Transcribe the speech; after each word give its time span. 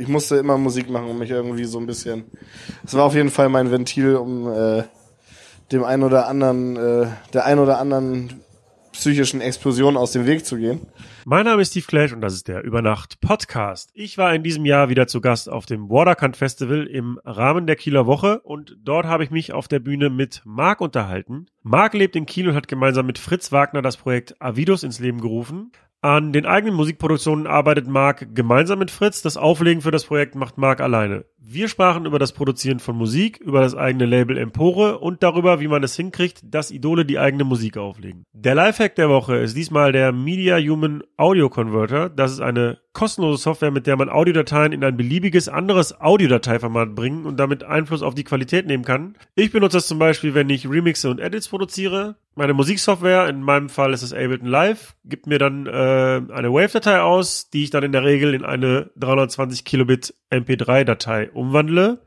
ich 0.00 0.08
musste 0.08 0.36
immer 0.36 0.56
Musik 0.56 0.88
machen, 0.88 1.10
um 1.10 1.18
mich 1.18 1.30
irgendwie 1.30 1.64
so 1.64 1.78
ein 1.78 1.86
bisschen. 1.86 2.24
Es 2.84 2.94
war 2.94 3.04
auf 3.04 3.14
jeden 3.14 3.28
Fall 3.28 3.50
mein 3.50 3.70
Ventil, 3.70 4.16
um 4.16 4.50
äh, 4.50 4.84
dem 5.72 5.84
ein 5.84 6.02
oder 6.02 6.26
anderen, 6.26 6.76
äh, 6.76 7.06
der 7.34 7.44
ein 7.44 7.58
oder 7.58 7.78
anderen 7.78 8.40
psychischen 8.92 9.42
Explosion 9.42 9.98
aus 9.98 10.12
dem 10.12 10.26
Weg 10.26 10.46
zu 10.46 10.56
gehen. 10.56 10.80
Mein 11.26 11.44
Name 11.44 11.60
ist 11.60 11.72
Steve 11.72 11.84
Clash 11.86 12.12
und 12.14 12.22
das 12.22 12.32
ist 12.32 12.48
der 12.48 12.64
Übernacht 12.64 13.20
Podcast. 13.20 13.90
Ich 13.92 14.16
war 14.16 14.34
in 14.34 14.42
diesem 14.42 14.64
Jahr 14.64 14.88
wieder 14.88 15.06
zu 15.06 15.20
Gast 15.20 15.50
auf 15.50 15.66
dem 15.66 15.90
Waterkant 15.90 16.36
Festival 16.36 16.86
im 16.86 17.20
Rahmen 17.24 17.66
der 17.66 17.76
Kieler 17.76 18.06
Woche 18.06 18.40
und 18.40 18.78
dort 18.82 19.04
habe 19.04 19.22
ich 19.22 19.30
mich 19.30 19.52
auf 19.52 19.68
der 19.68 19.80
Bühne 19.80 20.08
mit 20.08 20.40
Marc 20.44 20.80
unterhalten. 20.80 21.46
Marc 21.62 21.92
lebt 21.92 22.16
in 22.16 22.24
Kiel 22.24 22.48
und 22.48 22.54
hat 22.54 22.68
gemeinsam 22.68 23.04
mit 23.04 23.18
Fritz 23.18 23.52
Wagner 23.52 23.82
das 23.82 23.98
Projekt 23.98 24.40
Avidos 24.40 24.82
ins 24.82 24.98
Leben 24.98 25.20
gerufen. 25.20 25.72
An 26.02 26.32
den 26.32 26.46
eigenen 26.46 26.74
Musikproduktionen 26.74 27.46
arbeitet 27.46 27.86
Marc 27.86 28.34
gemeinsam 28.34 28.78
mit 28.78 28.90
Fritz. 28.90 29.20
Das 29.20 29.36
Auflegen 29.36 29.82
für 29.82 29.90
das 29.90 30.04
Projekt 30.04 30.34
macht 30.34 30.56
Marc 30.56 30.80
alleine. 30.80 31.26
Wir 31.42 31.68
sprachen 31.68 32.04
über 32.04 32.18
das 32.18 32.32
Produzieren 32.32 32.80
von 32.80 32.96
Musik, 32.96 33.38
über 33.38 33.62
das 33.62 33.74
eigene 33.74 34.04
Label 34.04 34.36
Empore 34.36 34.98
und 34.98 35.22
darüber, 35.22 35.58
wie 35.58 35.68
man 35.68 35.82
es 35.82 35.96
hinkriegt, 35.96 36.42
dass 36.44 36.70
Idole 36.70 37.06
die 37.06 37.18
eigene 37.18 37.44
Musik 37.44 37.78
auflegen. 37.78 38.24
Der 38.34 38.54
Lifehack 38.54 38.94
der 38.94 39.08
Woche 39.08 39.36
ist 39.36 39.56
diesmal 39.56 39.90
der 39.92 40.12
Media 40.12 40.58
Human 40.58 41.02
Audio 41.16 41.48
Converter. 41.48 42.10
Das 42.10 42.32
ist 42.32 42.40
eine 42.40 42.78
kostenlose 42.92 43.42
Software, 43.42 43.70
mit 43.70 43.86
der 43.86 43.96
man 43.96 44.10
Audiodateien 44.10 44.72
in 44.72 44.84
ein 44.84 44.96
beliebiges 44.96 45.48
anderes 45.48 45.98
Audiodateiformat 45.98 46.94
bringen 46.94 47.24
und 47.24 47.38
damit 47.38 47.64
Einfluss 47.64 48.02
auf 48.02 48.14
die 48.14 48.24
Qualität 48.24 48.66
nehmen 48.66 48.84
kann. 48.84 49.16
Ich 49.34 49.52
benutze 49.52 49.78
das 49.78 49.86
zum 49.86 49.98
Beispiel, 49.98 50.34
wenn 50.34 50.50
ich 50.50 50.68
Remixe 50.68 51.08
und 51.08 51.20
Edits 51.20 51.48
produziere. 51.48 52.16
Meine 52.34 52.54
Musiksoftware, 52.54 53.28
in 53.28 53.42
meinem 53.42 53.68
Fall 53.68 53.92
ist 53.92 54.02
es 54.02 54.12
Ableton 54.12 54.46
Live, 54.46 54.94
gibt 55.04 55.26
mir 55.26 55.38
dann 55.38 55.66
äh, 55.66 55.70
eine 55.70 56.52
Wave-Datei 56.52 57.00
aus, 57.00 57.50
die 57.50 57.64
ich 57.64 57.70
dann 57.70 57.82
in 57.82 57.92
der 57.92 58.04
Regel 58.04 58.34
in 58.34 58.44
eine 58.44 58.90
320 58.96 59.64
Kilobit 59.64 60.14
MP3-Datei 60.30 61.29
umwandle 61.32 62.02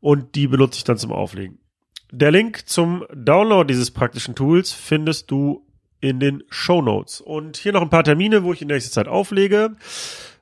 und 0.00 0.34
die 0.34 0.48
benutze 0.48 0.78
ich 0.78 0.84
dann 0.84 0.98
zum 0.98 1.12
Auflegen. 1.12 1.58
Der 2.10 2.30
Link 2.30 2.68
zum 2.68 3.04
Download 3.14 3.66
dieses 3.66 3.90
praktischen 3.90 4.34
Tools 4.34 4.72
findest 4.72 5.30
du 5.30 5.66
in 6.00 6.20
den 6.20 6.42
Show 6.50 6.82
Notes. 6.82 7.20
Und 7.20 7.56
hier 7.56 7.72
noch 7.72 7.80
ein 7.80 7.88
paar 7.88 8.04
Termine, 8.04 8.42
wo 8.44 8.52
ich 8.52 8.60
in 8.60 8.68
nächster 8.68 8.92
Zeit 8.92 9.08
auflege. 9.08 9.76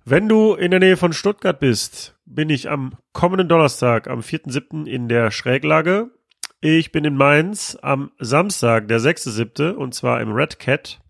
Wenn 0.05 0.29
du 0.29 0.55
in 0.55 0.71
der 0.71 0.81
Nähe 0.81 0.97
von 0.97 1.13
Stuttgart 1.13 1.61
bist, 1.61 2.17
bin 2.25 2.51
ich 2.51 2.71
am 2.71 2.95
kommenden 3.13 3.49
Donnerstag, 3.49 4.09
am 4.09 4.21
4.7. 4.21 4.87
in 4.87 5.09
der 5.09 5.31
Schräglage. 5.31 6.11
Ich 6.61 6.91
bin 6.91 7.05
in 7.05 7.15
Mainz 7.15 7.79
am 7.81 8.11
Samstag, 8.19 8.89
der 8.89 8.99
6.7. 8.99 9.73
und 9.73 9.95
zwar 9.95 10.21
im 10.21 10.33
Red 10.33 10.59
Cat. 10.59 11.01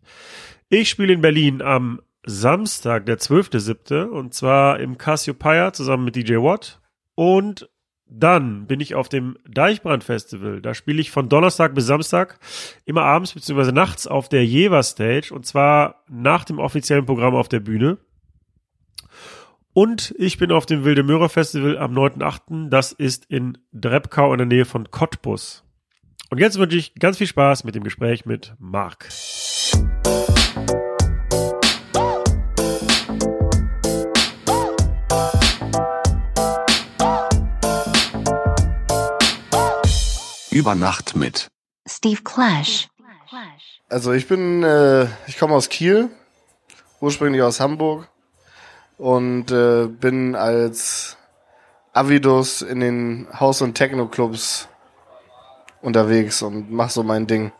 Ich 0.69 0.91
spiele 0.91 1.13
in 1.13 1.21
Berlin 1.21 1.63
am 1.63 2.01
Samstag, 2.27 3.07
der 3.07 3.19
12.7. 3.19 4.05
und 4.07 4.35
zwar 4.35 4.81
im 4.81 4.99
Cassiopeia 4.99 5.73
zusammen 5.73 6.05
mit 6.05 6.17
DJ 6.17 6.35
Watt. 6.35 6.80
Und 7.21 7.69
dann 8.07 8.67
bin 8.67 8.81
ich 8.81 8.95
auf 8.95 9.11
dem 9.11 9.37
Deichbrand 9.47 10.05
Festival. 10.05 10.63
Da 10.63 10.73
spiele 10.73 11.03
ich 11.03 11.11
von 11.11 11.29
Donnerstag 11.29 11.75
bis 11.75 11.85
Samstag 11.85 12.39
immer 12.87 13.03
abends 13.03 13.35
bzw. 13.35 13.73
nachts 13.73 14.07
auf 14.07 14.31
der 14.31 14.47
Jever 14.47 14.83
Stage 14.83 15.35
und 15.35 15.45
zwar 15.45 16.03
nach 16.09 16.45
dem 16.45 16.59
offiziellen 16.59 17.05
Programm 17.05 17.35
auf 17.35 17.51
der 17.51 17.61
Bühne. 17.61 17.99
Und 19.75 20.15
ich 20.17 20.39
bin 20.39 20.51
auf 20.51 20.65
dem 20.65 20.85
Wilde 20.85 21.03
Möhrer 21.03 21.29
Festival 21.29 21.77
am 21.77 21.93
9.8. 21.93 22.71
Das 22.71 22.93
ist 22.93 23.27
in 23.27 23.59
Drebkau 23.75 24.33
in 24.33 24.39
der 24.39 24.47
Nähe 24.47 24.65
von 24.65 24.91
Cottbus. 24.91 25.63
Und 26.31 26.39
jetzt 26.39 26.59
wünsche 26.59 26.79
ich 26.79 26.95
ganz 26.95 27.19
viel 27.19 27.27
Spaß 27.27 27.65
mit 27.65 27.75
dem 27.75 27.85
Gespräch 27.85 28.25
mit 28.25 28.55
Marc. 28.59 29.09
Über 40.51 40.75
Nacht 40.75 41.15
mit 41.15 41.49
Steve 41.89 42.23
Clash. 42.23 42.89
Also 43.89 44.13
ich 44.13 44.27
bin, 44.27 44.65
äh, 44.65 45.07
ich 45.27 45.39
komme 45.39 45.55
aus 45.55 45.69
Kiel, 45.69 46.11
ursprünglich 47.01 47.43
aus 47.43 47.61
Hamburg 47.61 48.09
und 48.99 49.53
äh, 49.53 49.87
bin 49.87 50.35
als 50.35 51.17
Avidos 51.93 52.63
in 52.63 52.81
den 52.81 53.29
Haus- 53.39 53.63
und 53.63 53.75
Techno-Clubs 53.75 54.69
unterwegs 55.83 56.43
und 56.43 56.71
mach 56.71 56.91
so 56.91 57.05
mein 57.05 57.27
Ding. 57.27 57.53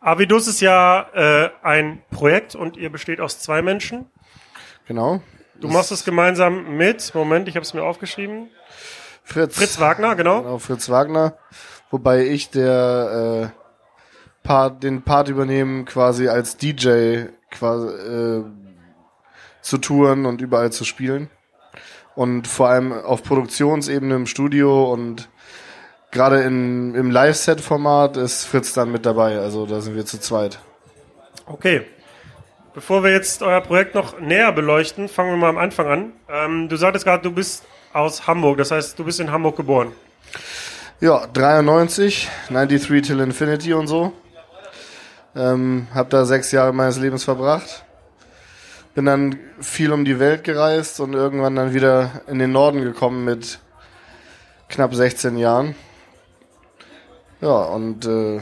Avidus 0.00 0.48
ist 0.48 0.60
ja 0.60 1.08
äh, 1.12 1.50
ein 1.62 2.02
Projekt 2.10 2.54
und 2.54 2.78
ihr 2.78 2.90
besteht 2.90 3.20
aus 3.20 3.40
zwei 3.40 3.60
Menschen. 3.60 4.06
Genau. 4.86 5.20
Du 5.60 5.68
machst 5.68 5.92
es 5.92 6.04
gemeinsam 6.04 6.76
mit, 6.76 7.14
Moment, 7.14 7.48
ich 7.48 7.56
habe 7.56 7.64
es 7.64 7.74
mir 7.74 7.82
aufgeschrieben, 7.82 8.48
Fritz. 9.28 9.56
Fritz 9.56 9.78
Wagner, 9.78 10.16
genau. 10.16 10.40
Genau, 10.42 10.58
Fritz 10.58 10.88
Wagner. 10.88 11.36
Wobei 11.90 12.26
ich 12.26 12.48
der 12.48 13.52
äh, 13.52 14.46
Part, 14.46 14.82
den 14.82 15.02
Part 15.02 15.28
übernehmen, 15.28 15.84
quasi 15.84 16.28
als 16.28 16.56
DJ 16.56 17.24
quasi 17.50 17.88
äh, 17.88 18.44
zu 19.60 19.76
touren 19.76 20.24
und 20.24 20.40
überall 20.40 20.72
zu 20.72 20.86
spielen. 20.86 21.28
Und 22.14 22.48
vor 22.48 22.70
allem 22.70 22.90
auf 22.90 23.22
Produktionsebene 23.22 24.14
im 24.14 24.26
Studio 24.26 24.90
und 24.90 25.28
gerade 26.10 26.40
in, 26.40 26.94
im 26.94 27.10
Live-Set-Format 27.10 28.16
ist 28.16 28.46
Fritz 28.46 28.72
dann 28.72 28.90
mit 28.90 29.04
dabei. 29.04 29.38
Also 29.38 29.66
da 29.66 29.82
sind 29.82 29.94
wir 29.94 30.06
zu 30.06 30.18
zweit. 30.18 30.58
Okay. 31.44 31.82
Bevor 32.72 33.04
wir 33.04 33.10
jetzt 33.10 33.42
euer 33.42 33.60
Projekt 33.60 33.94
noch 33.94 34.18
näher 34.20 34.52
beleuchten, 34.52 35.08
fangen 35.10 35.32
wir 35.32 35.36
mal 35.36 35.50
am 35.50 35.58
Anfang 35.58 35.86
an. 35.86 36.12
Ähm, 36.30 36.68
du 36.70 36.76
sagtest 36.76 37.04
gerade, 37.04 37.22
du 37.22 37.32
bist 37.32 37.64
aus 37.92 38.26
Hamburg, 38.26 38.58
das 38.58 38.70
heißt, 38.70 38.98
du 38.98 39.04
bist 39.04 39.20
in 39.20 39.30
Hamburg 39.30 39.56
geboren. 39.56 39.92
Ja, 41.00 41.26
93, 41.26 42.28
93 42.48 43.02
till 43.02 43.20
Infinity 43.20 43.72
und 43.72 43.86
so. 43.86 44.12
Ähm, 45.36 45.86
hab 45.94 46.10
da 46.10 46.24
sechs 46.24 46.50
Jahre 46.50 46.72
meines 46.72 46.98
Lebens 46.98 47.24
verbracht. 47.24 47.84
Bin 48.94 49.04
dann 49.04 49.38
viel 49.60 49.92
um 49.92 50.04
die 50.04 50.18
Welt 50.18 50.42
gereist 50.42 50.98
und 50.98 51.12
irgendwann 51.12 51.54
dann 51.54 51.72
wieder 51.72 52.22
in 52.26 52.38
den 52.40 52.50
Norden 52.50 52.82
gekommen 52.82 53.24
mit 53.24 53.60
knapp 54.68 54.94
16 54.94 55.36
Jahren. 55.38 55.76
Ja, 57.40 57.62
und 57.62 58.04
äh, 58.04 58.40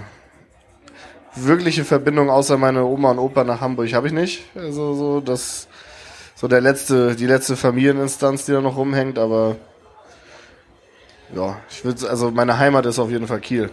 wirkliche 1.34 1.84
Verbindung 1.84 2.30
außer 2.30 2.56
meine 2.56 2.84
Oma 2.84 3.10
und 3.10 3.18
Opa 3.18 3.44
nach 3.44 3.60
Hamburg 3.60 3.92
habe 3.92 4.06
ich 4.06 4.12
nicht. 4.12 4.44
Also 4.54 4.94
so 4.94 5.20
das 5.20 5.65
so 6.36 6.46
der 6.48 6.60
letzte 6.60 7.16
die 7.16 7.26
letzte 7.26 7.56
Familieninstanz, 7.56 8.44
die 8.44 8.52
da 8.52 8.60
noch 8.60 8.76
rumhängt, 8.76 9.18
aber 9.18 9.56
ja, 11.34 11.58
ich 11.68 11.84
würde 11.84 12.08
also 12.08 12.30
meine 12.30 12.58
Heimat 12.58 12.86
ist 12.86 12.98
auf 12.98 13.10
jeden 13.10 13.26
Fall 13.26 13.40
Kiel. 13.40 13.70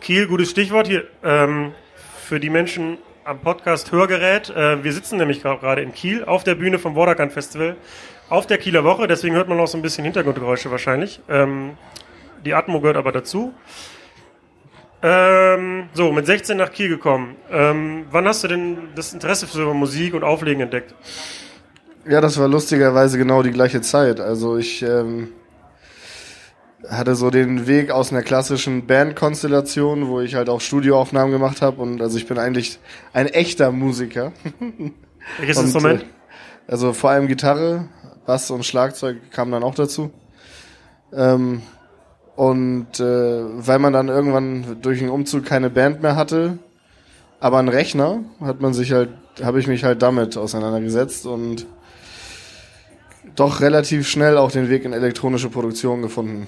Kiel, 0.00 0.26
gutes 0.26 0.50
Stichwort 0.50 0.88
hier 0.88 1.04
ähm, 1.22 1.72
für 2.24 2.40
die 2.40 2.50
Menschen 2.50 2.98
am 3.24 3.38
Podcast 3.38 3.92
Hörgerät. 3.92 4.50
Äh, 4.50 4.82
wir 4.82 4.92
sitzen 4.92 5.18
nämlich 5.18 5.40
gerade 5.40 5.82
in 5.82 5.94
Kiel 5.94 6.24
auf 6.24 6.44
der 6.44 6.56
Bühne 6.56 6.78
vom 6.78 6.96
Waterkant 6.96 7.32
Festival 7.32 7.76
auf 8.28 8.46
der 8.46 8.58
Kieler 8.58 8.84
Woche, 8.84 9.06
deswegen 9.06 9.36
hört 9.36 9.48
man 9.48 9.58
auch 9.60 9.68
so 9.68 9.78
ein 9.78 9.82
bisschen 9.82 10.04
Hintergrundgeräusche 10.04 10.70
wahrscheinlich. 10.70 11.20
Ähm, 11.28 11.78
die 12.44 12.54
Atmo 12.54 12.80
gehört 12.80 12.96
aber 12.96 13.12
dazu. 13.12 13.54
Ähm, 15.00 15.88
so, 15.94 16.10
mit 16.12 16.26
16 16.26 16.56
nach 16.56 16.72
Kiel 16.72 16.88
gekommen. 16.88 17.36
Ähm, 17.50 18.06
wann 18.10 18.26
hast 18.26 18.42
du 18.44 18.48
denn 18.48 18.88
das 18.96 19.12
Interesse 19.12 19.46
für 19.46 19.72
Musik 19.74 20.14
und 20.14 20.24
Auflegen 20.24 20.60
entdeckt? 20.62 20.94
Ja, 22.08 22.20
das 22.20 22.38
war 22.38 22.48
lustigerweise 22.48 23.18
genau 23.18 23.42
die 23.42 23.50
gleiche 23.52 23.80
Zeit. 23.80 24.18
Also 24.18 24.56
ich 24.56 24.82
ähm, 24.82 25.28
hatte 26.88 27.14
so 27.14 27.30
den 27.30 27.66
Weg 27.66 27.90
aus 27.90 28.10
einer 28.12 28.22
klassischen 28.22 28.86
Bandkonstellation, 28.86 30.08
wo 30.08 30.20
ich 30.20 30.34
halt 30.34 30.48
auch 30.48 30.60
Studioaufnahmen 30.60 31.30
gemacht 31.32 31.62
habe 31.62 31.80
und 31.82 32.00
also 32.00 32.16
ich 32.18 32.26
bin 32.26 32.38
eigentlich 32.38 32.78
ein 33.12 33.26
echter 33.26 33.70
Musiker. 33.72 34.32
Welches 35.38 35.58
Und, 35.58 35.64
Instrument? 35.64 36.02
äh, 36.02 36.06
Also 36.72 36.92
vor 36.92 37.10
allem 37.10 37.28
Gitarre, 37.28 37.88
Bass 38.26 38.50
und 38.50 38.64
Schlagzeug 38.64 39.30
kamen 39.30 39.52
dann 39.52 39.62
auch 39.62 39.74
dazu. 39.74 40.10
Ähm, 41.12 41.62
und 42.38 43.00
äh, 43.00 43.66
weil 43.66 43.80
man 43.80 43.92
dann 43.92 44.06
irgendwann 44.06 44.76
durch 44.80 45.00
den 45.00 45.08
Umzug 45.08 45.44
keine 45.44 45.70
Band 45.70 46.02
mehr 46.02 46.14
hatte, 46.14 46.60
aber 47.40 47.58
einen 47.58 47.68
Rechner, 47.68 48.20
hat 48.40 48.60
man 48.60 48.72
sich 48.72 48.92
halt, 48.92 49.08
habe 49.42 49.58
ich 49.58 49.66
mich 49.66 49.82
halt 49.82 50.02
damit 50.02 50.36
auseinandergesetzt 50.36 51.26
und 51.26 51.66
doch 53.34 53.60
relativ 53.60 54.06
schnell 54.06 54.36
auch 54.36 54.52
den 54.52 54.70
Weg 54.70 54.84
in 54.84 54.92
elektronische 54.92 55.50
Produktion 55.50 56.00
gefunden. 56.00 56.46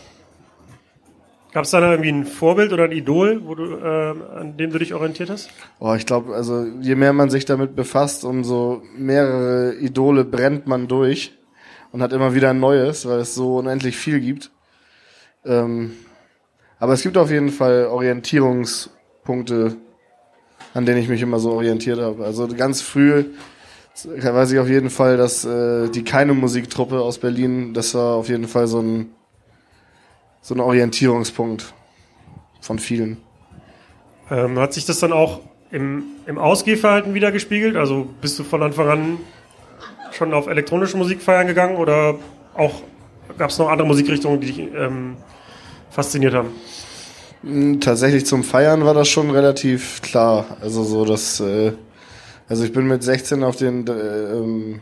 Gab 1.53 1.65
es 1.65 1.73
da 1.73 1.81
irgendwie 1.91 2.13
ein 2.13 2.25
Vorbild 2.25 2.73
oder 2.73 2.85
ein 2.85 2.93
Idol, 2.93 3.41
wo 3.45 3.57
du, 3.57 3.65
ähm, 3.79 4.23
an 4.33 4.57
dem 4.57 4.71
du 4.71 4.79
dich 4.79 4.95
orientiert 4.95 5.29
hast? 5.29 5.51
Oh, 5.81 5.93
ich 5.95 6.07
glaube, 6.07 6.37
also 6.37 6.67
je 6.81 6.95
mehr 6.95 7.13
man 7.13 7.31
sich 7.31 7.47
damit 7.47 7.75
befasst, 7.75 8.25
umso 8.25 8.83
mehrere 8.97 9.75
Idole 9.75 10.25
brennt 10.25 10.69
man 10.69 10.87
durch 10.87 11.37
und 11.91 12.01
hat 12.01 12.13
immer 12.13 12.33
wieder 12.33 12.51
ein 12.51 12.61
neues, 12.61 13.09
weil 13.09 13.19
es 13.19 13.35
so 13.35 13.57
unendlich 13.57 13.97
viel 13.97 14.21
gibt. 14.21 14.53
Ähm, 15.45 15.93
aber 16.79 16.95
es 16.95 17.03
gibt 17.03 17.17
auf 17.17 17.31
jeden 17.31 17.51
Fall 17.51 17.87
Orientierungspunkte, 17.87 19.77
an 20.75 20.87
denen 20.87 20.99
ich 20.99 21.09
mich 21.09 21.23
immer 21.23 21.39
so 21.39 21.53
orientiert 21.53 21.99
habe. 21.99 22.25
Also 22.25 22.49
ganz 22.49 22.81
früh 22.81 23.25
weiß 24.05 24.53
ich 24.53 24.59
auf 24.59 24.69
jeden 24.69 24.91
Fall, 24.91 25.17
dass 25.17 25.45
äh, 25.45 25.89
die 25.89 26.05
keine 26.05 26.33
Musiktruppe 26.33 27.01
aus 27.01 27.19
Berlin, 27.19 27.75
das 27.75 27.95
war 27.95 28.15
auf 28.15 28.29
jeden 28.29 28.49
Fall 28.49 28.67
so 28.67 28.81
ein 28.81 29.11
so 30.43 30.55
ein 30.55 30.61
Orientierungspunkt 30.61 31.75
von 32.63 32.79
vielen. 32.79 33.19
Ähm, 34.31 34.59
hat 34.59 34.73
sich 34.73 34.87
das 34.87 35.01
dann 35.01 35.13
auch 35.13 35.41
im, 35.71 36.05
im 36.27 36.39
Ausgehverhalten 36.39 37.13
wieder 37.13 37.31
gespiegelt? 37.31 37.77
Also 37.77 38.09
bist 38.23 38.39
du 38.39 38.45
von 38.45 38.63
Anfang 38.63 38.89
an 38.89 39.19
schon 40.13 40.33
auf 40.33 40.47
elektronische 40.47 40.97
Musik 40.97 41.21
feiern 41.21 41.47
gegangen 41.47 41.77
oder 41.77 42.17
auch 42.55 42.83
gab 43.39 43.51
es 43.51 43.59
noch 43.59 43.69
andere 43.69 43.87
Musikrichtungen, 43.87 44.41
die 44.41 44.47
dich 44.53 44.59
ähm, 44.59 45.17
fasziniert 45.91 46.35
haben? 46.35 46.51
Hm, 47.43 47.81
Tatsächlich 47.81 48.27
zum 48.27 48.45
Feiern 48.45 48.85
war 48.85 48.95
das 48.95 49.09
schon 49.09 49.31
relativ 49.31 50.03
klar. 50.03 50.57
Also 50.61 50.85
so, 50.85 51.05
dass 51.05 51.41
äh, 51.41 51.73
also 52.51 52.65
ich 52.65 52.73
bin 52.73 52.89
mit 52.89 53.05
16 53.05 53.45
auf 53.45 53.55
den 53.55 53.87
äh, 53.87 53.93
ähm, 53.93 54.81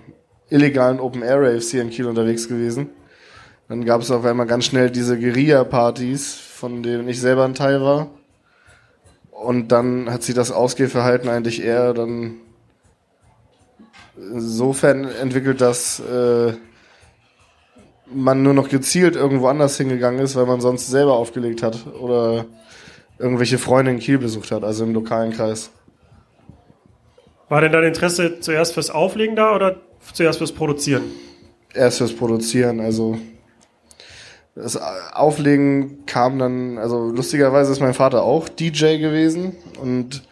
illegalen 0.49 1.00
Open 1.00 1.23
Air 1.23 1.43
Raves 1.43 1.71
hier 1.71 1.83
in 1.83 1.91
Kiel 1.91 2.06
unterwegs 2.06 2.49
gewesen. 2.49 2.89
Dann 3.69 3.85
gab 3.85 4.00
es 4.00 4.11
auf 4.11 4.25
einmal 4.25 4.47
ganz 4.47 4.65
schnell 4.65 4.91
diese 4.91 5.19
Guerilla-Partys, 5.19 6.35
von 6.35 6.83
denen 6.83 7.06
ich 7.09 7.21
selber 7.21 7.45
ein 7.45 7.53
Teil 7.53 7.83
war. 7.83 8.09
Und 9.31 9.69
dann 9.69 10.11
hat 10.11 10.23
sich 10.23 10.35
das 10.35 10.50
Ausgehverhalten 10.50 11.29
eigentlich 11.29 11.62
eher 11.62 11.93
dann 11.93 12.37
insofern 14.17 15.05
entwickelt, 15.05 15.61
dass 15.61 16.00
äh, 16.00 16.55
man 18.12 18.43
nur 18.43 18.55
noch 18.55 18.69
gezielt 18.69 19.16
irgendwo 19.16 19.49
anders 19.49 19.76
hingegangen 19.76 20.20
ist, 20.20 20.37
weil 20.37 20.46
man 20.46 20.60
sonst 20.60 20.88
selber 20.88 21.14
aufgelegt 21.14 21.62
hat 21.62 21.87
oder 22.00 22.46
irgendwelche 23.19 23.58
Freunde 23.58 23.90
in 23.90 23.99
Kiel 23.99 24.19
besucht 24.19 24.50
hat, 24.50 24.64
also 24.64 24.84
im 24.84 24.94
lokalen 24.94 25.32
Kreis. 25.32 25.70
War 27.49 27.60
denn 27.60 27.72
dein 27.72 27.84
Interesse 27.84 28.40
zuerst 28.40 28.75
fürs 28.75 28.90
Auflegen 28.90 29.37
da 29.37 29.55
oder 29.55 29.76
zuerst 30.12 30.38
fürs 30.38 30.52
Produzieren? 30.52 31.05
Erst 31.75 31.99
fürs 31.99 32.12
Produzieren, 32.12 32.81
also 32.81 33.19
das 34.54 34.76
Auflegen 34.76 36.04
kam 36.06 36.38
dann, 36.38 36.78
also 36.78 37.11
lustigerweise 37.11 37.70
ist 37.70 37.81
mein 37.81 37.94
Vater 37.94 38.22
auch 38.22 38.49
DJ 38.49 38.99
gewesen 38.99 39.56
und 39.81 40.25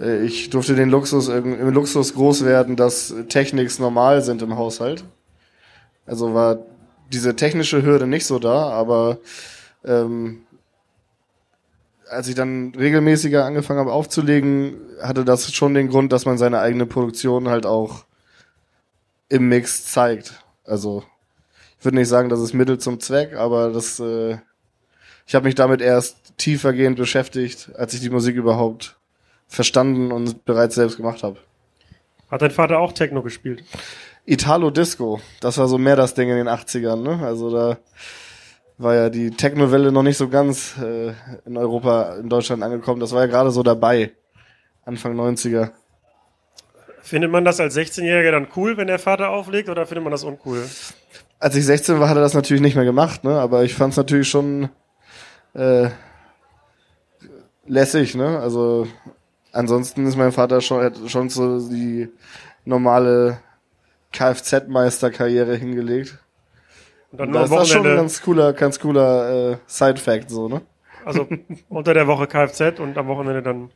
äh, 0.00 0.24
ich 0.24 0.50
durfte 0.50 0.74
den 0.74 0.90
Luxus 0.90 1.28
im 1.28 1.70
Luxus 1.70 2.14
groß 2.14 2.44
werden, 2.44 2.76
dass 2.76 3.14
Techniks 3.28 3.78
normal 3.78 4.22
sind 4.22 4.42
im 4.42 4.56
Haushalt. 4.56 5.04
Also 6.06 6.34
war 6.34 6.58
diese 7.12 7.36
technische 7.36 7.82
Hürde 7.82 8.06
nicht 8.06 8.26
so 8.26 8.38
da, 8.38 8.70
aber 8.70 9.18
ähm, 9.84 10.42
als 12.08 12.28
ich 12.28 12.34
dann 12.34 12.74
regelmäßiger 12.74 13.44
angefangen 13.44 13.80
habe 13.80 13.92
aufzulegen, 13.92 14.76
hatte 15.00 15.24
das 15.24 15.52
schon 15.52 15.74
den 15.74 15.88
Grund, 15.88 16.12
dass 16.12 16.26
man 16.26 16.38
seine 16.38 16.60
eigene 16.60 16.86
Produktion 16.86 17.48
halt 17.48 17.66
auch 17.66 18.04
im 19.28 19.48
Mix 19.48 19.86
zeigt. 19.86 20.44
Also 20.64 21.04
ich 21.78 21.84
würde 21.84 21.96
nicht 21.96 22.08
sagen, 22.08 22.28
das 22.28 22.40
ist 22.40 22.52
Mittel 22.52 22.78
zum 22.78 23.00
Zweck, 23.00 23.34
aber 23.34 23.70
das 23.70 23.98
äh, 23.98 24.38
ich 25.26 25.34
habe 25.34 25.46
mich 25.46 25.54
damit 25.54 25.80
erst 25.80 26.36
tiefergehend 26.36 26.96
beschäftigt, 26.96 27.70
als 27.76 27.94
ich 27.94 28.00
die 28.00 28.10
Musik 28.10 28.36
überhaupt 28.36 28.96
verstanden 29.48 30.12
und 30.12 30.44
bereits 30.44 30.74
selbst 30.74 30.96
gemacht 30.96 31.22
habe. 31.22 31.38
Hat 32.30 32.42
dein 32.42 32.50
Vater 32.50 32.78
auch 32.78 32.92
Techno 32.92 33.22
gespielt? 33.22 33.64
Italo 34.24 34.70
Disco, 34.70 35.20
das 35.40 35.58
war 35.58 35.66
so 35.66 35.78
mehr 35.78 35.96
das 35.96 36.14
Ding 36.14 36.28
in 36.28 36.36
den 36.36 36.48
80ern, 36.48 37.02
ne? 37.02 37.24
Also 37.24 37.50
da 37.50 37.78
war 38.78 38.94
ja 38.94 39.10
die 39.10 39.30
Techno-Welle 39.30 39.92
noch 39.92 40.02
nicht 40.02 40.16
so 40.16 40.28
ganz 40.28 40.74
äh, 40.78 41.12
in 41.44 41.56
Europa, 41.56 42.16
in 42.16 42.28
Deutschland 42.28 42.62
angekommen. 42.62 43.00
Das 43.00 43.12
war 43.12 43.22
ja 43.22 43.26
gerade 43.26 43.50
so 43.50 43.62
dabei, 43.62 44.12
Anfang 44.84 45.18
90er. 45.18 45.70
Findet 47.02 47.30
man 47.30 47.44
das 47.44 47.58
als 47.58 47.76
16-Jähriger 47.76 48.30
dann 48.30 48.48
cool, 48.56 48.76
wenn 48.76 48.86
der 48.86 48.98
Vater 48.98 49.30
auflegt, 49.30 49.68
oder 49.68 49.86
findet 49.86 50.04
man 50.04 50.12
das 50.12 50.24
uncool? 50.24 50.64
Als 51.40 51.56
ich 51.56 51.66
16 51.66 51.98
war, 51.98 52.08
hat 52.08 52.16
er 52.16 52.22
das 52.22 52.34
natürlich 52.34 52.62
nicht 52.62 52.76
mehr 52.76 52.84
gemacht, 52.84 53.24
ne? 53.24 53.40
Aber 53.40 53.64
ich 53.64 53.74
fand 53.74 53.92
es 53.92 53.96
natürlich 53.96 54.28
schon 54.28 54.68
äh, 55.54 55.88
lässig, 57.66 58.14
ne? 58.14 58.38
Also 58.38 58.86
ansonsten 59.50 60.06
ist 60.06 60.16
mein 60.16 60.30
Vater 60.30 60.60
schon, 60.60 61.08
schon 61.08 61.28
so 61.28 61.68
die 61.68 62.08
normale 62.64 63.40
Kfz-Meister-Karriere 64.12 65.56
hingelegt. 65.56 66.18
Und 67.10 67.18
dann 67.18 67.32
Das 67.32 67.50
nur 67.50 67.58
am 67.58 67.62
ist 67.64 67.70
schon 67.70 67.86
ein 67.86 67.96
ganz 67.96 68.22
cooler, 68.22 68.52
ganz 68.52 68.78
cooler 68.78 69.52
äh, 69.52 69.56
Side-Fact, 69.66 70.30
so, 70.30 70.48
ne? 70.48 70.62
also 71.04 71.28
unter 71.68 71.94
der 71.94 72.06
Woche 72.06 72.26
Kfz 72.26 72.78
und 72.78 72.96
am 72.96 73.06
Wochenende 73.08 73.42
dann 73.42 73.70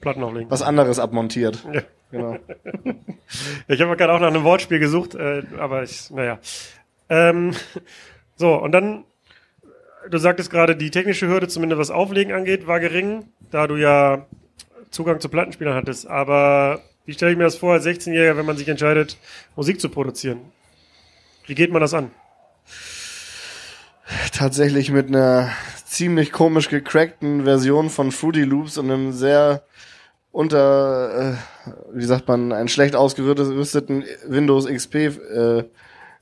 Platten 0.00 0.22
auflegen. 0.22 0.50
Was 0.50 0.62
anderes 0.62 0.98
abmontiert. 0.98 1.66
Ja. 1.72 1.82
Genau. 2.10 2.36
Ich 3.66 3.80
habe 3.80 3.96
gerade 3.96 4.12
auch 4.12 4.20
nach 4.20 4.26
einem 4.26 4.44
Wortspiel 4.44 4.78
gesucht, 4.78 5.14
äh, 5.14 5.42
aber 5.58 5.84
ich, 5.84 6.10
naja. 6.10 6.38
Ähm, 7.08 7.54
so, 8.36 8.54
und 8.54 8.72
dann, 8.72 9.04
du 10.10 10.18
sagtest 10.18 10.50
gerade, 10.50 10.76
die 10.76 10.90
technische 10.90 11.28
Hürde, 11.28 11.48
zumindest 11.48 11.80
was 11.80 11.90
Auflegen 11.90 12.34
angeht, 12.34 12.66
war 12.66 12.78
gering, 12.78 13.24
da 13.50 13.66
du 13.66 13.76
ja 13.76 14.26
Zugang 14.90 15.20
zu 15.20 15.30
Plattenspielern 15.30 15.74
hattest. 15.74 16.06
Aber 16.06 16.82
wie 17.04 17.12
stelle 17.12 17.32
ich 17.32 17.38
mir 17.38 17.44
das 17.44 17.56
vor 17.56 17.72
als 17.72 17.84
16-Jähriger, 17.84 18.36
wenn 18.36 18.46
man 18.46 18.56
sich 18.56 18.68
entscheidet, 18.68 19.16
Musik 19.56 19.80
zu 19.80 19.88
produzieren? 19.88 20.40
Wie 21.46 21.54
geht 21.54 21.72
man 21.72 21.80
das 21.80 21.94
an? 21.94 22.10
Tatsächlich 24.32 24.90
mit 24.90 25.08
einer 25.08 25.50
ziemlich 25.84 26.32
komisch 26.32 26.68
gecrackten 26.68 27.44
Version 27.44 27.90
von 27.90 28.12
Fruity 28.12 28.42
Loops 28.42 28.78
und 28.78 28.90
einem 28.90 29.12
sehr 29.12 29.64
unter, 30.30 31.36
äh, 31.66 31.70
wie 31.92 32.04
sagt 32.04 32.26
man, 32.26 32.52
einen 32.52 32.68
schlecht 32.68 32.96
ausgerüsteten 32.96 34.04
Windows 34.26 34.66
XP 34.66 34.94
äh, 34.94 35.64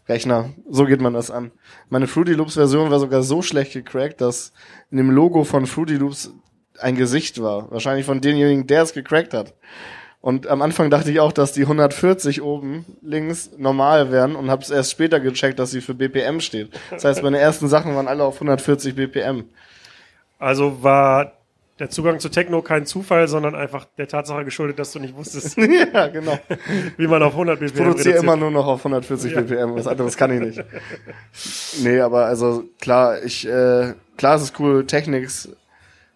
Rechner. 0.08 0.50
So 0.68 0.86
geht 0.86 1.00
man 1.00 1.14
das 1.14 1.30
an. 1.30 1.52
Meine 1.88 2.08
Fruity 2.08 2.32
Loops 2.32 2.54
Version 2.54 2.90
war 2.90 2.98
sogar 2.98 3.22
so 3.22 3.42
schlecht 3.42 3.72
gecrackt, 3.72 4.20
dass 4.20 4.52
in 4.90 4.96
dem 4.96 5.10
Logo 5.10 5.44
von 5.44 5.66
Fruity 5.66 5.94
Loops 5.94 6.32
ein 6.80 6.96
Gesicht 6.96 7.40
war. 7.40 7.70
Wahrscheinlich 7.70 8.06
von 8.06 8.20
demjenigen, 8.20 8.66
der 8.66 8.82
es 8.82 8.92
gecrackt 8.92 9.34
hat. 9.34 9.54
Und 10.22 10.48
am 10.48 10.60
Anfang 10.60 10.90
dachte 10.90 11.10
ich 11.10 11.18
auch, 11.20 11.32
dass 11.32 11.52
die 11.52 11.62
140 11.62 12.42
oben 12.42 12.84
links 13.00 13.50
normal 13.56 14.12
wären 14.12 14.36
und 14.36 14.50
habe 14.50 14.62
es 14.62 14.68
erst 14.70 14.90
später 14.90 15.18
gecheckt, 15.18 15.58
dass 15.58 15.70
sie 15.70 15.80
für 15.80 15.94
BPM 15.94 16.40
steht. 16.40 16.70
Das 16.90 17.04
heißt, 17.04 17.22
meine 17.22 17.38
ersten 17.38 17.68
Sachen 17.68 17.94
waren 17.96 18.06
alle 18.06 18.24
auf 18.24 18.34
140 18.34 18.94
BPM. 18.94 19.44
Also 20.38 20.82
war 20.82 21.32
der 21.78 21.88
Zugang 21.88 22.20
zu 22.20 22.28
Techno 22.28 22.60
kein 22.60 22.84
Zufall, 22.84 23.26
sondern 23.28 23.54
einfach 23.54 23.86
der 23.96 24.06
Tatsache 24.08 24.44
geschuldet, 24.44 24.78
dass 24.78 24.92
du 24.92 24.98
nicht 24.98 25.16
wusstest, 25.16 25.56
ja, 25.94 26.08
genau. 26.08 26.38
wie 26.98 27.06
man 27.06 27.22
auf 27.22 27.32
100 27.32 27.58
BPM 27.58 27.66
Ich 27.66 27.74
produziere 27.82 28.14
reduziert. 28.16 28.22
immer 28.22 28.36
nur 28.36 28.50
noch 28.50 28.66
auf 28.66 28.80
140 28.80 29.32
Ja. 29.32 29.40
BPM, 29.40 29.74
was 29.74 29.86
anderes 29.86 30.18
kann 30.18 30.30
ich 30.32 30.40
nicht. 30.40 30.64
Nee, 31.82 32.00
aber 32.00 32.26
also 32.26 32.64
klar, 32.78 33.22
ich 33.22 33.46
äh, 33.48 33.94
klar 34.18 34.36
ist 34.36 34.42
es 34.42 34.52
cool, 34.58 34.84
Technics, 34.86 35.48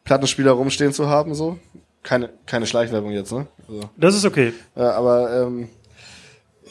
Plattenspieler 0.04 0.50
rumstehen 0.52 0.92
zu 0.92 1.08
haben, 1.08 1.34
so. 1.34 1.58
Keine, 2.04 2.30
keine 2.46 2.66
Schleichwerbung 2.66 3.10
jetzt, 3.10 3.32
ne? 3.32 3.48
Also, 3.66 3.80
Das 3.96 4.14
ist 4.14 4.24
okay. 4.24 4.52
ja, 4.76 4.92
aber 4.92 5.42
ähm, 5.42 5.68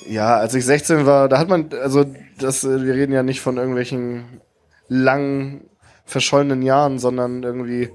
ja, 0.08 0.38
als 0.38 0.54
ich 0.54 0.64
16 0.64 1.06
war, 1.06 1.28
da 1.28 1.40
hat 1.40 1.50
man, 1.50 1.70
also 1.82 2.06
das, 2.40 2.64
äh, 2.64 2.86
wir 2.86 2.94
reden 2.94 3.12
ja 3.12 3.24
nicht 3.24 3.42
von 3.42 3.58
irgendwelchen 3.58 4.42
langen, 4.88 5.70
verschollenen 6.06 6.62
Jahren, 6.62 7.00
sondern 7.00 7.44
irgendwie 7.44 7.90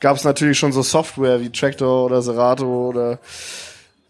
gab 0.00 0.16
es 0.16 0.24
natürlich 0.24 0.58
schon 0.58 0.72
so 0.72 0.82
Software 0.82 1.40
wie 1.40 1.50
Tractor 1.50 2.06
oder 2.06 2.22
Serato 2.22 2.88
oder 2.88 3.18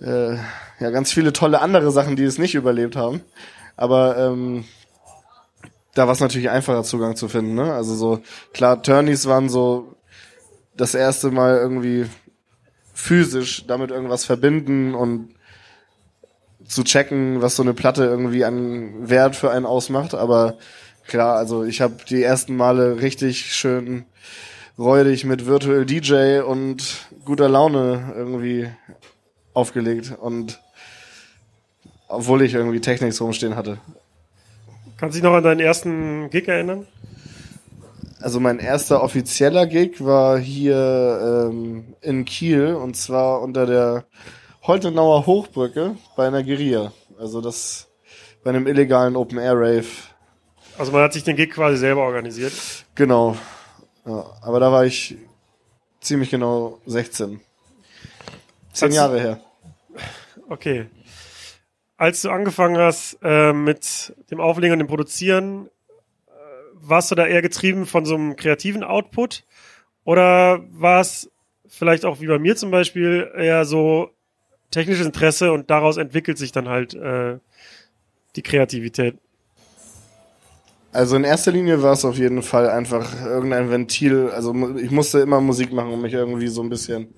äh, 0.01 0.35
ja 0.81 0.91
ganz 0.91 1.13
viele 1.13 1.33
tolle 1.33 1.61
andere 1.61 1.91
Sachen, 1.91 2.17
die 2.17 2.25
es 2.25 2.39
nicht 2.39 2.55
überlebt 2.55 2.97
haben. 2.97 3.23
Aber 3.77 4.17
ähm, 4.19 4.65
da 5.95 6.07
war 6.07 6.13
es 6.13 6.21
natürlich 6.21 6.51
einfacher 6.51 6.83
Zugang 6.83 7.17
zu 7.17 7.29
finden. 7.29 7.55
Ne? 7.55 7.73
Also 7.73 7.95
so 7.95 8.21
klar, 8.53 8.83
Turnies 8.83 9.27
waren 9.27 9.49
so 9.49 9.95
das 10.77 10.95
erste 10.95 11.31
Mal 11.31 11.57
irgendwie 11.57 12.07
physisch 12.99 13.64
damit 13.67 13.93
irgendwas 13.93 14.25
verbinden 14.25 14.93
und 14.95 15.31
zu 16.67 16.83
checken, 16.83 17.40
was 17.40 17.55
so 17.55 17.62
eine 17.62 17.73
Platte 17.73 18.05
irgendwie 18.05 18.45
an 18.45 19.09
Wert 19.09 19.37
für 19.37 19.52
einen 19.52 19.67
ausmacht. 19.67 20.14
Aber 20.14 20.59
klar, 21.07 21.37
also 21.37 21.64
ich 21.64 21.81
habe 21.81 21.95
die 22.09 22.23
ersten 22.23 22.57
Male 22.57 23.00
richtig 23.00 23.55
schön 23.55 24.05
räudig 24.76 25.25
mit 25.25 25.47
Virtual 25.47 25.87
DJ 25.87 26.40
und 26.40 27.07
guter 27.25 27.49
Laune 27.49 28.12
irgendwie 28.17 28.69
aufgelegt 29.55 30.12
und 30.21 30.61
obwohl 32.09 32.43
ich 32.43 32.55
irgendwie 32.55 32.81
Technics 32.81 33.21
rumstehen 33.21 33.55
hatte. 33.55 33.78
Kannst 34.99 35.14
du 35.14 35.21
dich 35.21 35.25
noch 35.25 35.37
an 35.37 35.45
deinen 35.45 35.61
ersten 35.61 36.31
Gig 36.31 36.49
erinnern? 36.49 36.87
Also 38.21 38.41
mein 38.41 38.59
erster 38.59 39.03
offizieller 39.03 39.67
Gig 39.67 40.05
war 40.05 40.39
hier 40.39 41.49
ähm, 41.51 41.95
in 42.01 42.25
Kiel 42.25 42.75
und 42.75 42.97
zwar 42.97 43.43
unter 43.43 43.65
der 43.65 44.05
Holtenauer 44.63 45.27
Hochbrücke 45.27 45.97
bei 46.17 46.27
einer 46.27 46.43
Guerilla. 46.43 46.93
Also 47.19 47.41
das 47.41 47.89
bei 48.43 48.51
einem 48.51 48.67
illegalen 48.67 49.17
Open 49.17 49.39
Air 49.39 49.55
Rave. 49.55 49.87
Also 50.79 50.93
man 50.93 51.03
hat 51.03 51.13
sich 51.13 51.25
den 51.25 51.37
Gig 51.37 51.51
quasi 51.51 51.77
selber 51.77 52.03
organisiert. 52.03 52.53
Genau. 52.95 53.37
Ja, 54.05 54.25
aber 54.43 54.61
da 54.61 54.73
war 54.73 54.85
ich 54.85 55.17
ziemlich 56.01 56.31
genau 56.31 56.81
16. 56.87 57.41
Zehn 58.73 58.93
Jahre 58.93 59.21
her. 59.21 59.41
Okay. 60.49 60.87
als 61.97 62.23
du 62.23 62.31
angefangen 62.31 62.79
hast 62.79 63.19
äh, 63.23 63.53
mit 63.53 64.15
dem 64.31 64.41
Auflegen 64.41 64.73
und 64.73 64.79
dem 64.79 64.89
Produzieren, 64.89 65.69
warst 66.88 67.11
du 67.11 67.14
da 67.14 67.26
eher 67.26 67.42
getrieben 67.42 67.87
von 67.87 68.04
so 68.04 68.14
einem 68.14 68.37
kreativen 68.37 68.83
Output? 68.83 69.45
Oder 70.04 70.61
war 70.71 71.00
es 71.00 71.30
vielleicht 71.66 72.04
auch 72.04 72.21
wie 72.21 72.26
bei 72.26 72.38
mir 72.38 72.57
zum 72.57 72.71
Beispiel 72.71 73.30
eher 73.37 73.64
so 73.64 74.11
technisches 74.71 75.07
Interesse 75.07 75.52
und 75.52 75.71
daraus 75.71 75.97
entwickelt 75.97 76.38
sich 76.38 76.52
dann 76.52 76.68
halt 76.68 76.95
äh, 76.95 77.38
die 78.37 78.42
Kreativität? 78.42 79.18
Also 80.92 81.16
in 81.16 81.25
erster 81.25 81.52
Linie 81.52 81.83
war 81.83 81.92
es 81.92 82.04
auf 82.04 82.16
jeden 82.16 82.42
Fall 82.42 82.71
einfach 82.71 83.25
irgendein 83.25 83.71
Ventil. 83.71 84.30
Also 84.30 84.54
ich 84.78 84.90
musste 84.90 85.21
immer 85.21 85.40
Musik 85.40 85.73
machen, 85.73 85.92
um 85.92 86.00
mich 86.00 86.14
irgendwie 86.14 86.49
so 86.49 86.62
ein 86.62 86.71
bisschen. 86.71 87.09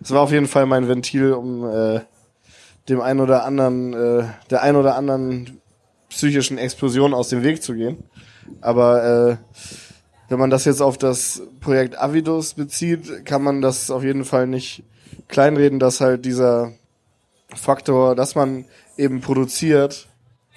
Es 0.00 0.10
war 0.10 0.22
auf 0.22 0.32
jeden 0.32 0.48
Fall 0.48 0.66
mein 0.66 0.88
Ventil, 0.88 1.32
um 1.32 1.64
äh, 1.64 2.00
dem 2.88 3.00
ein 3.00 3.20
oder 3.20 3.44
anderen, 3.44 3.94
äh, 3.94 4.24
der 4.50 4.62
ein 4.62 4.74
oder 4.74 4.96
anderen 4.96 5.60
psychischen 6.08 6.58
Explosion 6.58 7.14
aus 7.14 7.28
dem 7.28 7.42
Weg 7.42 7.62
zu 7.62 7.74
gehen. 7.74 8.02
Aber 8.60 9.04
äh, 9.04 9.36
wenn 10.28 10.38
man 10.38 10.50
das 10.50 10.64
jetzt 10.64 10.80
auf 10.80 10.98
das 10.98 11.42
Projekt 11.60 12.00
Avidus 12.00 12.54
bezieht, 12.54 13.26
kann 13.26 13.42
man 13.42 13.60
das 13.60 13.90
auf 13.90 14.02
jeden 14.02 14.24
Fall 14.24 14.46
nicht 14.46 14.82
kleinreden, 15.28 15.78
dass 15.78 16.00
halt 16.00 16.24
dieser 16.24 16.72
Faktor, 17.54 18.14
dass 18.14 18.34
man 18.34 18.64
eben 18.96 19.20
produziert 19.20 20.08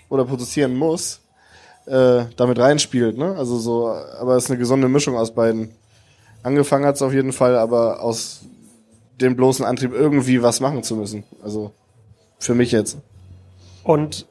oder 0.10 0.26
produzieren 0.26 0.76
muss, 0.76 1.22
äh, 1.86 2.26
damit 2.36 2.60
reinspielt. 2.60 3.18
Ne? 3.18 3.36
Also 3.38 3.58
so, 3.58 3.88
aber 3.88 4.36
es 4.36 4.46
ist 4.46 4.52
eine 4.52 4.60
gesunde 4.60 4.88
Mischung 4.88 5.18
aus 5.18 5.34
beiden. 5.34 5.72
Angefangen 6.44 6.86
hat 6.86 6.96
es 6.96 7.02
auf 7.02 7.14
jeden 7.14 7.34
Fall, 7.34 7.58
aber 7.58 8.02
aus 8.02 8.42
dem 9.20 9.36
bloßen 9.36 9.66
Antrieb 9.66 9.94
irgendwie 9.94 10.42
was 10.42 10.60
machen 10.60 10.84
zu 10.84 10.96
müssen. 10.96 11.24
Also 11.44 11.72
für 12.40 12.56
mich 12.56 12.72
jetzt. 12.72 12.98
Und 13.84 14.28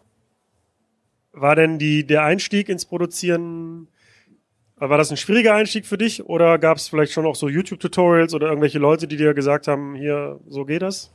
war 1.34 1.56
denn 1.56 1.78
die, 1.78 2.06
der 2.06 2.22
Einstieg 2.22 2.68
ins 2.68 2.84
Produzieren, 2.84 3.88
war 4.76 4.98
das 4.98 5.10
ein 5.10 5.16
schwieriger 5.16 5.54
Einstieg 5.54 5.86
für 5.86 5.98
dich 5.98 6.24
oder 6.26 6.58
gab 6.58 6.76
es 6.76 6.88
vielleicht 6.88 7.12
schon 7.12 7.26
auch 7.26 7.36
so 7.36 7.48
YouTube-Tutorials 7.48 8.34
oder 8.34 8.48
irgendwelche 8.48 8.78
Leute, 8.78 9.06
die 9.06 9.16
dir 9.16 9.34
gesagt 9.34 9.68
haben, 9.68 9.94
hier, 9.94 10.40
so 10.48 10.64
geht 10.64 10.82
das? 10.82 11.10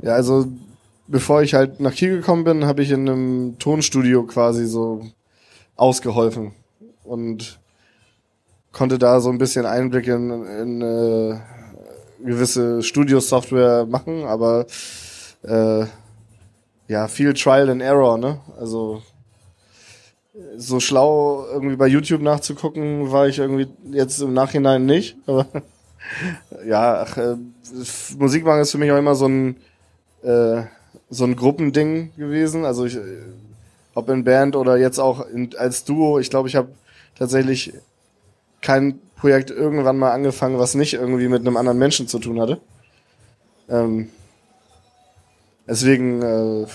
Ja, 0.00 0.14
also 0.14 0.46
bevor 1.06 1.42
ich 1.42 1.54
halt 1.54 1.80
nach 1.80 1.94
Kiel 1.94 2.16
gekommen 2.16 2.44
bin, 2.44 2.66
habe 2.66 2.82
ich 2.82 2.90
in 2.90 3.08
einem 3.08 3.58
Tonstudio 3.58 4.24
quasi 4.24 4.66
so 4.66 5.06
ausgeholfen 5.76 6.52
und 7.04 7.58
konnte 8.72 8.98
da 8.98 9.20
so 9.20 9.30
ein 9.30 9.38
bisschen 9.38 9.66
Einblick 9.66 10.08
in, 10.08 10.30
in 10.30 10.82
äh, 10.82 11.38
gewisse 12.24 12.82
Studio-Software 12.82 13.86
machen, 13.86 14.24
aber 14.24 14.66
äh, 15.42 15.86
ja, 16.88 17.08
viel 17.08 17.34
Trial 17.34 17.70
and 17.70 17.82
Error, 17.82 18.18
ne? 18.18 18.40
Also 18.58 19.02
so 20.56 20.80
schlau 20.80 21.46
irgendwie 21.46 21.76
bei 21.76 21.86
YouTube 21.86 22.22
nachzugucken, 22.22 23.12
war 23.12 23.28
ich 23.28 23.38
irgendwie 23.38 23.68
jetzt 23.92 24.20
im 24.20 24.32
Nachhinein 24.32 24.84
nicht. 24.86 25.16
Aber 25.26 25.46
ja, 26.66 27.02
ach, 27.02 27.16
äh, 27.16 27.36
Musik 28.18 28.46
ist 28.46 28.72
für 28.72 28.78
mich 28.78 28.90
auch 28.90 28.98
immer 28.98 29.14
so 29.14 29.26
ein 29.26 29.56
äh, 30.22 30.62
so 31.10 31.24
ein 31.24 31.36
Gruppending 31.36 32.12
gewesen. 32.16 32.64
Also 32.64 32.84
ich, 32.84 32.98
ob 33.94 34.08
in 34.08 34.24
Band 34.24 34.56
oder 34.56 34.76
jetzt 34.76 34.98
auch 34.98 35.26
in, 35.28 35.54
als 35.56 35.84
Duo. 35.84 36.18
Ich 36.18 36.30
glaube, 36.30 36.48
ich 36.48 36.56
habe 36.56 36.68
tatsächlich 37.16 37.72
kein 38.60 38.98
Projekt 39.16 39.50
irgendwann 39.50 39.98
mal 39.98 40.12
angefangen, 40.12 40.58
was 40.58 40.74
nicht 40.74 40.94
irgendwie 40.94 41.28
mit 41.28 41.40
einem 41.40 41.56
anderen 41.56 41.78
Menschen 41.78 42.08
zu 42.08 42.18
tun 42.18 42.40
hatte. 42.40 42.60
Ähm, 43.68 44.10
deswegen 45.66 46.22
äh, 46.22 46.66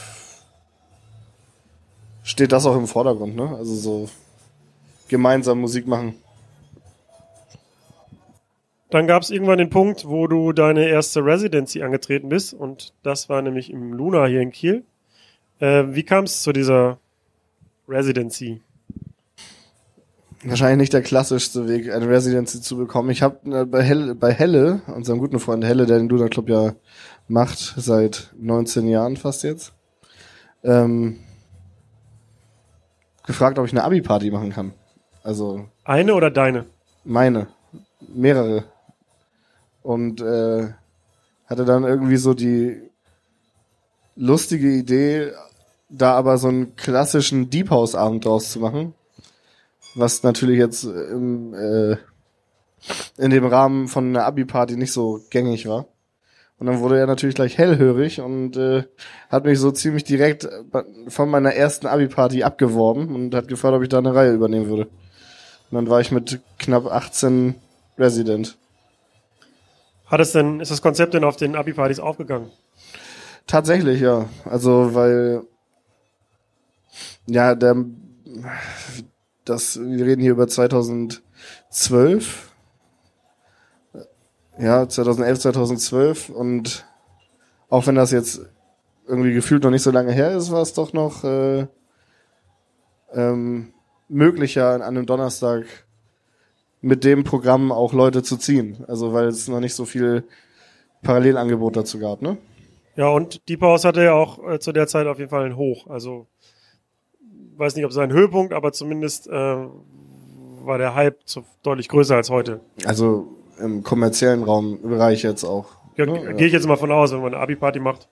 steht 2.30 2.52
das 2.52 2.66
auch 2.68 2.76
im 2.76 2.88
Vordergrund, 2.88 3.36
ne? 3.36 3.56
Also 3.58 3.74
so 3.76 4.10
gemeinsam 5.08 5.60
Musik 5.60 5.88
machen. 5.88 6.14
Dann 8.92 9.08
gab 9.08 9.24
es 9.24 9.32
irgendwann 9.32 9.58
den 9.58 9.70
Punkt, 9.70 10.08
wo 10.08 10.28
du 10.28 10.52
deine 10.52 10.88
erste 10.88 11.26
Residency 11.26 11.82
angetreten 11.82 12.30
bist 12.30 12.54
und 12.54 12.94
das 13.04 13.30
war 13.30 13.42
nämlich 13.42 13.72
im 13.72 13.94
Luna 13.94 14.26
hier 14.26 14.42
in 14.42 14.52
Kiel. 14.52 14.84
Äh, 15.60 15.86
wie 15.90 16.04
kam 16.04 16.26
es 16.26 16.42
zu 16.44 16.54
dieser 16.54 17.00
Residency? 17.88 18.62
Wahrscheinlich 20.44 20.78
nicht 20.78 20.94
der 20.94 21.02
klassischste 21.02 21.68
Weg, 21.68 21.92
eine 21.92 22.08
Residency 22.08 22.62
zu 22.62 22.78
bekommen. 22.78 23.10
Ich 23.10 23.22
habe 23.22 23.62
äh, 23.62 23.66
bei, 23.66 23.82
Helle, 23.82 24.16
bei 24.16 24.32
Helle, 24.32 24.82
unserem 24.88 25.20
guten 25.20 25.40
Freund 25.40 25.66
Helle, 25.66 25.86
der 25.86 25.98
den 25.98 26.10
Luna 26.10 26.30
Club 26.30 26.50
ja 26.50 26.76
macht, 27.28 27.74
seit 27.78 28.34
19 28.40 28.88
Jahren 28.88 29.18
fast 29.18 29.44
jetzt, 29.44 29.74
ähm, 30.64 31.20
gefragt, 33.30 33.60
ob 33.60 33.66
ich 33.68 33.72
eine 33.72 33.84
Abi-Party 33.84 34.32
machen 34.32 34.52
kann. 34.52 34.74
Also. 35.24 35.68
Eine 35.86 36.16
oder 36.16 36.32
deine? 36.32 36.66
Meine. 37.04 37.48
Mehrere 38.08 38.66
und 39.84 40.20
äh, 40.20 40.74
hatte 41.46 41.66
dann 41.66 41.84
irgendwie 41.84 42.18
so 42.18 42.34
die 42.34 42.82
lustige 44.16 44.70
Idee, 44.72 45.32
da 45.90 46.14
aber 46.14 46.38
so 46.38 46.48
einen 46.48 46.76
klassischen 46.76 47.50
Deep 47.52 47.70
House 47.70 47.96
Abend 47.96 48.26
draus 48.26 48.52
zu 48.52 48.60
machen, 48.60 48.94
was 49.96 50.24
natürlich 50.24 50.58
jetzt 50.58 50.84
im, 50.84 51.54
äh, 51.54 51.98
in 53.18 53.30
dem 53.30 53.46
Rahmen 53.46 53.88
von 53.88 54.10
einer 54.10 54.26
Abi 54.26 54.46
Party 54.46 54.76
nicht 54.76 54.92
so 54.92 55.22
gängig 55.30 55.68
war. 55.68 55.86
Und 56.60 56.68
dann 56.68 56.82
wurde 56.82 57.00
er 57.00 57.08
natürlich 57.08 57.36
gleich 57.36 57.58
hellhörig 57.58 58.20
und 58.20 58.58
äh, 58.58 58.84
hat 59.30 59.46
mich 59.46 59.60
so 59.60 59.72
ziemlich 59.72 60.04
direkt 60.04 60.48
von 61.08 61.30
meiner 61.30 61.54
ersten 61.54 61.88
Abi-Party 61.88 62.44
abgeworben 62.44 63.16
und 63.16 63.34
hat 63.34 63.48
gefragt, 63.48 63.76
ob 63.76 63.82
ich 63.82 63.90
da 63.90 64.00
eine 64.00 64.14
Reihe 64.14 64.34
übernehmen 64.34 64.68
würde. 64.68 64.90
Und 65.72 65.76
dann 65.76 65.90
war 65.90 66.02
ich 66.02 66.12
mit 66.12 66.42
knapp 66.58 66.86
18 66.86 67.56
Resident. 67.98 68.58
Hat 70.08 70.20
es 70.20 70.34
denn, 70.34 70.60
ist 70.60 70.72
das 70.72 70.82
Konzept 70.82 71.14
denn 71.14 71.24
auf 71.24 71.38
den 71.38 71.56
Abi-Partys 71.56 72.00
aufgegangen? 72.00 72.52
Tatsächlich, 73.48 74.02
ja. 74.02 74.28
Also, 74.44 74.94
weil, 74.94 75.44
ja, 77.26 77.56
der, 77.56 77.86
das, 79.46 79.80
wir 79.80 80.06
reden 80.06 80.22
hier 80.22 80.32
über 80.32 80.48
2012. 80.48 82.49
Ja, 84.60 84.88
2011, 84.88 85.40
2012 85.40 86.30
und 86.30 86.86
auch 87.70 87.88
wenn 87.88 87.96
das 87.96 88.12
jetzt 88.12 88.42
irgendwie 89.08 89.34
gefühlt 89.34 89.64
noch 89.64 89.72
nicht 89.72 89.84
so 89.84 89.92
lange 89.92 90.12
her 90.12 90.36
ist, 90.36 90.52
war 90.52 90.62
es 90.62 90.74
doch 90.74 90.92
noch 90.92 91.24
äh, 91.24 91.66
ähm, 93.14 93.74
möglicher 94.10 94.72
an 94.72 94.82
einem 94.82 95.06
Donnerstag 95.06 95.66
mit 96.82 97.04
dem 97.04 97.24
Programm 97.24 97.72
auch 97.72 97.94
Leute 97.94 98.22
zu 98.22 98.38
ziehen. 98.38 98.84
Also 98.88 99.14
weil 99.14 99.28
es 99.28 99.48
noch 99.48 99.60
nicht 99.62 99.76
so 99.76 99.86
viel 99.86 100.26
Parallelangebot 101.04 101.78
dazu 101.78 102.00
gab, 102.00 102.22
ne? 102.22 102.38
Ja, 102.96 103.08
und 103.08 103.48
Deep 103.48 103.62
House 103.62 103.86
hatte 103.86 104.04
ja 104.04 104.14
auch 104.14 104.46
äh, 104.46 104.60
zu 104.60 104.74
der 104.74 104.88
Zeit 104.88 105.08
auf 105.08 105.20
jeden 105.20 105.30
Fall 105.30 105.46
einen 105.46 105.56
Hoch. 105.56 105.88
Also 105.88 106.28
weiß 107.56 107.76
nicht, 107.76 107.86
ob 107.86 107.92
es 107.92 107.98
ein 107.98 108.12
Höhepunkt, 108.12 108.54
aber 108.54 108.74
zumindest 108.74 109.28
äh, 109.28 109.32
war 109.32 110.78
der 110.78 110.96
Hype 110.96 111.20
zu, 111.26 111.46
deutlich 111.64 111.88
größer 111.88 112.16
als 112.16 112.30
heute. 112.30 112.60
Also 112.86 113.39
im 113.60 113.84
kommerziellen 113.84 114.44
Raum 114.44 114.82
Bereich 114.82 115.24
jetzt 115.24 115.44
auch. 115.44 115.68
Ja, 115.96 116.06
ne? 116.06 116.34
Gehe 116.36 116.48
ich 116.48 116.54
jetzt 116.54 116.68
mal 116.68 116.78
von 116.78 116.92
aus, 116.92 117.12
wenn 117.12 117.22
man 117.22 117.34
eine 117.34 117.44
Abi-Party 117.44 117.80
macht. 117.80 118.08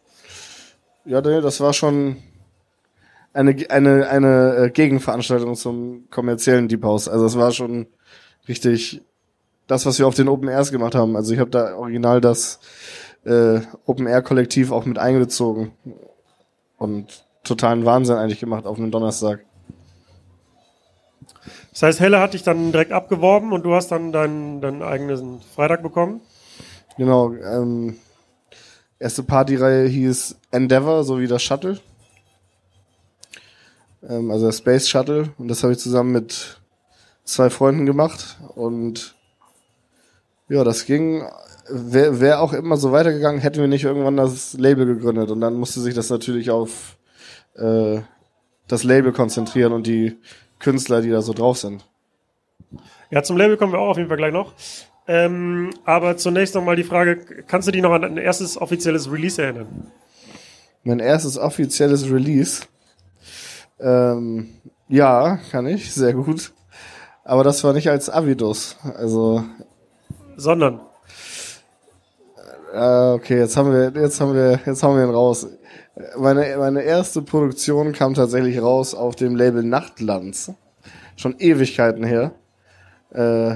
Ja, 1.05 1.21
das 1.21 1.61
war 1.61 1.73
schon 1.73 2.17
eine, 3.33 3.55
eine, 3.69 4.09
eine 4.09 4.55
äh, 4.55 4.69
Gegenveranstaltung 4.71 5.55
zum 5.55 6.07
kommerziellen 6.09 6.67
Deep 6.67 6.83
House. 6.83 7.07
Also 7.07 7.25
es 7.25 7.37
war 7.37 7.51
schon 7.51 7.87
richtig 8.47 9.01
das, 9.67 9.85
was 9.85 9.99
wir 9.99 10.07
auf 10.07 10.15
den 10.15 10.27
Open 10.27 10.49
Airs 10.49 10.71
gemacht 10.71 10.95
haben. 10.95 11.15
Also 11.15 11.33
ich 11.33 11.39
habe 11.39 11.49
da 11.49 11.75
original 11.75 12.19
das 12.19 12.59
äh, 13.25 13.59
Open 13.85 14.07
Air 14.07 14.21
Kollektiv 14.21 14.71
auch 14.71 14.85
mit 14.85 14.97
eingezogen 14.97 15.71
und 16.77 17.25
totalen 17.43 17.85
Wahnsinn 17.85 18.15
eigentlich 18.15 18.39
gemacht 18.39 18.65
auf 18.65 18.77
einem 18.77 18.91
Donnerstag. 18.91 19.45
Das 21.77 21.83
heißt, 21.83 21.99
Helle 21.99 22.19
hat 22.19 22.33
dich 22.33 22.41
dann 22.41 22.71
direkt 22.71 22.91
abgeworben 22.91 23.53
und 23.53 23.61
du 23.61 23.75
hast 23.75 23.89
dann 23.89 24.11
deinen, 24.11 24.61
deinen 24.61 24.81
eigenen 24.81 25.41
Freitag 25.53 25.83
bekommen? 25.83 26.21
Genau. 26.97 27.33
Ähm, 27.33 27.99
erste 28.97 29.21
Partyreihe 29.21 29.85
hieß 29.87 30.37
Endeavor, 30.49 31.03
so 31.03 31.19
wie 31.19 31.27
das 31.27 31.43
Shuttle. 31.43 31.79
Ähm, 34.09 34.31
also 34.31 34.47
das 34.47 34.57
Space 34.57 34.89
Shuttle. 34.89 35.29
Und 35.37 35.49
das 35.49 35.61
habe 35.61 35.73
ich 35.73 35.77
zusammen 35.77 36.13
mit 36.13 36.59
zwei 37.25 37.51
Freunden 37.51 37.85
gemacht 37.85 38.39
und 38.55 39.13
ja, 40.49 40.63
das 40.63 40.85
ging. 40.85 41.27
Wäre 41.69 42.19
wär 42.19 42.41
auch 42.41 42.53
immer 42.53 42.77
so 42.77 42.91
weitergegangen, 42.91 43.39
hätten 43.39 43.59
wir 43.59 43.67
nicht 43.67 43.83
irgendwann 43.83 44.17
das 44.17 44.53
Label 44.53 44.87
gegründet 44.87 45.29
und 45.29 45.41
dann 45.41 45.53
musste 45.53 45.81
sich 45.81 45.93
das 45.93 46.09
natürlich 46.09 46.49
auf 46.49 46.97
äh, 47.53 47.99
das 48.67 48.83
Label 48.83 49.11
konzentrieren 49.11 49.73
und 49.73 49.85
die 49.85 50.17
Künstler, 50.59 51.01
die 51.01 51.09
da 51.09 51.21
so 51.21 51.33
drauf 51.33 51.57
sind. 51.57 51.85
Ja, 53.09 53.23
zum 53.23 53.37
Label 53.37 53.57
kommen 53.57 53.71
wir 53.71 53.79
auch 53.79 53.89
auf 53.89 53.97
jeden 53.97 54.09
Fall 54.09 54.17
gleich 54.17 54.33
noch. 54.33 54.53
Ähm, 55.07 55.69
aber 55.85 56.17
zunächst 56.17 56.55
nochmal 56.55 56.75
die 56.75 56.83
Frage, 56.83 57.17
kannst 57.47 57.67
du 57.67 57.71
dich 57.71 57.81
noch 57.81 57.93
an 57.93 58.01
dein 58.01 58.17
erstes 58.17 58.57
offizielles 58.59 59.09
Release 59.11 59.41
erinnern? 59.41 59.91
Mein 60.83 60.99
erstes 60.99 61.37
offizielles 61.37 62.11
Release. 62.11 62.63
Ähm, 63.79 64.49
ja, 64.89 65.39
kann 65.51 65.67
ich, 65.67 65.93
sehr 65.93 66.13
gut. 66.13 66.51
Aber 67.23 67.43
das 67.43 67.63
war 67.63 67.73
nicht 67.73 67.89
als 67.89 68.09
Avidus. 68.09 68.77
Also, 68.95 69.43
Sondern. 70.35 70.81
äh, 72.73 73.11
okay, 73.11 73.37
jetzt 73.37 73.55
haben 73.57 73.71
wir, 73.71 74.01
jetzt 74.01 74.19
haben 74.19 74.33
wir, 74.33 74.59
jetzt 74.65 74.83
haben 74.83 74.95
wir 74.95 75.03
ihn 75.03 75.09
raus. 75.13 75.47
Meine, 76.17 76.57
meine 76.57 76.81
erste 76.83 77.21
Produktion 77.21 77.91
kam 77.93 78.13
tatsächlich 78.13 78.61
raus 78.61 78.93
auf 78.93 79.15
dem 79.15 79.35
Label 79.35 79.63
Nachtlands. 79.63 80.53
Schon 81.15 81.35
Ewigkeiten 81.39 82.03
her. 82.03 82.31
Äh, 83.11 83.55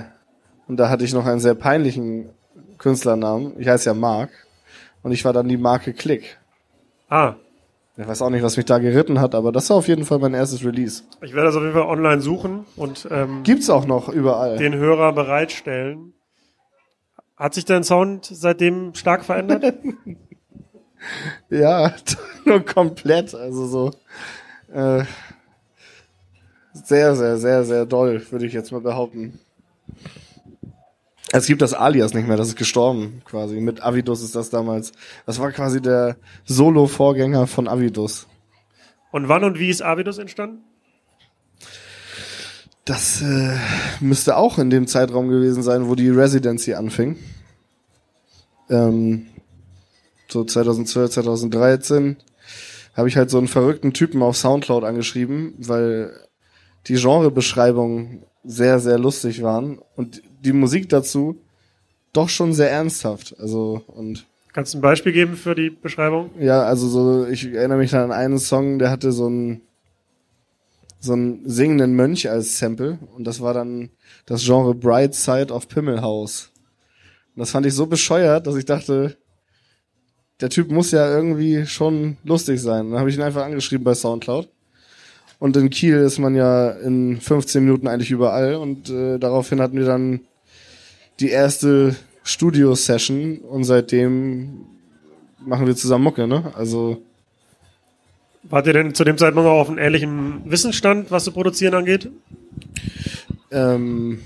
und 0.68 0.78
da 0.78 0.90
hatte 0.90 1.04
ich 1.04 1.14
noch 1.14 1.26
einen 1.26 1.40
sehr 1.40 1.54
peinlichen 1.54 2.30
Künstlernamen. 2.78 3.54
Ich 3.60 3.68
heiße 3.68 3.90
ja 3.90 3.94
Mark. 3.94 4.30
Und 5.04 5.12
ich 5.12 5.24
war 5.26 5.34
dann 5.34 5.48
die 5.48 5.58
Marke 5.58 5.94
Klick. 5.94 6.38
Ah, 7.10 7.36
Ich 7.98 8.08
weiß 8.08 8.22
auch 8.22 8.30
nicht, 8.30 8.42
was 8.44 8.56
mich 8.58 8.66
da 8.66 8.78
geritten 8.80 9.20
hat, 9.20 9.36
aber 9.36 9.52
das 9.52 9.70
war 9.70 9.78
auf 9.78 9.88
jeden 9.88 10.06
Fall 10.06 10.18
mein 10.20 10.34
erstes 10.34 10.64
Release. 10.64 11.04
ich 11.22 11.34
werde 11.34 11.48
das 11.48 11.56
auf 11.56 11.62
jeden 11.62 11.74
Fall 11.74 11.84
online 11.84 12.22
suchen 12.22 12.66
und 12.78 13.08
ähm, 13.12 13.44
Gibt's 13.44 13.70
auch 13.70 13.86
noch 13.86 14.10
überall. 14.10 14.58
den 14.58 14.74
Hörer 14.76 15.12
bereitstellen. 15.14 16.14
Hat 17.36 17.54
sich 17.54 17.66
dein 17.66 17.84
Sound 17.84 18.26
seitdem 18.26 18.94
stark 18.96 19.26
verändert? 19.26 19.74
Ja, 21.50 21.94
nur 22.46 22.66
komplett. 22.66 23.34
Also 23.34 23.68
so 23.68 23.92
äh, 24.74 25.04
sehr, 26.74 27.16
sehr, 27.16 27.38
sehr, 27.38 27.64
sehr 27.66 27.86
doll, 27.86 28.22
würde 28.32 28.46
ich 28.46 28.54
jetzt 28.54 28.72
mal 28.72 28.82
behaupten. 28.82 29.40
Es 31.34 31.46
gibt 31.46 31.62
das 31.62 31.74
Alias 31.74 32.14
nicht 32.14 32.28
mehr, 32.28 32.38
das 32.38 32.50
ist 32.50 32.58
gestorben 32.58 33.22
quasi. 33.24 33.62
Mit 33.62 33.82
Avidus 33.84 34.22
ist 34.22 34.36
das 34.36 34.50
damals. 34.50 34.92
Das 35.26 35.40
war 35.40 35.52
quasi 35.52 35.82
der 35.82 36.18
Solo-Vorgänger 36.46 37.48
von 37.48 37.68
Avidus. 37.68 38.28
und 39.12 39.30
wann 39.30 39.44
und 39.44 39.58
wie 39.60 39.70
ist 39.70 39.82
Avidus 39.82 40.18
entstanden? 40.18 40.64
Das 42.84 43.22
äh, 43.22 43.58
müsste 44.00 44.36
auch 44.36 44.58
in 44.58 44.70
dem 44.70 44.88
Zeitraum 44.88 45.30
gewesen 45.30 45.64
sein, 45.64 45.88
wo 45.88 45.96
die 45.96 46.10
Residency 46.10 46.74
anfing. 46.74 47.18
Ähm, 48.70 49.28
so 50.32 50.44
2012, 50.44 51.12
2013 51.12 52.18
habe 52.96 53.08
ich 53.08 53.18
halt 53.18 53.30
so 53.30 53.38
einen 53.38 53.48
verrückten 53.48 53.94
Typen 53.94 54.22
auf 54.22 54.38
Soundcloud 54.38 54.84
angeschrieben, 54.84 55.54
weil 55.58 56.14
die 56.88 56.96
Genrebeschreibungen 56.96 58.24
sehr, 58.44 58.80
sehr 58.80 58.98
lustig 58.98 59.44
waren 59.44 59.80
und 59.96 60.22
die 60.44 60.54
Musik 60.54 60.90
dazu 60.90 61.42
doch 62.14 62.30
schon 62.30 62.54
sehr 62.54 62.72
ernsthaft. 62.72 63.36
Also 63.40 63.84
und 63.88 64.26
Kannst 64.54 64.74
du 64.74 64.80
ein 64.80 64.82
Beispiel 64.82 65.14
geben 65.14 65.36
für 65.36 65.56
die 65.56 65.70
Beschreibung? 65.70 66.32
ja, 66.38 66.64
also 66.64 66.88
so, 66.88 67.28
ich 67.28 67.46
erinnere 67.54 67.78
mich 67.78 67.96
an 67.96 68.12
einen 68.12 68.38
Song, 68.38 68.80
der 68.80 68.90
hatte 68.90 69.12
so 69.12 69.28
einen 69.28 69.62
so 71.00 71.14
einen 71.14 71.50
singenden 71.50 71.96
Mönch 71.96 72.30
als 72.30 72.60
Sample 72.60 73.00
und 73.16 73.26
das 73.26 73.42
war 73.42 73.56
dann 73.56 73.90
das 74.28 74.44
Genre 74.44 74.76
Bright 74.76 75.16
Side 75.16 75.52
of 75.52 75.68
Pimmelhaus. 75.68 76.52
Und 77.36 77.40
das 77.40 77.52
fand 77.52 77.66
ich 77.66 77.74
so 77.74 77.88
bescheuert, 77.88 78.46
dass 78.46 78.56
ich 78.56 78.66
dachte, 78.66 79.18
der 80.42 80.50
Typ 80.50 80.72
muss 80.72 80.92
ja 80.92 81.10
irgendwie 81.10 81.66
schon 81.66 82.18
lustig 82.24 82.60
sein. 82.60 82.92
Dann 82.92 83.00
habe 83.00 83.10
ich 83.10 83.16
ihn 83.16 83.22
einfach 83.22 83.44
angeschrieben 83.44 83.84
bei 83.84 83.94
Soundcloud. 83.94 84.50
Und 85.40 85.58
in 85.58 85.70
Kiel 85.70 85.98
ist 85.98 86.20
man 86.20 86.36
ja 86.36 86.70
in 86.70 87.20
15 87.20 87.64
Minuten 87.64 87.88
eigentlich 87.88 88.12
überall 88.12 88.56
und 88.56 88.90
äh, 88.90 89.18
daraufhin 89.18 89.62
hatten 89.62 89.78
wir 89.78 89.86
dann 89.86 90.22
die 91.20 91.30
erste 91.30 91.96
Studio-Session 92.24 93.40
und 93.40 93.64
seitdem 93.64 94.66
machen 95.40 95.66
wir 95.66 95.76
zusammen 95.76 96.04
Mucke, 96.04 96.28
ne? 96.28 96.52
Also 96.56 97.02
Wart 98.44 98.68
ihr 98.68 98.74
denn 98.74 98.96
zu 98.96 99.04
dem 99.04 99.18
Zeitpunkt 99.18 99.48
auch 99.48 99.62
auf 99.62 99.70
einem 99.70 99.78
ähnlichen 99.78 100.42
Wissensstand, 100.50 101.12
was 101.12 101.24
zu 101.24 101.32
produzieren 101.32 101.76
angeht? 101.76 102.10
Ähm, 103.52 104.20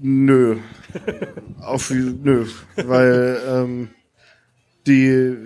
nö. 0.00 0.56
Auf, 1.60 1.90
nö. 1.90 2.46
Weil 2.76 3.40
ähm, 3.48 3.88
die 4.86 5.36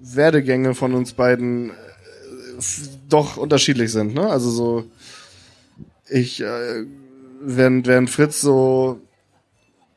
Werdegänge 0.00 0.74
von 0.74 0.94
uns 0.94 1.12
beiden 1.12 1.70
äh, 1.70 1.72
doch 3.08 3.36
unterschiedlich 3.36 3.92
sind. 3.92 4.14
Ne? 4.14 4.28
Also 4.28 4.50
so, 4.50 4.84
ich, 6.08 6.42
äh, 6.42 6.84
während, 7.40 7.86
während 7.86 8.10
Fritz 8.10 8.40
so 8.40 9.00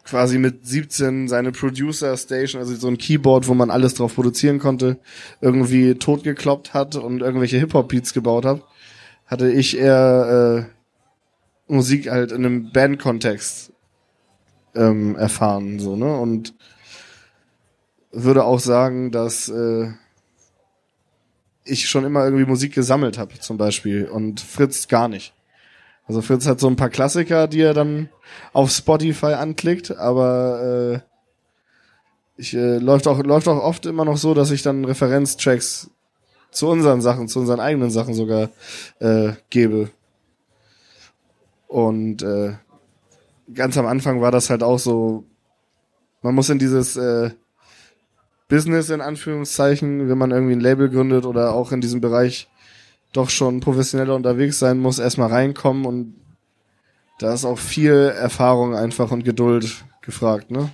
quasi 0.09 0.39
mit 0.39 0.65
17 0.65 1.27
seine 1.27 1.51
Producer 1.51 2.17
Station, 2.17 2.59
also 2.59 2.75
so 2.75 2.87
ein 2.87 2.97
Keyboard, 2.97 3.47
wo 3.47 3.53
man 3.53 3.69
alles 3.69 3.93
drauf 3.93 4.15
produzieren 4.15 4.57
konnte, 4.57 4.97
irgendwie 5.39 5.95
totgekloppt 5.95 6.73
hat 6.73 6.95
und 6.95 7.21
irgendwelche 7.21 7.59
Hip-Hop-Beats 7.59 8.13
gebaut 8.13 8.45
hat, 8.45 8.63
hatte 9.27 9.51
ich 9.51 9.77
eher 9.77 10.67
äh, 10.67 11.71
Musik 11.71 12.09
halt 12.09 12.31
in 12.31 12.43
einem 12.43 12.71
Band-Kontext 12.71 13.68
ähm, 14.75 15.15
erfahren, 15.15 15.79
so, 15.79 15.95
ne? 15.95 16.17
Und 16.17 16.53
würde 18.11 18.43
auch 18.43 18.59
sagen, 18.59 19.11
dass 19.11 19.49
äh, 19.49 19.91
ich 21.63 21.87
schon 21.87 22.05
immer 22.05 22.25
irgendwie 22.25 22.45
Musik 22.45 22.73
gesammelt 22.73 23.17
habe, 23.17 23.37
zum 23.39 23.57
Beispiel, 23.57 24.05
und 24.05 24.39
Fritz 24.39 24.87
gar 24.87 25.07
nicht. 25.07 25.33
Also 26.07 26.21
Fritz 26.21 26.47
hat 26.47 26.59
so 26.59 26.67
ein 26.67 26.75
paar 26.75 26.89
Klassiker, 26.89 27.47
die 27.47 27.61
er 27.61 27.75
dann 27.75 28.09
auf 28.51 28.71
Spotify 28.71 29.33
anklickt, 29.33 29.95
aber 29.95 30.95
äh, 30.95 30.99
ich 32.35 32.55
äh, 32.55 32.77
läuft 32.77 33.07
auch 33.07 33.21
läuft 33.21 33.47
auch 33.47 33.61
oft 33.61 33.85
immer 33.85 34.05
noch 34.05 34.17
so, 34.17 34.33
dass 34.33 34.49
ich 34.49 34.63
dann 34.63 34.85
Referenztracks 34.85 35.91
zu 36.51 36.67
unseren 36.67 37.01
Sachen, 37.01 37.27
zu 37.27 37.39
unseren 37.39 37.59
eigenen 37.59 37.91
Sachen 37.91 38.15
sogar 38.15 38.49
äh, 38.99 39.33
gebe. 39.49 39.91
Und 41.67 42.23
äh, 42.23 42.53
ganz 43.53 43.77
am 43.77 43.85
Anfang 43.85 44.21
war 44.21 44.31
das 44.31 44.49
halt 44.49 44.63
auch 44.63 44.79
so, 44.79 45.25
man 46.21 46.35
muss 46.35 46.49
in 46.49 46.59
dieses 46.59 46.95
äh, 46.97 47.31
Business 48.47 48.89
in 48.89 49.01
Anführungszeichen, 49.01 50.09
wenn 50.09 50.17
man 50.17 50.31
irgendwie 50.31 50.53
ein 50.53 50.59
Label 50.59 50.89
gründet 50.89 51.25
oder 51.25 51.53
auch 51.53 51.71
in 51.71 51.81
diesem 51.81 52.01
Bereich 52.01 52.49
doch 53.13 53.29
schon 53.29 53.59
professioneller 53.59 54.15
unterwegs 54.15 54.59
sein 54.59 54.79
muss, 54.79 54.99
erstmal 54.99 55.29
reinkommen 55.29 55.85
und 55.85 56.15
da 57.19 57.33
ist 57.33 57.45
auch 57.45 57.59
viel 57.59 57.93
Erfahrung 57.93 58.75
einfach 58.75 59.11
und 59.11 59.23
Geduld 59.23 59.83
gefragt, 60.01 60.51
ne? 60.51 60.69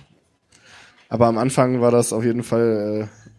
Aber 1.08 1.26
am 1.26 1.38
Anfang 1.38 1.80
war 1.80 1.90
das 1.90 2.12
auf 2.12 2.24
jeden 2.24 2.42
Fall 2.42 3.08
äh, 3.08 3.32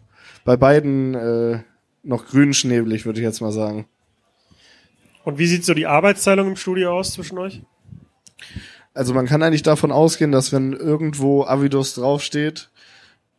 bei 0.44 0.56
beiden 0.56 1.14
äh, 1.14 1.60
noch 2.02 2.26
grünschnebelig, 2.26 3.04
würde 3.04 3.20
ich 3.20 3.24
jetzt 3.24 3.40
mal 3.40 3.52
sagen. 3.52 3.86
Und 5.24 5.38
wie 5.38 5.46
sieht 5.46 5.64
so 5.64 5.74
die 5.74 5.86
Arbeitsteilung 5.86 6.48
im 6.48 6.56
Studio 6.56 6.98
aus 6.98 7.12
zwischen 7.12 7.38
euch? 7.38 7.62
Also 8.94 9.14
man 9.14 9.26
kann 9.26 9.42
eigentlich 9.42 9.62
davon 9.62 9.92
ausgehen, 9.92 10.32
dass 10.32 10.52
wenn 10.52 10.72
irgendwo 10.72 11.44
Avidus 11.44 11.94
draufsteht, 11.94 12.70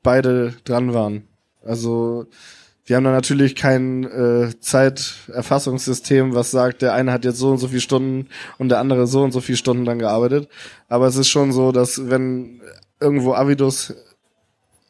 beide 0.04 0.54
dran 0.64 0.94
waren. 0.94 1.28
Also 1.64 2.28
wir 2.90 2.96
haben 2.96 3.04
da 3.04 3.12
natürlich 3.12 3.56
kein 3.56 4.04
äh, 4.06 4.60
Zeiterfassungssystem, 4.60 6.34
was 6.34 6.50
sagt, 6.50 6.82
der 6.82 6.94
eine 6.94 7.12
hat 7.12 7.24
jetzt 7.24 7.38
so 7.38 7.52
und 7.52 7.60
so 7.60 7.68
viele 7.68 7.82
Stunden 7.82 8.30
und 8.58 8.70
der 8.70 8.80
andere 8.80 9.06
so 9.06 9.22
und 9.22 9.32
so 9.32 9.42
viele 9.42 9.58
Stunden 9.60 9.86
dann 9.86 10.00
gearbeitet. 10.00 10.50
Aber 10.88 11.06
es 11.06 11.16
ist 11.16 11.30
schon 11.30 11.52
so, 11.52 11.72
dass 11.72 12.10
wenn 12.10 12.62
irgendwo 13.00 13.34
Avidus, 13.34 13.94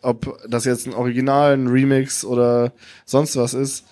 ob 0.01 0.39
das 0.47 0.63
jetzt 0.63 0.87
ein 0.87 0.93
Original, 0.93 1.53
ein 1.53 1.67
Remix 1.67 2.23
oder 2.23 2.71
sonst 3.05 3.35
was 3.35 3.53
ist, 3.53 3.85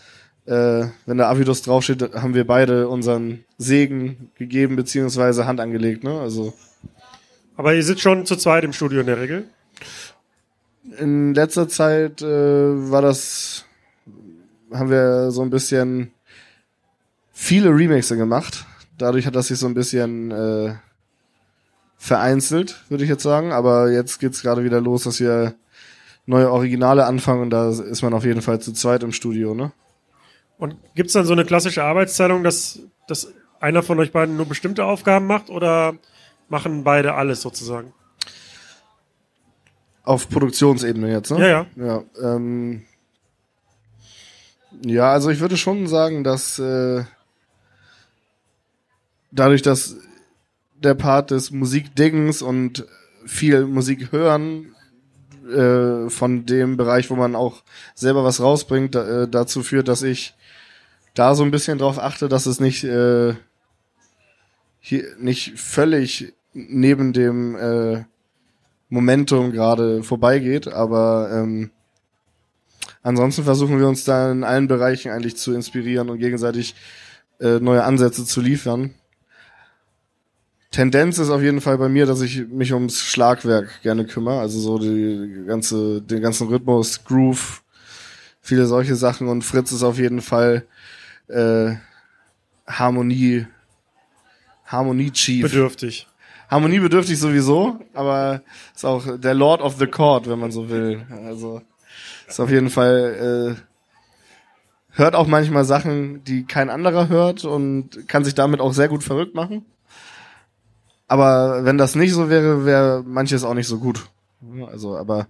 äh, 0.48 0.88
wenn 1.06 1.18
da 1.18 1.30
Avidus 1.30 1.62
draufsteht, 1.62 2.14
haben 2.16 2.34
wir 2.34 2.48
beide 2.48 2.88
unseren 2.88 3.44
Segen 3.58 4.32
gegeben 4.36 4.76
beziehungsweise 4.76 5.46
Hand 5.46 5.60
angelegt. 5.60 6.04
Ne? 6.04 6.20
Also 6.20 6.54
Aber 7.58 7.76
ihr 7.76 7.84
sitzt 7.84 8.02
schon 8.02 8.26
zu 8.26 8.36
zweit 8.38 8.64
im 8.64 8.74
Studio 8.74 9.02
in 9.02 9.08
der 9.08 9.20
Regel. 9.20 9.46
in 11.00 11.34
letzter 11.34 11.68
Zeit 11.68 12.22
äh, 12.22 12.92
war 12.92 13.02
das, 13.02 13.66
haben 14.74 14.90
wir 14.90 15.32
so 15.32 15.42
ein 15.42 15.50
bisschen 15.50 16.12
viele 17.34 17.70
Remixe 17.70 18.16
gemacht. 18.16 18.66
Dadurch 18.98 19.28
hat 19.28 19.36
das 19.36 19.48
sich 19.48 19.60
so 19.60 19.68
ein 19.68 19.74
bisschen 19.74 20.32
äh, 20.32 20.76
vereinzelt, 21.98 22.84
würde 22.90 23.04
ich 23.04 23.10
jetzt 23.10 23.24
sagen. 23.24 23.52
Aber 23.52 23.92
jetzt 23.92 24.20
geht's 24.20 24.42
gerade 24.42 24.64
wieder 24.64 24.80
los, 24.80 25.04
dass 25.04 25.20
wir 25.20 25.56
neue 26.26 26.52
Originale 26.52 27.06
anfangen 27.06 27.42
und 27.44 27.50
da 27.50 27.70
ist 27.70 28.02
man 28.02 28.14
auf 28.14 28.24
jeden 28.26 28.42
Fall 28.42 28.60
zu 28.60 28.72
zweit 28.74 29.04
im 29.04 29.12
Studio, 29.12 29.54
ne? 29.54 29.72
Und 30.58 30.76
gibt's 30.96 31.14
dann 31.14 31.26
so 31.26 31.34
eine 31.34 31.46
klassische 31.46 31.84
Arbeitsteilung, 31.84 32.44
dass, 32.44 32.80
dass 33.08 33.32
einer 33.60 33.84
von 33.84 34.00
euch 34.00 34.12
beiden 34.12 34.38
nur 34.38 34.48
bestimmte 34.48 34.86
Aufgaben 34.86 35.28
macht 35.28 35.50
oder 35.50 35.96
machen 36.50 36.84
beide 36.84 37.14
alles 37.14 37.42
sozusagen? 37.42 37.94
Auf 40.04 40.30
Produktionsebene 40.30 41.12
jetzt, 41.12 41.32
ne? 41.32 41.40
Ja, 41.40 41.48
ja. 41.48 41.66
Ja, 41.76 42.04
ähm, 42.36 42.86
ja, 44.82 45.12
also 45.12 45.30
ich 45.30 45.40
würde 45.40 45.58
schon 45.58 45.88
sagen, 45.88 46.24
dass 46.24 46.60
äh, 46.60 47.04
dadurch, 49.32 49.62
dass 49.62 49.98
der 50.76 50.94
Part 50.94 51.32
des 51.32 51.52
Musikdingens 51.52 52.42
und 52.42 52.86
viel 53.26 53.66
Musik 53.66 54.12
hören 54.12 54.76
äh, 55.50 56.10
von 56.10 56.46
dem 56.46 56.78
Bereich, 56.78 57.10
wo 57.10 57.16
man 57.16 57.36
auch 57.36 57.64
selber 57.96 58.24
was 58.24 58.40
rausbringt, 58.40 58.96
da, 58.96 59.24
äh, 59.24 59.28
dazu 59.28 59.64
führt, 59.64 59.88
dass 59.88 60.04
ich 60.04 60.36
da 61.18 61.36
so 61.36 61.44
ein 61.44 61.52
bisschen 61.52 61.78
drauf 61.78 62.00
achte, 62.00 62.30
dass 62.30 62.46
es 62.46 62.60
nicht 62.60 62.84
äh, 62.84 63.34
hier 64.80 65.04
nicht 65.20 65.60
völlig 65.60 66.34
neben 66.54 67.14
dem 67.14 67.56
äh, 67.56 68.04
Momentum 68.90 69.52
gerade 69.52 70.04
vorbeigeht, 70.04 70.68
aber 70.68 71.30
ähm, 71.34 71.72
ansonsten 73.04 73.44
versuchen 73.44 73.80
wir 73.80 73.88
uns 73.88 74.06
da 74.06 74.32
in 74.32 74.44
allen 74.44 74.68
Bereichen 74.68 75.12
eigentlich 75.12 75.36
zu 75.38 75.54
inspirieren 75.54 76.10
und 76.10 76.20
gegenseitig 76.20 76.76
äh, 77.40 77.60
neue 77.60 77.84
Ansätze 77.84 78.26
zu 78.26 78.40
liefern. 78.40 78.94
Tendenz 80.72 81.18
ist 81.18 81.30
auf 81.30 81.42
jeden 81.42 81.62
Fall 81.62 81.78
bei 81.78 81.90
mir, 81.90 82.06
dass 82.06 82.22
ich 82.22 82.48
mich 82.48 82.74
ums 82.74 83.02
Schlagwerk 83.02 83.82
gerne 83.82 84.06
kümmere, 84.06 84.40
also 84.40 84.60
so 84.60 84.78
die 84.78 85.46
ganze, 85.48 86.02
den 86.02 86.22
ganzen 86.22 86.48
Rhythmus, 86.48 87.04
Groove, 87.04 87.64
viele 88.42 88.68
solche 88.68 88.96
Sachen. 88.96 89.28
Und 89.28 89.44
Fritz 89.44 89.72
ist 89.72 89.84
auf 89.84 89.98
jeden 89.98 90.22
Fall 90.22 90.66
äh, 91.28 91.76
Harmonie, 92.68 93.48
Harmonie 94.66 95.12
Chief. 95.12 95.44
Bedürftig. 95.44 96.08
Harmoniebedürftig 96.50 97.20
sowieso, 97.20 97.80
aber 97.94 98.42
ist 98.74 98.86
auch 98.86 99.18
der 99.18 99.34
Lord 99.34 99.62
of 99.62 99.78
the 99.80 99.88
Chord, 99.88 100.30
wenn 100.30 100.40
man 100.40 100.52
so 100.52 100.70
will. 100.70 101.06
Also 101.26 101.62
ist 102.28 102.40
auf 102.40 102.50
jeden 102.50 102.70
Fall 102.70 103.58
äh, 103.58 103.62
hört 104.98 105.16
auch 105.16 105.28
manchmal 105.28 105.66
Sachen, 105.66 106.24
die 106.24 106.46
kein 106.46 106.70
anderer 106.70 107.10
hört 107.10 107.44
und 107.44 108.08
kann 108.08 108.24
sich 108.24 108.34
damit 108.34 108.62
auch 108.62 108.74
sehr 108.74 108.88
gut 108.88 109.04
verrückt 109.04 109.36
machen. 109.36 109.66
Aber 111.08 111.64
wenn 111.64 111.78
das 111.78 111.96
nicht 111.96 112.14
so 112.14 112.30
wäre, 112.30 112.66
wäre 112.66 113.04
manches 113.06 113.44
auch 113.44 113.54
nicht 113.54 113.68
so 113.68 113.80
gut. 113.80 114.08
Also, 114.72 114.98
aber 114.98 115.28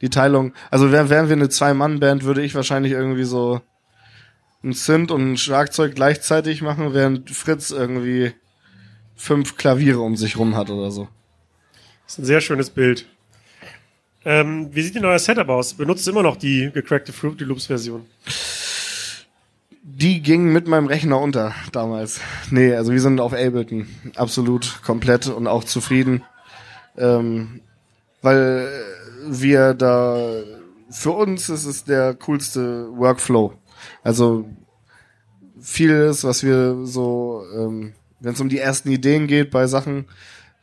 die 0.00 0.10
Teilung, 0.10 0.52
also 0.70 0.92
wären, 0.92 1.10
wären 1.10 1.28
wir 1.28 1.36
eine 1.36 1.48
Zwei-Mann-Band, 1.48 2.24
würde 2.24 2.42
ich 2.42 2.54
wahrscheinlich 2.54 2.92
irgendwie 2.92 3.24
so 3.24 3.60
ein 4.66 4.72
Synth 4.72 5.10
und 5.10 5.32
ein 5.32 5.36
Schlagzeug 5.38 5.94
gleichzeitig 5.94 6.60
machen, 6.60 6.92
während 6.92 7.30
Fritz 7.30 7.70
irgendwie 7.70 8.32
fünf 9.14 9.56
Klaviere 9.56 10.00
um 10.00 10.16
sich 10.16 10.36
rum 10.36 10.56
hat 10.56 10.70
oder 10.70 10.90
so. 10.90 11.08
Das 12.04 12.14
ist 12.14 12.18
ein 12.18 12.24
sehr 12.26 12.40
schönes 12.40 12.70
Bild. 12.70 13.06
Ähm, 14.24 14.68
wie 14.72 14.82
sieht 14.82 14.96
denn 14.96 15.04
euer 15.04 15.18
Setup 15.18 15.48
aus? 15.48 15.74
Benutzt 15.74 16.06
ihr 16.06 16.12
immer 16.12 16.24
noch 16.24 16.36
die 16.36 16.70
gecrackte 16.74 17.12
Fruity 17.12 17.44
Loops 17.44 17.66
Version? 17.66 18.04
Die 19.82 20.20
ging 20.20 20.52
mit 20.52 20.66
meinem 20.66 20.88
Rechner 20.88 21.20
unter 21.20 21.54
damals. 21.70 22.20
Nee, 22.50 22.74
also 22.74 22.92
wir 22.92 23.00
sind 23.00 23.20
auf 23.20 23.32
Ableton 23.32 23.86
absolut 24.16 24.82
komplett 24.82 25.28
und 25.28 25.46
auch 25.46 25.62
zufrieden. 25.62 26.24
Ähm, 26.98 27.60
weil 28.20 28.68
wir 29.28 29.74
da 29.74 30.42
für 30.90 31.12
uns 31.12 31.48
ist 31.48 31.64
es 31.64 31.84
der 31.84 32.14
coolste 32.14 32.88
Workflow. 32.96 33.52
Also 34.02 34.48
vieles, 35.60 36.24
was 36.24 36.42
wir 36.42 36.86
so, 36.86 37.44
ähm, 37.54 37.92
wenn 38.20 38.32
es 38.34 38.40
um 38.40 38.48
die 38.48 38.58
ersten 38.58 38.90
Ideen 38.90 39.26
geht 39.26 39.50
bei 39.50 39.66
Sachen, 39.66 40.06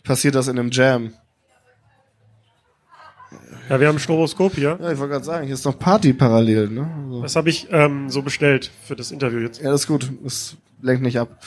passiert 0.04 0.36
das 0.36 0.48
in 0.48 0.58
einem 0.60 0.72
Jam. 0.72 1.14
Ja, 3.70 3.80
wir 3.80 3.88
haben 3.88 3.96
ein 3.96 4.00
Stroboskop 4.00 4.56
hier. 4.56 4.78
Ja, 4.82 4.92
ich 4.92 4.98
wollte 5.00 5.14
gerade 5.14 5.26
sagen, 5.26 5.46
hier 5.46 5.54
ist 5.54 5.66
noch 5.66 5.80
Party 5.80 6.14
parallel, 6.14 6.70
ne? 6.70 6.90
Also, 7.06 7.22
Das 7.22 7.36
habe 7.36 7.50
ich 7.50 7.68
ähm, 7.72 8.10
so 8.10 8.22
bestellt 8.22 8.72
für 8.84 8.96
das 8.96 9.12
Interview 9.12 9.40
jetzt. 9.40 9.62
ja, 9.62 9.72
das 9.72 9.82
ist 9.82 9.88
gut. 9.88 10.12
Das 10.24 10.58
lenkt 10.82 11.02
nicht 11.02 11.18
ab. 11.18 11.42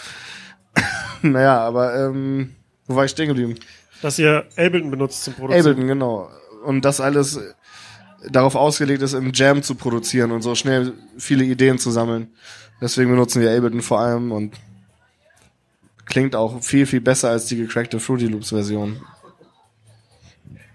naja, 1.23 1.61
aber 1.61 1.95
ähm, 2.07 2.55
wo 2.87 2.97
war 2.97 3.05
ich 3.05 3.11
stehen 3.11 3.29
geblieben? 3.29 3.55
Dass 4.03 4.19
ihr 4.19 4.47
Ableton 4.57 4.91
benutzt 4.91 5.25
zum 5.25 5.35
Produzieren. 5.35 5.61
Ableton, 5.67 5.87
genau. 5.89 6.31
Und 6.65 6.85
das 6.85 7.01
alles 7.01 7.39
darauf 8.31 8.55
ausgelegt 8.55 9.03
ist, 9.03 9.13
im 9.13 9.33
Jam 9.33 9.63
zu 9.63 9.75
produzieren 9.75 10.33
und 10.33 10.43
so 10.43 10.55
schnell 10.55 10.93
viele 11.19 11.45
Ideen 11.45 11.79
zu 11.79 11.91
sammeln. 11.91 12.29
Deswegen 12.81 13.11
benutzen 13.11 13.41
wir 13.41 13.57
Ableton 13.57 13.83
vor 13.83 14.01
allem 14.01 14.33
und 14.33 14.55
klingt 16.05 16.37
auch 16.37 16.63
viel, 16.63 16.87
viel 16.87 17.01
besser 17.01 17.31
als 17.31 17.47
die 17.47 17.57
gecrackte 17.57 18.01
Fruity 18.01 18.27
Loops 18.27 18.51
Version. 18.51 19.01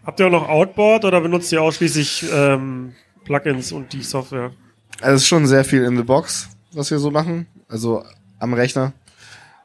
Habt 0.06 0.20
ihr 0.20 0.28
auch 0.28 0.32
noch 0.32 0.50
Outboard 0.50 1.06
oder 1.06 1.22
benutzt 1.22 1.52
ihr 1.52 1.62
ausschließlich 1.62 2.26
ähm, 2.34 2.94
Plugins 3.24 3.72
und 3.72 3.94
die 3.94 4.02
Software? 4.02 4.52
Also 5.00 5.16
es 5.16 5.22
ist 5.22 5.28
schon 5.28 5.46
sehr 5.46 5.64
viel 5.64 5.84
in 5.84 5.96
the 5.96 6.04
box, 6.04 6.50
was 6.74 6.90
wir 6.90 7.00
so 7.00 7.12
machen. 7.12 7.48
Also 7.68 8.04
am 8.40 8.54
Rechner. 8.54 8.94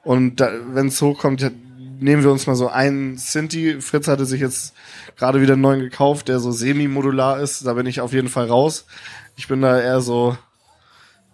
Und 0.05 0.41
wenn 0.41 0.89
es 0.89 1.01
hochkommt, 1.01 1.51
nehmen 2.01 2.23
wir 2.23 2.31
uns 2.31 2.47
mal 2.47 2.57
so 2.57 2.69
einen 2.69 3.19
Synthi. 3.19 3.81
Fritz 3.81 4.09
hatte 4.09 4.27
sich 4.27 4.41
jetzt 4.41 4.75
gerade 5.17 5.41
wieder 5.41 5.55
einen 5.55 5.63
neuen 5.63 5.81
gekauft, 5.81 6.29
der 6.29 6.39
so 6.39 6.51
semi-modular 6.51 7.41
ist. 7.41 7.67
Da 7.67 7.75
bin 7.75 7.87
ich 7.87 8.01
auf 8.01 8.13
jeden 8.13 8.29
Fall 8.29 8.47
raus. 8.47 8.87
Ich 9.37 9.49
bin 9.49 9.61
da 9.61 9.81
eher 9.81 10.01
so, 10.01 10.37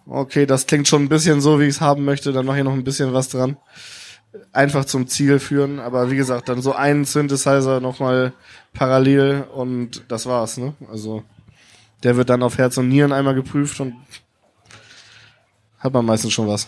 okay, 0.05 0.45
das 0.45 0.67
klingt 0.67 0.87
schon 0.87 1.03
ein 1.03 1.09
bisschen 1.09 1.41
so, 1.41 1.59
wie 1.59 1.65
ich 1.65 1.75
es 1.75 1.81
haben 1.81 2.05
möchte. 2.05 2.33
Dann 2.33 2.45
mache 2.45 2.59
ich 2.59 2.63
noch 2.63 2.73
ein 2.73 2.83
bisschen 2.83 3.13
was 3.13 3.29
dran. 3.29 3.57
Einfach 4.51 4.85
zum 4.85 5.07
Ziel 5.07 5.39
führen. 5.39 5.79
Aber 5.79 6.11
wie 6.11 6.15
gesagt, 6.15 6.49
dann 6.49 6.61
so 6.61 6.73
einen 6.73 7.05
Synthesizer 7.05 7.79
nochmal 7.79 8.33
parallel 8.73 9.45
und 9.53 10.03
das 10.07 10.25
war's. 10.25 10.57
Ne? 10.57 10.73
Also 10.91 11.23
der 12.03 12.17
wird 12.17 12.29
dann 12.29 12.43
auf 12.43 12.57
Herz 12.57 12.77
und 12.77 12.89
Nieren 12.89 13.13
einmal 13.13 13.35
geprüft 13.35 13.79
und 13.79 13.95
hat 15.79 15.93
man 15.93 16.05
meistens 16.05 16.33
schon 16.33 16.47
was. 16.47 16.67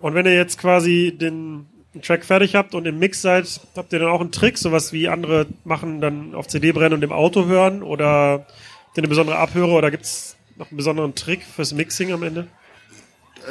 Und 0.00 0.14
wenn 0.14 0.26
ihr 0.26 0.34
jetzt 0.34 0.58
quasi 0.58 1.16
den 1.18 1.66
Track 2.02 2.24
fertig 2.24 2.54
habt 2.54 2.74
und 2.74 2.86
im 2.86 2.98
Mix 2.98 3.22
seid, 3.22 3.60
habt 3.76 3.92
ihr 3.92 3.98
dann 3.98 4.10
auch 4.10 4.20
einen 4.20 4.32
Trick, 4.32 4.58
sowas 4.58 4.92
wie 4.92 5.08
andere 5.08 5.46
machen, 5.64 6.00
dann 6.00 6.34
auf 6.34 6.46
CD 6.46 6.72
brennen 6.72 6.94
und 6.94 7.02
im 7.02 7.12
Auto 7.12 7.46
hören? 7.46 7.82
Oder 7.82 8.44
habt 8.86 8.96
ihr 8.96 9.02
eine 9.02 9.08
besondere 9.08 9.38
Abhöre 9.38 9.72
oder 9.72 9.90
gibt's 9.90 10.36
noch 10.56 10.70
einen 10.70 10.76
besonderen 10.76 11.14
Trick 11.14 11.42
fürs 11.42 11.72
Mixing 11.72 12.12
am 12.12 12.22
Ende? 12.22 12.48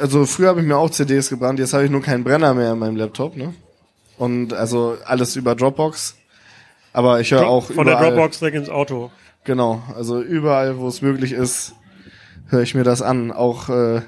Also 0.00 0.26
früher 0.26 0.48
habe 0.48 0.60
ich 0.60 0.66
mir 0.66 0.76
auch 0.76 0.90
CDs 0.90 1.30
gebrannt, 1.30 1.58
jetzt 1.58 1.72
habe 1.72 1.84
ich 1.84 1.90
nur 1.90 2.02
keinen 2.02 2.22
Brenner 2.22 2.54
mehr 2.54 2.72
in 2.72 2.78
meinem 2.78 2.96
Laptop, 2.96 3.36
ne? 3.36 3.54
Und 4.16 4.52
also 4.52 4.96
alles 5.04 5.36
über 5.36 5.54
Dropbox. 5.54 6.16
Aber 6.92 7.20
ich 7.20 7.30
höre 7.30 7.46
auch 7.46 7.66
Von 7.66 7.86
überall, 7.86 8.02
der 8.02 8.10
Dropbox 8.10 8.38
direkt 8.38 8.56
ins 8.56 8.68
Auto. 8.68 9.10
Genau, 9.44 9.82
also 9.96 10.20
überall, 10.20 10.78
wo 10.78 10.88
es 10.88 11.02
möglich 11.02 11.32
ist, 11.32 11.74
höre 12.48 12.62
ich 12.62 12.74
mir 12.74 12.84
das 12.84 13.02
an. 13.02 13.32
Auch 13.32 13.68
äh, 13.68 14.02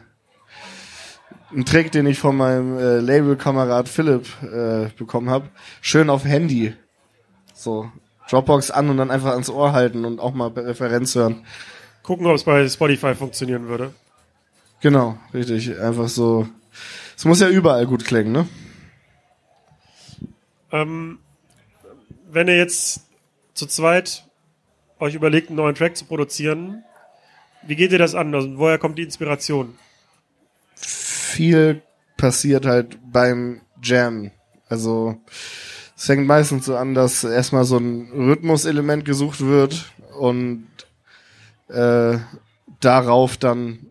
ein 1.53 1.65
Trick, 1.65 1.93
den 1.93 2.07
ich 2.07 2.19
von 2.19 2.37
meinem 2.37 2.79
äh, 2.79 2.99
Labelkamerad 2.99 3.89
Philipp 3.89 4.27
äh, 4.43 4.89
bekommen 4.97 5.31
habe, 5.31 5.49
schön 5.81 6.11
auf 6.11 6.25
Handy. 6.25 6.75
So, 7.55 7.91
Dropbox 8.31 8.71
an 8.71 8.89
und 8.89 8.97
dann 8.97 9.11
einfach 9.11 9.33
ans 9.33 9.51
Ohr 9.51 9.73
halten 9.73 10.05
und 10.05 10.21
auch 10.21 10.33
mal 10.33 10.49
Referenz 10.49 11.15
hören. 11.15 11.45
Gucken, 12.03 12.27
ob 12.27 12.35
es 12.35 12.45
bei 12.45 12.67
Spotify 12.69 13.15
funktionieren 13.15 13.69
würde. 13.69 13.93
Genau, 14.81 15.19
richtig. 15.35 15.79
Einfach 15.79 16.09
so. 16.09 16.49
Es 17.17 17.25
muss 17.25 17.41
ja 17.41 17.49
überall 17.49 17.87
gut 17.87 18.05
klingen, 18.05 18.33
ne? 18.33 18.49
Ähm, 20.73 21.19
wenn 22.31 22.49
ihr 22.49 22.57
jetzt 22.57 23.03
zu 23.55 23.67
zweit 23.67 24.25
euch 25.01 25.15
überlegt, 25.15 25.49
einen 25.49 25.57
neuen 25.57 25.75
Track 25.75 25.97
zu 25.97 26.05
produzieren, 26.05 26.85
wie 27.67 27.77
geht 27.77 27.93
ihr 27.93 27.99
das 27.99 28.15
an? 28.15 28.35
Also, 28.35 28.57
woher 28.57 28.79
kommt 28.79 28.99
die 28.99 29.03
Inspiration? 29.03 29.77
Viel 31.31 31.83
passiert 32.17 32.67
halt 32.67 32.99
beim 33.13 33.61
Jam. 33.83 34.31
Also 34.69 35.17
es 35.97 36.07
fängt 36.07 36.27
meistens 36.27 36.67
so 36.67 36.77
an, 36.77 36.95
dass 36.95 37.25
erstmal 37.25 37.65
so 37.65 37.79
ein 37.79 38.11
Rhythmuselement 38.13 39.05
gesucht 39.05 39.41
wird 39.41 39.93
und 40.19 40.67
äh, 41.69 42.19
darauf 42.81 43.37
dann 43.37 43.91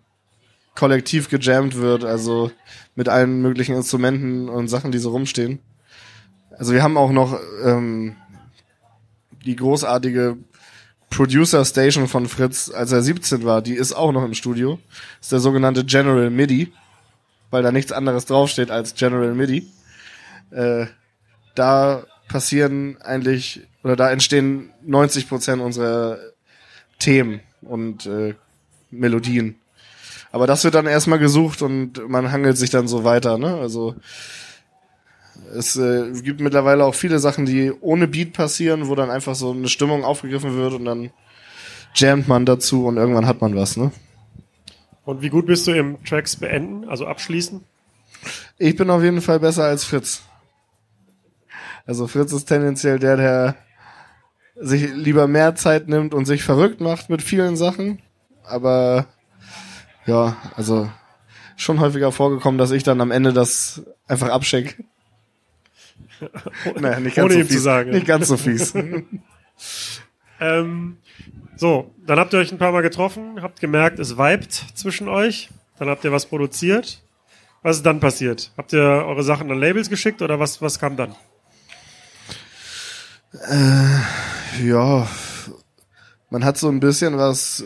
kollektiv 0.75 1.29
gejammt 1.29 1.75
wird, 1.75 2.03
also 2.03 2.51
mit 2.95 3.09
allen 3.09 3.41
möglichen 3.41 3.75
Instrumenten 3.75 4.49
und 4.49 4.67
Sachen, 4.67 4.91
die 4.91 4.99
so 4.99 5.11
rumstehen. 5.11 5.59
Also 6.57 6.73
wir 6.73 6.83
haben 6.83 6.97
auch 6.97 7.11
noch 7.11 7.39
ähm, 7.63 8.15
die 9.45 9.55
großartige 9.55 10.37
Producer 11.09 11.65
Station 11.65 12.07
von 12.07 12.27
Fritz, 12.27 12.69
als 12.69 12.91
er 12.91 13.01
17 13.01 13.43
war, 13.43 13.61
die 13.61 13.73
ist 13.73 13.93
auch 13.93 14.11
noch 14.11 14.23
im 14.23 14.33
Studio. 14.33 14.79
Das 15.17 15.27
ist 15.27 15.31
der 15.31 15.39
sogenannte 15.39 15.83
General 15.83 16.29
MIDI, 16.29 16.71
weil 17.51 17.63
da 17.63 17.71
nichts 17.71 17.91
anderes 17.91 18.25
draufsteht 18.25 18.71
als 18.71 18.95
General 18.95 19.33
MIDI. 19.33 19.67
Äh, 20.51 20.87
da 21.55 22.03
passieren 22.27 22.97
eigentlich, 23.01 23.61
oder 23.83 23.95
da 23.95 24.11
entstehen 24.11 24.71
90 24.83 25.27
Prozent 25.27 25.61
unserer 25.61 26.19
Themen 26.99 27.41
und 27.61 28.05
äh, 28.05 28.35
Melodien. 28.91 29.55
Aber 30.31 30.47
das 30.47 30.63
wird 30.63 30.75
dann 30.75 30.85
erstmal 30.85 31.19
gesucht 31.19 31.61
und 31.61 32.07
man 32.07 32.31
hangelt 32.31 32.57
sich 32.57 32.69
dann 32.69 32.87
so 32.87 33.03
weiter, 33.03 33.37
ne? 33.37 33.55
Also 33.55 33.95
es 35.55 35.75
äh, 35.75 36.11
gibt 36.21 36.41
mittlerweile 36.41 36.83
auch 36.83 36.93
viele 36.93 37.19
Sachen, 37.19 37.45
die 37.45 37.71
ohne 37.81 38.07
Beat 38.07 38.33
passieren, 38.33 38.87
wo 38.87 38.95
dann 38.95 39.09
einfach 39.09 39.35
so 39.35 39.51
eine 39.51 39.69
Stimmung 39.69 40.03
aufgegriffen 40.03 40.55
wird 40.55 40.73
und 40.73 40.85
dann 40.85 41.09
jammt 41.95 42.27
man 42.27 42.45
dazu 42.45 42.85
und 42.85 42.97
irgendwann 42.97 43.25
hat 43.25 43.41
man 43.41 43.55
was, 43.55 43.75
ne? 43.75 43.91
Und 45.09 45.23
wie 45.23 45.29
gut 45.29 45.47
bist 45.47 45.65
du 45.65 45.71
im 45.71 46.03
Tracks 46.03 46.35
beenden, 46.35 46.87
also 46.87 47.07
abschließen? 47.07 47.63
Ich 48.59 48.75
bin 48.75 48.91
auf 48.91 49.01
jeden 49.01 49.21
Fall 49.21 49.39
besser 49.39 49.63
als 49.63 49.83
Fritz. 49.83 50.21
Also 51.87 52.05
Fritz 52.05 52.31
ist 52.31 52.45
tendenziell 52.45 52.99
der, 52.99 53.17
der 53.17 53.55
sich 54.55 54.93
lieber 54.93 55.27
mehr 55.27 55.55
Zeit 55.55 55.87
nimmt 55.87 56.13
und 56.13 56.25
sich 56.25 56.43
verrückt 56.43 56.79
macht 56.79 57.09
mit 57.09 57.23
vielen 57.23 57.57
Sachen. 57.57 58.03
Aber 58.43 59.07
ja, 60.05 60.37
also 60.55 60.91
schon 61.57 61.79
häufiger 61.79 62.11
vorgekommen, 62.11 62.59
dass 62.59 62.69
ich 62.69 62.83
dann 62.83 63.01
am 63.01 63.09
Ende 63.09 63.33
das 63.33 63.81
einfach 64.07 64.29
abschicke. 64.29 64.83
naja, 66.79 66.99
nicht 66.99 67.15
ganz 67.15 67.25
Ohne 67.25 67.33
so 67.33 67.39
ihm 67.39 67.47
zu 67.47 67.53
fies. 67.53 67.63
sagen. 67.63 67.89
Nicht 67.89 68.05
ganz 68.05 68.27
so 68.27 68.37
fies. 68.37 68.75
Ähm, 70.41 70.97
so, 71.59 71.93
dann 72.05 72.19
habt 72.19 72.31
ihr 72.31 72.39
euch 72.39 72.53
ein 72.53 72.57
paar 72.57 72.71
Mal 72.71 72.83
getroffen, 72.83 73.41
habt 73.41 73.59
gemerkt, 73.59 73.99
es 73.99 74.17
vibet 74.17 74.53
zwischen 74.75 75.09
euch. 75.09 75.49
Dann 75.77 75.89
habt 75.89 76.05
ihr 76.05 76.11
was 76.13 76.25
produziert. 76.25 77.01
Was 77.63 77.77
ist 77.77 77.85
dann 77.85 77.99
passiert? 77.99 78.53
Habt 78.57 78.71
ihr 78.71 78.79
eure 78.79 79.23
Sachen 79.23 79.51
an 79.51 79.59
Labels 79.59 79.89
geschickt 79.89 80.21
oder 80.21 80.39
was, 80.39 80.61
was 80.61 80.79
kam 80.79 80.95
dann? 80.95 81.15
ja, 84.63 85.07
man 86.29 86.45
hat 86.45 86.57
so 86.57 86.69
ein 86.69 86.79
bisschen 86.79 87.17
was. 87.17 87.65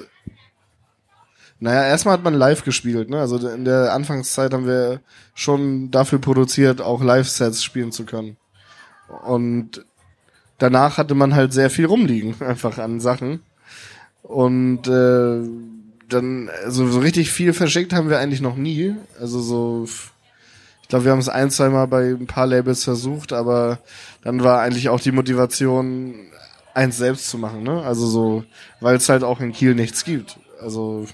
Naja, 1.60 1.86
erstmal 1.86 2.16
hat 2.16 2.24
man 2.24 2.34
live 2.34 2.64
gespielt, 2.64 3.12
ne? 3.12 3.20
Also 3.20 3.48
in 3.48 3.64
der 3.64 3.94
Anfangszeit 3.94 4.54
haben 4.54 4.66
wir 4.66 5.02
schon 5.36 5.92
dafür 5.92 6.18
produziert, 6.18 6.82
auch 6.82 7.04
Live-Sets 7.04 7.64
spielen 7.64 7.92
zu 7.92 8.06
können. 8.06 8.38
Und 9.24 9.86
danach 10.58 10.98
hatte 10.98 11.14
man 11.14 11.36
halt 11.36 11.54
sehr 11.54 11.70
viel 11.70 11.86
rumliegen, 11.86 12.36
einfach 12.42 12.80
an 12.80 13.00
Sachen. 13.00 13.42
Und 14.24 14.88
äh, 14.88 15.48
dann, 16.10 16.50
also 16.64 16.88
so 16.88 17.00
richtig 17.00 17.32
viel 17.32 17.54
verschickt 17.54 17.94
haben 17.94 18.10
wir 18.10 18.20
eigentlich 18.20 18.42
noch 18.42 18.56
nie. 18.56 18.96
Also 19.20 19.40
so, 19.42 19.86
ich 20.82 20.88
glaube, 20.88 21.06
wir 21.06 21.12
haben 21.12 21.20
es 21.20 21.30
ein, 21.30 21.52
zwei 21.52 21.70
Mal 21.70 21.86
bei 21.86 22.10
ein 22.10 22.28
paar 22.28 22.48
Labels 22.48 22.84
versucht, 22.84 23.34
aber 23.34 23.80
dann 24.24 24.44
war 24.44 24.62
eigentlich 24.62 24.90
auch 24.90 25.00
die 25.00 25.12
Motivation, 25.12 26.16
eins 26.74 26.98
selbst 26.98 27.30
zu 27.30 27.38
machen, 27.38 27.64
ne? 27.64 27.84
Also 27.84 28.08
so, 28.08 28.44
weil 28.80 28.96
es 28.96 29.10
halt 29.10 29.24
auch 29.24 29.40
in 29.40 29.52
Kiel 29.52 29.76
nichts 29.76 30.04
gibt. 30.04 30.40
Also 30.60 31.06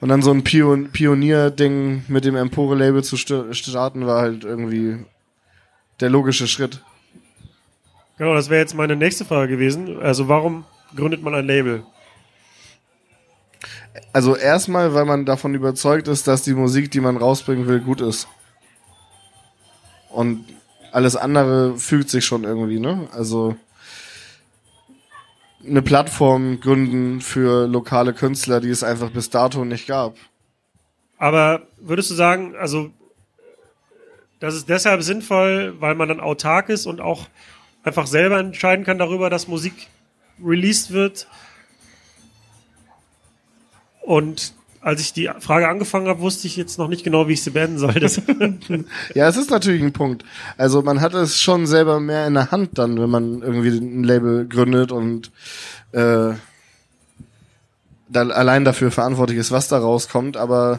und 0.00 0.10
dann 0.10 0.22
so 0.22 0.30
ein 0.30 0.44
Pion 0.44 0.90
Pionier-Ding 0.90 2.04
mit 2.08 2.24
dem 2.24 2.36
Empore-Label 2.36 3.02
zu 3.02 3.16
st 3.16 3.56
starten, 3.56 4.06
war 4.06 4.20
halt 4.20 4.44
irgendwie 4.44 4.98
der 6.00 6.10
logische 6.10 6.46
Schritt. 6.46 6.82
Genau, 8.18 8.34
das 8.34 8.50
wäre 8.50 8.60
jetzt 8.60 8.74
meine 8.74 8.96
nächste 8.96 9.24
Frage 9.24 9.52
gewesen. 9.52 9.98
Also 10.00 10.28
warum 10.28 10.64
gründet 10.96 11.22
man 11.22 11.34
ein 11.34 11.46
Label? 11.46 11.84
Also 14.12 14.36
erstmal, 14.36 14.94
weil 14.94 15.04
man 15.04 15.24
davon 15.24 15.54
überzeugt 15.54 16.08
ist, 16.08 16.26
dass 16.26 16.42
die 16.42 16.54
Musik, 16.54 16.90
die 16.90 17.00
man 17.00 17.16
rausbringen 17.16 17.66
will, 17.66 17.80
gut 17.80 18.00
ist. 18.00 18.28
Und 20.10 20.44
alles 20.92 21.16
andere 21.16 21.76
fügt 21.78 22.08
sich 22.08 22.24
schon 22.24 22.44
irgendwie, 22.44 22.80
ne? 22.80 23.08
Also 23.12 23.56
eine 25.66 25.82
Plattform 25.82 26.60
gründen 26.60 27.20
für 27.20 27.66
lokale 27.66 28.12
Künstler, 28.14 28.60
die 28.60 28.70
es 28.70 28.82
einfach 28.82 29.10
bis 29.10 29.30
dato 29.30 29.64
nicht 29.64 29.86
gab. 29.86 30.14
Aber 31.18 31.66
würdest 31.78 32.10
du 32.10 32.14
sagen, 32.14 32.54
also 32.56 32.90
das 34.38 34.54
ist 34.54 34.68
deshalb 34.68 35.02
sinnvoll, 35.02 35.74
weil 35.80 35.94
man 35.94 36.08
dann 36.08 36.20
autark 36.20 36.68
ist 36.68 36.86
und 36.86 37.00
auch 37.00 37.26
einfach 37.82 38.06
selber 38.06 38.38
entscheiden 38.38 38.84
kann 38.84 38.98
darüber, 38.98 39.30
dass 39.30 39.48
Musik 39.48 39.88
released 40.42 40.92
wird? 40.92 41.26
Und 44.02 44.54
als 44.86 45.00
ich 45.00 45.12
die 45.12 45.28
Frage 45.40 45.68
angefangen 45.68 46.06
habe, 46.06 46.20
wusste 46.20 46.46
ich 46.46 46.56
jetzt 46.56 46.78
noch 46.78 46.86
nicht 46.86 47.02
genau, 47.02 47.26
wie 47.26 47.32
ich 47.32 47.42
sie 47.42 47.50
beenden 47.50 47.78
soll. 47.78 47.94
Ja, 49.14 49.26
es 49.26 49.36
ist 49.36 49.50
natürlich 49.50 49.82
ein 49.82 49.92
Punkt. 49.92 50.24
Also 50.56 50.80
man 50.80 51.00
hat 51.00 51.12
es 51.12 51.40
schon 51.40 51.66
selber 51.66 51.98
mehr 51.98 52.26
in 52.28 52.34
der 52.34 52.52
Hand 52.52 52.78
dann, 52.78 53.00
wenn 53.00 53.10
man 53.10 53.42
irgendwie 53.42 53.70
ein 53.70 54.04
Label 54.04 54.46
gründet 54.46 54.92
und 54.92 55.32
äh, 55.90 56.34
dann 58.08 58.30
allein 58.30 58.64
dafür 58.64 58.92
verantwortlich 58.92 59.38
ist, 59.38 59.50
was 59.50 59.66
da 59.66 59.78
rauskommt. 59.78 60.36
Aber 60.36 60.78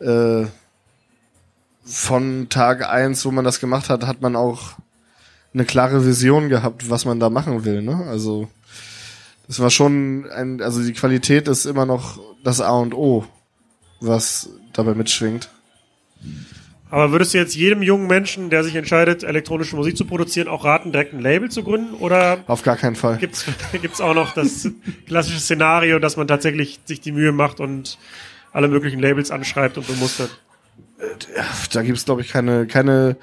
äh, 0.00 0.46
von 1.84 2.48
Tag 2.48 2.88
eins, 2.88 3.26
wo 3.26 3.30
man 3.30 3.44
das 3.44 3.60
gemacht 3.60 3.90
hat, 3.90 4.06
hat 4.06 4.22
man 4.22 4.36
auch 4.36 4.72
eine 5.52 5.66
klare 5.66 6.06
Vision 6.06 6.48
gehabt, 6.48 6.88
was 6.88 7.04
man 7.04 7.20
da 7.20 7.28
machen 7.28 7.66
will. 7.66 7.82
Ne? 7.82 8.06
Also 8.08 8.48
das 9.48 9.60
war 9.60 9.70
schon 9.70 10.28
ein, 10.30 10.60
also 10.60 10.82
die 10.82 10.92
Qualität 10.92 11.48
ist 11.48 11.64
immer 11.64 11.86
noch 11.86 12.20
das 12.44 12.60
A 12.60 12.78
und 12.78 12.94
O, 12.94 13.24
was 14.00 14.50
dabei 14.74 14.94
mitschwingt. 14.94 15.48
Aber 16.90 17.12
würdest 17.12 17.34
du 17.34 17.38
jetzt 17.38 17.54
jedem 17.54 17.82
jungen 17.82 18.06
Menschen, 18.06 18.50
der 18.50 18.64
sich 18.64 18.74
entscheidet, 18.74 19.22
elektronische 19.22 19.76
Musik 19.76 19.96
zu 19.96 20.04
produzieren, 20.04 20.48
auch 20.48 20.64
raten, 20.64 20.92
direkt 20.92 21.12
ein 21.12 21.20
Label 21.20 21.50
zu 21.50 21.62
gründen? 21.62 21.94
Oder 21.94 22.44
Auf 22.46 22.62
gar 22.62 22.76
keinen 22.76 22.96
Fall. 22.96 23.18
gibt's 23.18 23.44
gibt's 23.82 24.00
auch 24.00 24.14
noch 24.14 24.32
das 24.32 24.68
klassische 25.06 25.40
Szenario, 25.40 25.98
dass 25.98 26.16
man 26.16 26.28
tatsächlich 26.28 26.80
sich 26.84 27.00
die 27.00 27.12
Mühe 27.12 27.32
macht 27.32 27.60
und 27.60 27.98
alle 28.52 28.68
möglichen 28.68 29.00
Labels 29.00 29.30
anschreibt 29.30 29.76
und 29.78 29.86
bemustert? 29.86 30.30
da 31.72 31.82
gibt's 31.82 32.04
glaube 32.06 32.22
ich 32.22 32.28
keine 32.28 32.66
keine 32.66 33.16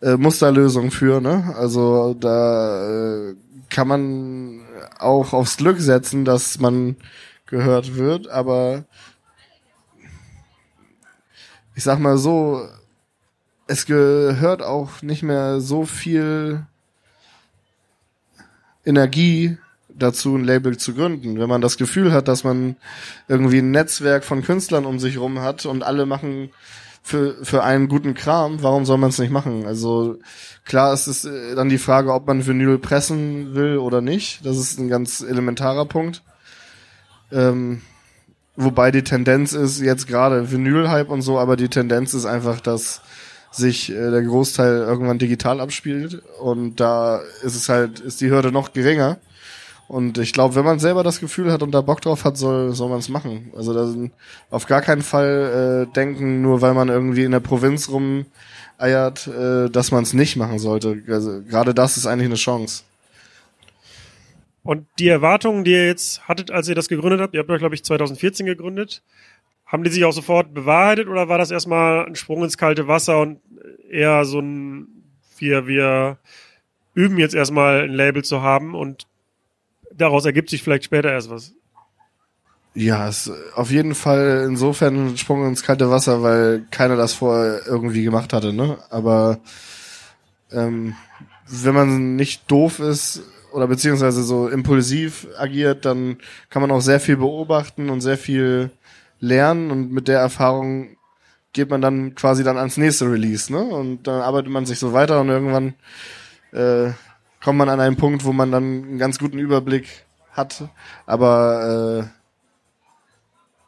äh, 0.00 0.16
Musterlösung 0.16 0.90
für, 0.90 1.20
ne? 1.20 1.54
Also 1.58 2.14
da 2.14 3.30
äh, 3.30 3.34
kann 3.68 3.88
man 3.88 4.60
auch 4.98 5.32
aufs 5.32 5.56
Glück 5.56 5.80
setzen, 5.80 6.24
dass 6.24 6.58
man 6.58 6.96
gehört 7.46 7.96
wird, 7.96 8.28
aber 8.28 8.84
ich 11.74 11.84
sag 11.84 11.98
mal 11.98 12.18
so, 12.18 12.68
es 13.66 13.86
gehört 13.86 14.62
auch 14.62 15.02
nicht 15.02 15.22
mehr 15.22 15.60
so 15.60 15.84
viel 15.84 16.64
Energie 18.84 19.58
dazu, 19.88 20.36
ein 20.36 20.44
Label 20.44 20.76
zu 20.76 20.94
gründen. 20.94 21.38
Wenn 21.38 21.48
man 21.48 21.60
das 21.60 21.76
Gefühl 21.76 22.12
hat, 22.12 22.28
dass 22.28 22.44
man 22.44 22.76
irgendwie 23.28 23.58
ein 23.58 23.70
Netzwerk 23.70 24.24
von 24.24 24.42
Künstlern 24.42 24.86
um 24.86 24.98
sich 24.98 25.18
rum 25.18 25.40
hat 25.40 25.66
und 25.66 25.82
alle 25.82 26.06
machen 26.06 26.50
für, 27.06 27.36
für 27.44 27.62
einen 27.62 27.86
guten 27.86 28.14
Kram, 28.14 28.64
warum 28.64 28.84
soll 28.84 28.98
man 28.98 29.10
es 29.10 29.18
nicht 29.20 29.30
machen? 29.30 29.64
Also 29.64 30.16
klar 30.64 30.92
ist 30.92 31.06
es 31.06 31.24
äh, 31.24 31.54
dann 31.54 31.68
die 31.68 31.78
Frage, 31.78 32.12
ob 32.12 32.26
man 32.26 32.44
Vinyl 32.44 32.78
pressen 32.78 33.54
will 33.54 33.78
oder 33.78 34.00
nicht. 34.00 34.44
Das 34.44 34.58
ist 34.58 34.80
ein 34.80 34.88
ganz 34.88 35.20
elementarer 35.20 35.84
Punkt. 35.84 36.24
Ähm, 37.30 37.82
wobei 38.56 38.90
die 38.90 39.04
Tendenz 39.04 39.52
ist 39.52 39.80
jetzt 39.80 40.08
gerade 40.08 40.50
Vinyl-Hype 40.50 41.08
und 41.08 41.22
so, 41.22 41.38
aber 41.38 41.54
die 41.54 41.68
Tendenz 41.68 42.12
ist 42.12 42.26
einfach, 42.26 42.58
dass 42.58 43.02
sich 43.52 43.92
äh, 43.92 44.10
der 44.10 44.22
Großteil 44.22 44.78
irgendwann 44.78 45.20
digital 45.20 45.60
abspielt 45.60 46.24
und 46.40 46.80
da 46.80 47.20
ist 47.44 47.54
es 47.54 47.68
halt, 47.68 48.00
ist 48.00 48.20
die 48.20 48.30
Hürde 48.30 48.50
noch 48.50 48.72
geringer. 48.72 49.18
Und 49.88 50.18
ich 50.18 50.32
glaube, 50.32 50.56
wenn 50.56 50.64
man 50.64 50.80
selber 50.80 51.04
das 51.04 51.20
Gefühl 51.20 51.52
hat 51.52 51.62
und 51.62 51.70
da 51.70 51.80
Bock 51.80 52.00
drauf 52.00 52.24
hat, 52.24 52.36
soll, 52.36 52.72
soll 52.72 52.88
man 52.88 52.98
es 52.98 53.08
machen. 53.08 53.52
Also 53.56 53.72
da 53.72 54.10
auf 54.50 54.66
gar 54.66 54.82
keinen 54.82 55.02
Fall 55.02 55.86
äh, 55.88 55.92
denken, 55.94 56.42
nur 56.42 56.60
weil 56.60 56.74
man 56.74 56.88
irgendwie 56.88 57.22
in 57.22 57.30
der 57.30 57.40
Provinz 57.40 57.88
rumeiert, 57.88 59.28
äh, 59.28 59.70
dass 59.70 59.92
man 59.92 60.02
es 60.02 60.12
nicht 60.12 60.36
machen 60.36 60.58
sollte. 60.58 61.02
Also 61.08 61.40
gerade 61.42 61.72
das 61.72 61.96
ist 61.96 62.06
eigentlich 62.06 62.26
eine 62.26 62.34
Chance. 62.34 62.82
Und 64.64 64.88
die 64.98 65.06
Erwartungen, 65.06 65.62
die 65.62 65.70
ihr 65.70 65.86
jetzt 65.86 66.26
hattet, 66.26 66.50
als 66.50 66.68
ihr 66.68 66.74
das 66.74 66.88
gegründet 66.88 67.20
habt, 67.20 67.34
ihr 67.34 67.40
habt 67.40 67.50
euch, 67.50 67.60
glaube 67.60 67.76
ich, 67.76 67.84
2014 67.84 68.46
gegründet, 68.46 69.04
haben 69.64 69.84
die 69.84 69.90
sich 69.90 70.04
auch 70.04 70.12
sofort 70.12 70.52
bewahrheitet 70.52 71.06
oder 71.06 71.28
war 71.28 71.38
das 71.38 71.52
erstmal 71.52 72.04
ein 72.04 72.16
Sprung 72.16 72.42
ins 72.42 72.58
kalte 72.58 72.88
Wasser 72.88 73.20
und 73.20 73.38
eher 73.88 74.24
so 74.24 74.40
ein, 74.40 74.88
wir, 75.38 75.68
wir 75.68 76.18
üben 76.94 77.18
jetzt 77.18 77.36
erstmal 77.36 77.82
ein 77.82 77.92
Label 77.92 78.24
zu 78.24 78.42
haben 78.42 78.74
und 78.74 79.06
daraus 79.96 80.24
ergibt 80.24 80.50
sich 80.50 80.62
vielleicht 80.62 80.84
später 80.84 81.10
erst 81.10 81.30
was? 81.30 81.52
Ja, 82.74 83.08
ist 83.08 83.30
auf 83.54 83.70
jeden 83.70 83.94
Fall 83.94 84.44
insofern 84.46 85.08
ein 85.08 85.16
Sprung 85.16 85.46
ins 85.46 85.62
kalte 85.62 85.90
Wasser, 85.90 86.22
weil 86.22 86.66
keiner 86.70 86.96
das 86.96 87.14
vorher 87.14 87.66
irgendwie 87.66 88.04
gemacht 88.04 88.34
hatte, 88.34 88.52
ne? 88.52 88.76
Aber 88.90 89.40
ähm, 90.52 90.94
wenn 91.48 91.74
man 91.74 92.16
nicht 92.16 92.50
doof 92.50 92.78
ist 92.80 93.22
oder 93.52 93.66
beziehungsweise 93.66 94.22
so 94.22 94.48
impulsiv 94.48 95.26
agiert, 95.38 95.86
dann 95.86 96.18
kann 96.50 96.60
man 96.60 96.70
auch 96.70 96.80
sehr 96.80 97.00
viel 97.00 97.16
beobachten 97.16 97.88
und 97.88 98.02
sehr 98.02 98.18
viel 98.18 98.70
lernen 99.20 99.70
und 99.70 99.92
mit 99.92 100.08
der 100.08 100.20
Erfahrung 100.20 100.96
geht 101.54 101.70
man 101.70 101.80
dann 101.80 102.14
quasi 102.14 102.44
dann 102.44 102.58
ans 102.58 102.76
nächste 102.76 103.10
Release, 103.10 103.50
ne? 103.50 103.60
Und 103.60 104.06
dann 104.06 104.20
arbeitet 104.20 104.50
man 104.50 104.66
sich 104.66 104.78
so 104.78 104.92
weiter 104.92 105.22
und 105.22 105.30
irgendwann 105.30 105.74
äh, 106.52 106.90
kommt 107.46 107.60
man 107.60 107.68
an 107.68 107.78
einen 107.78 107.94
Punkt, 107.94 108.24
wo 108.24 108.32
man 108.32 108.50
dann 108.50 108.64
einen 108.64 108.98
ganz 108.98 109.20
guten 109.20 109.38
Überblick 109.38 110.04
hat. 110.32 110.68
Aber 111.06 112.10
äh, 112.10 112.16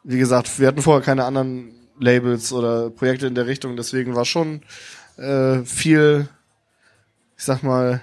wie 0.03 0.19
gesagt, 0.19 0.59
wir 0.59 0.67
hatten 0.67 0.81
vorher 0.81 1.01
keine 1.01 1.23
anderen 1.23 1.71
Labels 1.97 2.51
oder 2.51 2.89
Projekte 2.89 3.27
in 3.27 3.35
der 3.35 3.47
Richtung, 3.47 3.77
deswegen 3.77 4.17
war 4.17 4.25
schon 4.25 4.63
äh, 5.15 5.63
viel, 5.63 6.27
ich 7.37 7.45
sag 7.45 7.63
mal, 7.63 8.01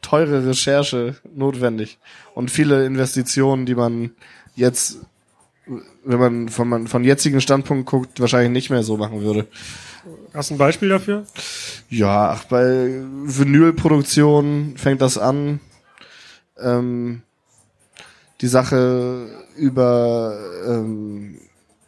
teure 0.00 0.44
Recherche 0.44 1.14
notwendig 1.32 2.00
und 2.34 2.50
viele 2.50 2.84
Investitionen, 2.84 3.64
die 3.64 3.76
man 3.76 4.10
jetzt, 4.56 5.02
wenn 6.04 6.18
man 6.18 6.48
von, 6.48 6.68
man 6.68 6.86
von 6.88 7.04
jetzigen 7.04 7.40
Standpunkt 7.40 7.86
guckt, 7.86 8.20
wahrscheinlich 8.20 8.52
nicht 8.52 8.70
mehr 8.70 8.82
so 8.82 8.96
machen 8.96 9.22
würde. 9.22 9.46
Hast 10.34 10.50
du 10.50 10.54
ein 10.54 10.58
Beispiel 10.58 10.88
dafür? 10.88 11.24
Ja, 11.88 12.30
ach, 12.30 12.44
bei 12.44 13.02
Vinylproduktion 13.24 14.74
fängt 14.76 15.00
das 15.00 15.18
an. 15.18 15.60
ähm, 16.58 17.22
die 18.40 18.48
Sache 18.48 19.28
über 19.56 20.36
ähm, 20.66 21.38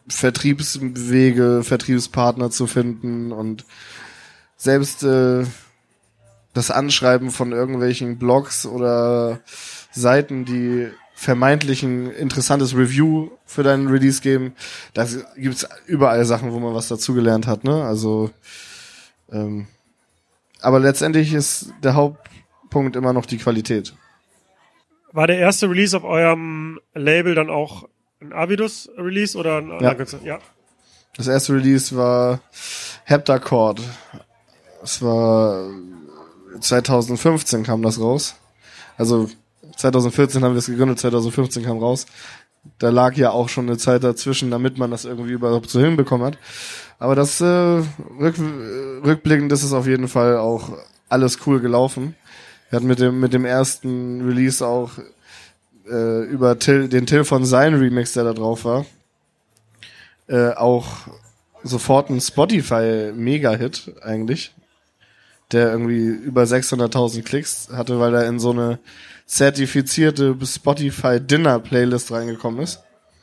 Vertriebswege, 0.07 1.63
Vertriebspartner 1.63 2.49
zu 2.49 2.67
finden 2.67 3.31
und 3.31 3.65
selbst 4.55 5.03
äh, 5.03 5.45
das 6.53 6.71
Anschreiben 6.71 7.31
von 7.31 7.51
irgendwelchen 7.51 8.17
Blogs 8.17 8.65
oder 8.65 9.41
Seiten, 9.91 10.45
die 10.45 10.87
vermeintlich 11.15 11.81
ein 11.81 12.11
interessantes 12.11 12.75
Review 12.75 13.31
für 13.45 13.63
deinen 13.63 13.87
Release 13.87 14.21
geben. 14.21 14.53
Da 14.93 15.07
gibt's 15.37 15.67
überall 15.87 16.25
Sachen, 16.25 16.51
wo 16.51 16.59
man 16.59 16.75
was 16.75 16.89
dazugelernt 16.89 17.47
hat, 17.47 17.63
ne? 17.63 17.83
Also 17.83 18.31
ähm, 19.31 19.67
aber 20.61 20.79
letztendlich 20.79 21.33
ist 21.33 21.71
der 21.83 21.95
Hauptpunkt 21.95 22.95
immer 22.95 23.13
noch 23.13 23.25
die 23.25 23.37
Qualität. 23.37 23.93
War 25.11 25.27
der 25.27 25.37
erste 25.37 25.69
Release 25.69 25.95
auf 25.95 26.03
eurem 26.03 26.79
Label 26.93 27.35
dann 27.35 27.49
auch 27.49 27.87
ein 28.19 28.33
Avidus-Release 28.33 29.37
oder 29.37 29.59
ein 29.59 29.69
Ja. 29.79 29.95
ja. 30.23 30.39
Das 31.15 31.27
erste 31.27 31.53
Release 31.53 31.95
war 31.95 32.41
Heptachord. 33.05 33.81
Es 34.83 35.01
war 35.01 35.69
2015 36.59 37.63
kam 37.63 37.81
das 37.81 37.99
raus. 37.99 38.35
Also 38.97 39.29
2014 39.77 40.43
haben 40.43 40.53
wir 40.53 40.59
es 40.59 40.67
gegründet, 40.67 40.99
2015 40.99 41.63
kam 41.63 41.79
raus. 41.79 42.05
Da 42.79 42.89
lag 42.89 43.15
ja 43.15 43.31
auch 43.31 43.49
schon 43.49 43.67
eine 43.67 43.77
Zeit 43.77 44.03
dazwischen, 44.03 44.49
damit 44.49 44.77
man 44.77 44.91
das 44.91 45.05
irgendwie 45.05 45.33
überhaupt 45.33 45.69
so 45.69 45.79
hinbekommen 45.79 46.25
hat. 46.25 46.37
Aber 46.97 47.15
das 47.15 47.41
äh, 47.41 47.45
rück, 47.45 48.37
äh, 48.37 49.07
rückblickend 49.07 49.51
ist 49.51 49.63
es 49.63 49.73
auf 49.73 49.85
jeden 49.85 50.07
Fall 50.07 50.37
auch 50.37 50.71
alles 51.09 51.39
cool 51.45 51.59
gelaufen. 51.59 52.15
Wir 52.69 52.77
hatten 52.77 52.87
mit 52.87 52.99
dem 52.99 53.19
mit 53.19 53.33
dem 53.33 53.45
ersten 53.45 54.25
Release 54.25 54.65
auch 54.65 54.91
äh, 55.89 56.23
über 56.23 56.57
Till, 56.57 56.87
den 56.87 57.05
Till 57.05 57.23
von 57.23 57.45
Sein 57.45 57.75
Remix, 57.75 58.13
der 58.13 58.23
da 58.23 58.33
drauf 58.33 58.65
war, 58.65 58.85
äh, 60.27 60.49
auch 60.51 61.07
sofort 61.63 62.09
ein 62.09 62.21
Spotify-Mega-Hit 62.21 63.93
eigentlich, 64.01 64.53
der 65.51 65.71
irgendwie 65.71 66.07
über 66.07 66.43
600.000 66.43 67.23
Klicks 67.23 67.69
hatte, 67.71 67.99
weil 67.99 68.13
er 68.13 68.27
in 68.27 68.39
so 68.39 68.51
eine 68.51 68.79
zertifizierte 69.25 70.35
Spotify 70.43 71.19
Dinner 71.19 71.59
Playlist 71.59 72.11
reingekommen 72.11 72.61
ist. 72.61 72.81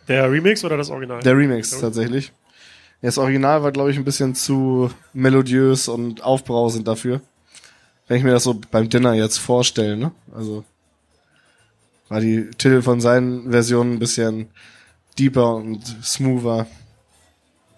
Der 0.08 0.30
Remix 0.30 0.64
oder 0.64 0.76
das 0.76 0.90
Original? 0.90 1.22
Der 1.22 1.36
Remix 1.36 1.78
tatsächlich. 1.78 2.32
Das 3.02 3.18
Original 3.18 3.62
war, 3.62 3.72
glaube 3.72 3.90
ich, 3.90 3.96
ein 3.96 4.04
bisschen 4.04 4.34
zu 4.34 4.90
melodiös 5.12 5.88
und 5.88 6.22
aufbrausend 6.22 6.86
dafür. 6.86 7.20
Wenn 8.06 8.18
ich 8.18 8.24
mir 8.24 8.30
das 8.30 8.44
so 8.44 8.60
beim 8.70 8.88
Dinner 8.88 9.14
jetzt 9.14 9.38
vorstelle, 9.38 9.96
ne? 9.96 10.12
Also 10.34 10.64
war 12.08 12.20
die 12.20 12.50
Till 12.58 12.82
von 12.82 13.00
seinen 13.00 13.50
Versionen 13.50 13.94
ein 13.94 13.98
bisschen 13.98 14.50
deeper 15.18 15.56
und 15.56 15.82
smoother. 16.02 16.66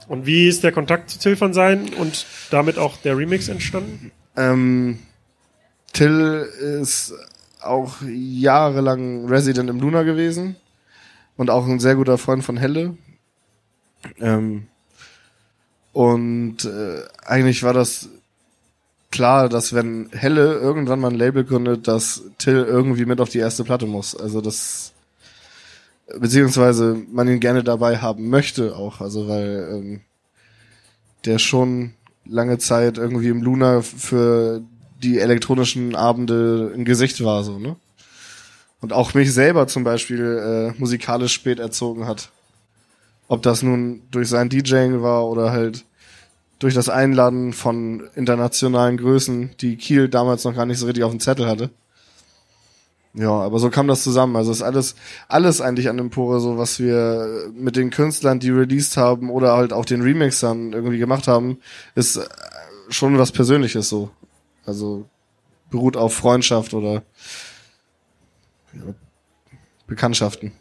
Und 0.08 0.26
wie 0.26 0.48
ist 0.48 0.64
der 0.64 0.72
Kontakt 0.72 1.08
zu 1.10 1.18
Till 1.18 1.36
von 1.36 1.54
sein 1.54 1.94
und 1.94 2.26
damit 2.50 2.78
auch 2.78 2.96
der 2.98 3.16
Remix 3.16 3.48
entstanden? 3.48 4.12
Ähm, 4.36 4.98
Till 5.92 6.46
ist 6.80 7.14
auch 7.66 7.96
jahrelang 8.02 9.26
Resident 9.26 9.70
im 9.70 9.80
Luna 9.80 10.02
gewesen 10.02 10.56
und 11.36 11.50
auch 11.50 11.66
ein 11.66 11.80
sehr 11.80 11.96
guter 11.96 12.18
Freund 12.18 12.44
von 12.44 12.56
Helle. 12.56 12.96
Ähm, 14.20 14.68
und 15.92 16.64
äh, 16.64 17.02
eigentlich 17.24 17.62
war 17.62 17.72
das 17.72 18.08
klar, 19.10 19.48
dass 19.48 19.72
wenn 19.72 20.08
Helle 20.12 20.54
irgendwann 20.54 21.00
mal 21.00 21.10
ein 21.10 21.18
Label 21.18 21.44
gründet, 21.44 21.86
dass 21.86 22.22
Till 22.38 22.64
irgendwie 22.64 23.04
mit 23.04 23.20
auf 23.20 23.28
die 23.28 23.38
erste 23.38 23.64
Platte 23.64 23.86
muss. 23.86 24.16
Also 24.16 24.40
das 24.40 24.92
beziehungsweise 26.18 27.00
man 27.12 27.28
ihn 27.28 27.40
gerne 27.40 27.64
dabei 27.64 27.98
haben 27.98 28.28
möchte 28.28 28.76
auch, 28.76 29.00
also 29.00 29.28
weil 29.28 29.68
ähm, 29.72 30.00
der 31.24 31.38
schon 31.38 31.94
lange 32.26 32.58
Zeit 32.58 32.98
irgendwie 32.98 33.28
im 33.28 33.42
Luna 33.42 33.82
für 33.82 34.62
die 35.04 35.18
elektronischen 35.18 35.94
Abende 35.94 36.72
ein 36.74 36.84
Gesicht 36.84 37.22
war, 37.22 37.44
so, 37.44 37.58
ne? 37.58 37.76
Und 38.80 38.92
auch 38.92 39.14
mich 39.14 39.32
selber 39.32 39.66
zum 39.66 39.84
Beispiel 39.84 40.72
äh, 40.74 40.80
musikalisch 40.80 41.32
spät 41.32 41.58
erzogen 41.58 42.06
hat. 42.06 42.30
Ob 43.28 43.42
das 43.42 43.62
nun 43.62 44.02
durch 44.10 44.28
sein 44.28 44.50
DJing 44.50 45.00
war 45.00 45.26
oder 45.26 45.52
halt 45.52 45.84
durch 46.58 46.74
das 46.74 46.88
Einladen 46.88 47.52
von 47.52 48.02
internationalen 48.14 48.96
Größen, 48.96 49.50
die 49.60 49.76
Kiel 49.76 50.08
damals 50.08 50.44
noch 50.44 50.54
gar 50.54 50.66
nicht 50.66 50.78
so 50.78 50.86
richtig 50.86 51.04
auf 51.04 51.10
dem 51.10 51.20
Zettel 51.20 51.46
hatte. 51.46 51.70
Ja, 53.14 53.30
aber 53.30 53.58
so 53.58 53.70
kam 53.70 53.86
das 53.86 54.02
zusammen. 54.02 54.34
Also 54.36 54.50
ist 54.50 54.62
alles, 54.62 54.96
alles 55.28 55.60
eigentlich 55.60 55.88
an 55.88 55.98
Empore, 55.98 56.40
so 56.40 56.58
was 56.58 56.80
wir 56.80 57.50
mit 57.54 57.76
den 57.76 57.90
Künstlern, 57.90 58.40
die 58.40 58.50
released 58.50 58.96
haben 58.96 59.30
oder 59.30 59.56
halt 59.56 59.72
auch 59.72 59.84
den 59.84 60.02
Remixern 60.02 60.72
irgendwie 60.72 60.98
gemacht 60.98 61.28
haben, 61.28 61.58
ist 61.94 62.16
äh, 62.16 62.24
schon 62.88 63.18
was 63.18 63.30
Persönliches 63.32 63.88
so. 63.88 64.10
Also 64.66 65.08
beruht 65.70 65.96
auf 65.96 66.14
Freundschaft 66.14 66.74
oder 66.74 67.02
Bekanntschaften. 69.86 70.52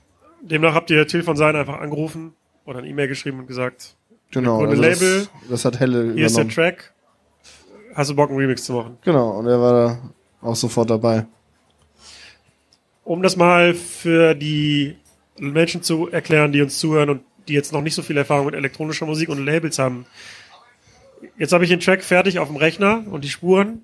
Demnach 0.42 0.74
habt 0.74 0.89
ihr 0.92 1.08
Till 1.08 1.24
von 1.24 1.38
sein 1.38 1.56
einfach 1.56 1.80
angerufen 1.80 2.34
oder 2.66 2.80
eine 2.80 2.88
E-Mail 2.88 3.08
geschrieben 3.08 3.39
und 3.39 3.48
gesagt, 3.48 3.96
Genau. 4.34 4.66
Also 4.66 4.82
Label, 4.82 5.20
das, 5.20 5.50
das 5.50 5.66
hat 5.66 5.80
Helle 5.80 6.13
hier 6.13 6.26
ist 6.26 6.36
der 6.36 6.46
übernommen. 6.46 6.50
Track, 6.50 6.94
hast 7.94 8.10
du 8.10 8.16
Bock 8.16 8.30
einen 8.30 8.39
Remix 8.39 8.63
zu 8.63 8.74
machen? 8.74 8.98
Genau, 9.04 9.38
und 9.38 9.46
er 9.46 9.62
war 9.62 9.74
da 9.74 10.00
auch 10.42 10.56
sofort 10.56 10.89
dabei. 10.89 11.28
Um 13.04 13.22
das 13.22 13.36
mal 13.36 13.76
für 13.76 14.34
die 14.34 14.98
Menschen 15.38 15.84
zu 15.84 16.10
erklären, 16.10 16.52
die 16.52 16.62
uns 16.62 16.80
zuhören 16.80 17.10
und 17.10 17.22
die 17.48 17.54
jetzt 17.54 17.74
noch 17.74 17.82
nicht 17.82 17.94
so 17.94 18.02
viel 18.02 18.18
Erfahrung 18.18 18.48
mit 18.48 18.56
elektronischer 18.56 19.06
Musik 19.06 19.30
und 19.30 19.46
Labels 19.46 19.78
haben. 19.78 20.06
Jetzt 21.38 21.54
habe 21.54 21.63
ich 21.63 21.70
den 21.70 21.80
Track 21.80 22.04
fertig 22.04 22.39
auf 22.39 22.48
dem 22.48 22.58
Rechner 22.58 23.04
und 23.10 23.24
die 23.24 23.30
Spuren. 23.30 23.84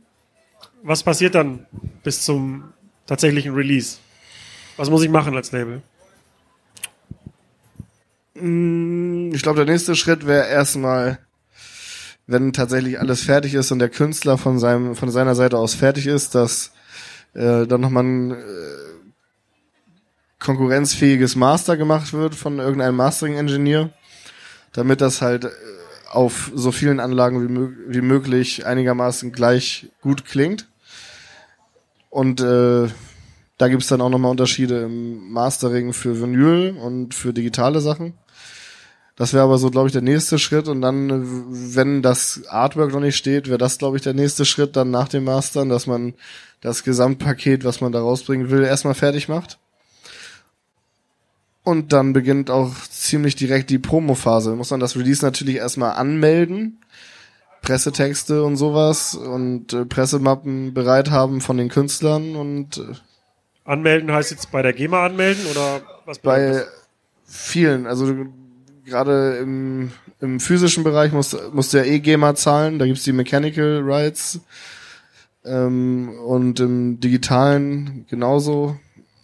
Was 0.84 1.04
passiert 1.04 1.36
dann 1.36 1.66
bis 2.04 2.24
zum 2.24 2.74
tatsächlichen 3.06 3.54
Release? 3.54 3.98
Was 4.78 4.90
muss 4.90 5.04
ich 5.04 5.10
machen 5.10 5.36
als 5.36 5.52
Label? 5.52 5.82
Mm, 8.36 9.32
Ich 9.34 9.42
glaube, 9.42 9.64
der 9.64 9.72
nächste 9.74 9.96
Schritt 9.96 10.26
wäre 10.26 10.48
erstmal, 10.48 11.20
wenn 12.28 12.54
tatsächlich 12.54 13.00
alles 13.00 13.22
fertig 13.24 13.54
ist 13.56 13.72
und 13.72 13.80
der 13.80 13.90
Künstler 13.90 14.38
von 14.38 14.60
seinem 14.60 14.96
von 14.96 15.12
seiner 15.12 15.36
Seite 15.36 15.58
aus 15.58 15.74
fertig 15.74 16.08
ist, 16.08 16.36
dass 16.36 16.72
äh, 17.34 17.66
dann 17.68 17.82
nochmal 17.82 18.04
ein 18.04 18.32
äh, 18.32 18.36
konkurrenzfähiges 20.40 21.36
Master 21.36 21.76
gemacht 21.76 22.14
wird 22.14 22.36
von 22.36 22.60
irgendeinem 22.60 22.96
Mastering-Engineer, 22.96 23.90
damit 24.74 25.02
das 25.02 25.22
halt 25.22 25.46
äh, 25.46 25.50
auf 26.10 26.52
so 26.56 26.72
vielen 26.72 27.00
Anlagen 27.00 27.44
wie, 27.44 27.94
wie 27.96 28.02
möglich 28.02 28.66
einigermaßen 28.66 29.32
gleich 29.32 29.90
gut 30.02 30.26
klingt. 30.26 30.68
Und 32.10 32.42
äh, 32.42 32.88
da 33.58 33.68
gibt's 33.68 33.88
dann 33.88 34.02
auch 34.02 34.10
nochmal 34.10 34.32
Unterschiede 34.32 34.84
im 34.84 35.32
Mastering 35.32 35.94
für 35.94 36.22
Vinyl 36.22 36.78
und 36.78 37.14
für 37.14 37.34
digitale 37.34 37.82
Sachen. 37.82 38.14
Das 39.16 39.34
wäre 39.34 39.44
aber 39.44 39.58
so, 39.58 39.70
glaube 39.70 39.88
ich, 39.88 39.94
der 39.94 40.02
nächste 40.02 40.40
Schritt. 40.40 40.70
Und 40.70 40.82
dann, 40.82 41.10
äh, 41.10 41.76
wenn 41.76 42.02
das 42.02 42.44
Artwork 42.48 42.94
noch 42.94 43.02
nicht 43.02 43.18
steht, 43.18 43.48
wäre 43.48 43.58
das, 43.58 43.78
glaube 43.78 43.98
ich, 43.98 44.04
der 44.04 44.14
nächste 44.14 44.46
Schritt 44.46 44.76
dann 44.76 44.92
nach 44.92 45.10
dem 45.10 45.26
Mastern, 45.26 45.70
dass 45.70 45.88
man 45.88 46.14
das 46.62 46.84
Gesamtpaket, 46.84 47.66
was 47.66 47.82
man 47.82 47.92
da 47.92 48.00
rausbringen 48.00 48.50
will, 48.50 48.64
erstmal 48.64 48.94
fertig 48.94 49.28
macht. 49.28 49.60
Und 51.70 51.94
dann 51.94 52.14
beginnt 52.14 52.50
auch 52.50 52.74
ziemlich 52.90 53.36
direkt 53.36 53.70
die 53.70 53.78
Promo-Phase. 53.78 54.56
Muss 54.56 54.72
man 54.72 54.80
das 54.80 54.96
Release 54.96 55.24
natürlich 55.24 55.58
erstmal 55.58 55.92
anmelden. 55.92 56.80
Pressetexte 57.62 58.44
und 58.44 58.58
sowas 58.58 59.14
und 59.14 59.74
äh, 59.74 59.86
Pressemappen 59.86 60.74
bereit 60.74 61.12
haben 61.12 61.42
von 61.42 61.58
den 61.58 61.70
Künstlern 61.70 62.36
und 62.36 62.78
äh, 62.78 62.96
Anmelden 63.66 64.12
heißt 64.12 64.32
jetzt 64.32 64.50
bei 64.50 64.64
der 64.64 64.74
GEMA 64.74 65.06
anmelden 65.06 65.46
oder 65.52 65.82
was 66.06 66.18
bei 66.18 66.40
bedeutet 66.40 66.68
vielen, 67.26 67.86
also 67.86 68.16
gerade 68.84 69.38
im, 69.38 69.92
im 70.22 70.40
physischen 70.40 70.84
Bereich 70.84 71.12
musst, 71.12 71.38
musst 71.54 71.74
du 71.74 71.78
ja 71.78 71.84
eh 71.84 72.00
GEMA 72.00 72.34
zahlen, 72.34 72.80
da 72.80 72.88
gibt's 72.88 73.04
die 73.04 73.14
Mechanical 73.14 73.82
Rights 73.84 74.40
ähm, 75.46 76.10
und 76.26 76.60
im 76.62 77.00
digitalen 77.00 78.08
genauso, 78.10 78.80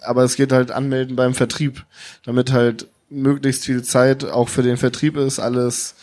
aber 0.05 0.23
es 0.23 0.35
geht 0.35 0.51
halt 0.51 0.71
anmelden 0.71 1.15
beim 1.15 1.33
Vertrieb, 1.33 1.85
damit 2.23 2.51
halt 2.51 2.87
möglichst 3.09 3.65
viel 3.65 3.83
Zeit 3.83 4.25
auch 4.25 4.49
für 4.49 4.63
den 4.63 4.77
Vertrieb 4.77 5.17
ist, 5.17 5.39
alles 5.39 5.95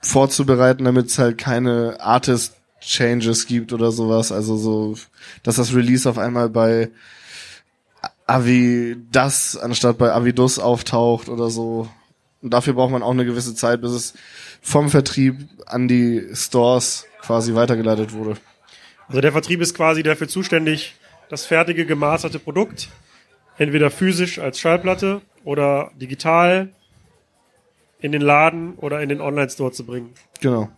vorzubereiten, 0.00 0.84
damit 0.84 1.06
es 1.06 1.18
halt 1.18 1.38
keine 1.38 1.96
Artist 2.00 2.54
Changes 2.80 3.46
gibt 3.46 3.72
oder 3.72 3.90
sowas, 3.90 4.30
also 4.30 4.56
so, 4.56 4.96
dass 5.42 5.56
das 5.56 5.74
Release 5.74 6.08
auf 6.08 6.18
einmal 6.18 6.48
bei 6.48 6.90
Avi 8.26 8.96
das 9.10 9.56
anstatt 9.56 9.98
bei 9.98 10.12
Avidus 10.12 10.58
auftaucht 10.58 11.28
oder 11.28 11.50
so. 11.50 11.88
Und 12.40 12.54
dafür 12.54 12.74
braucht 12.74 12.92
man 12.92 13.02
auch 13.02 13.10
eine 13.10 13.24
gewisse 13.24 13.54
Zeit, 13.54 13.80
bis 13.80 13.90
es 13.90 14.14
vom 14.60 14.90
Vertrieb 14.90 15.48
an 15.66 15.88
die 15.88 16.28
Stores 16.34 17.06
quasi 17.20 17.54
weitergeleitet 17.54 18.12
wurde. 18.12 18.36
Also 19.08 19.20
der 19.20 19.32
Vertrieb 19.32 19.60
ist 19.60 19.74
quasi 19.74 20.02
dafür 20.02 20.28
zuständig, 20.28 20.94
das 21.28 21.46
fertige 21.46 21.86
gemasterte 21.86 22.38
Produkt, 22.38 22.88
entweder 23.56 23.90
physisch 23.90 24.38
als 24.38 24.58
Schallplatte 24.58 25.20
oder 25.44 25.90
digital 26.00 26.70
in 28.00 28.12
den 28.12 28.22
Laden 28.22 28.74
oder 28.74 29.02
in 29.02 29.08
den 29.08 29.20
Online-Store 29.20 29.72
zu 29.72 29.84
bringen. 29.84 30.14
Genau. 30.40 30.70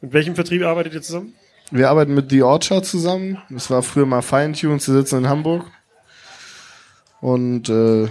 Mit 0.00 0.12
welchem 0.12 0.34
Vertrieb 0.34 0.62
arbeitet 0.62 0.94
ihr 0.94 1.02
zusammen? 1.02 1.34
Wir 1.70 1.88
arbeiten 1.88 2.14
mit 2.14 2.30
The 2.30 2.42
Orchard 2.42 2.84
zusammen. 2.84 3.38
Das 3.48 3.70
war 3.70 3.82
früher 3.82 4.06
mal 4.06 4.22
Feintuned, 4.22 4.82
sie 4.82 4.92
sitzen 4.92 5.18
in 5.18 5.28
Hamburg. 5.28 5.64
Und 7.20 7.68
äh, 7.68 8.08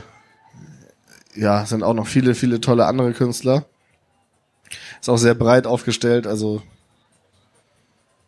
ja, 1.36 1.66
sind 1.66 1.84
auch 1.84 1.94
noch 1.94 2.08
viele, 2.08 2.34
viele 2.36 2.60
tolle 2.60 2.86
andere 2.86 3.14
Künstler. 3.14 3.66
Ist 5.00 5.10
auch 5.10 5.18
sehr 5.18 5.36
breit 5.36 5.68
aufgestellt, 5.68 6.28
also 6.28 6.62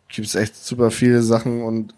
gibt 0.08 0.28
es 0.28 0.34
echt 0.34 0.56
super 0.56 0.90
viele 0.90 1.22
Sachen 1.22 1.62
und 1.62 1.94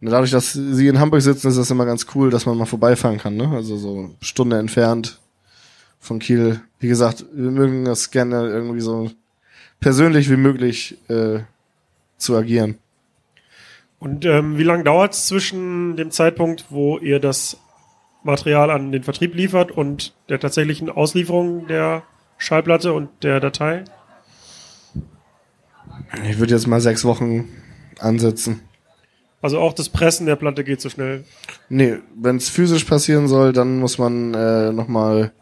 dadurch, 0.00 0.30
dass 0.30 0.52
sie 0.52 0.88
in 0.88 1.00
Hamburg 1.00 1.22
sitzen, 1.22 1.48
ist 1.48 1.56
das 1.56 1.70
immer 1.70 1.86
ganz 1.86 2.06
cool, 2.14 2.30
dass 2.30 2.46
man 2.46 2.58
mal 2.58 2.66
vorbeifahren 2.66 3.18
kann, 3.18 3.36
ne? 3.36 3.48
Also 3.48 3.76
so 3.76 3.98
eine 3.98 4.10
Stunde 4.20 4.58
entfernt 4.58 5.20
von 6.00 6.18
Kiel. 6.18 6.60
Wie 6.78 6.88
gesagt, 6.88 7.24
wir 7.32 7.50
mögen 7.50 7.84
das 7.84 8.10
gerne 8.10 8.48
irgendwie 8.48 8.80
so 8.80 9.10
persönlich 9.80 10.30
wie 10.30 10.36
möglich 10.36 10.98
äh, 11.08 11.40
zu 12.18 12.36
agieren. 12.36 12.78
Und 13.98 14.24
ähm, 14.26 14.58
wie 14.58 14.62
lange 14.62 14.84
dauert 14.84 15.14
es 15.14 15.26
zwischen 15.26 15.96
dem 15.96 16.10
Zeitpunkt, 16.10 16.66
wo 16.68 16.98
ihr 16.98 17.18
das 17.18 17.58
Material 18.22 18.70
an 18.70 18.92
den 18.92 19.02
Vertrieb 19.02 19.34
liefert 19.34 19.70
und 19.70 20.14
der 20.28 20.38
tatsächlichen 20.38 20.90
Auslieferung 20.90 21.66
der 21.66 22.02
Schallplatte 22.38 22.92
und 22.92 23.08
der 23.22 23.40
Datei? 23.40 23.84
Ich 26.28 26.38
würde 26.38 26.54
jetzt 26.54 26.66
mal 26.66 26.80
sechs 26.80 27.04
Wochen 27.04 27.48
ansetzen. 27.98 28.60
Also 29.42 29.58
auch 29.60 29.74
das 29.74 29.88
Pressen 29.88 30.26
der 30.26 30.36
Platte 30.36 30.64
geht 30.64 30.80
so 30.80 30.88
schnell. 30.88 31.24
Nee, 31.68 31.98
wenn 32.16 32.36
es 32.36 32.48
physisch 32.48 32.84
passieren 32.84 33.28
soll, 33.28 33.52
dann 33.52 33.78
muss 33.78 33.98
man 33.98 34.34
äh, 34.34 34.72
nochmal, 34.72 35.32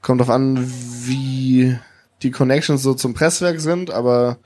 kommt 0.00 0.20
drauf 0.20 0.30
an, 0.30 0.58
wie 1.04 1.78
die 2.22 2.30
Connections 2.30 2.82
so 2.82 2.94
zum 2.94 3.14
Presswerk 3.14 3.60
sind, 3.60 3.90
aber 3.90 4.38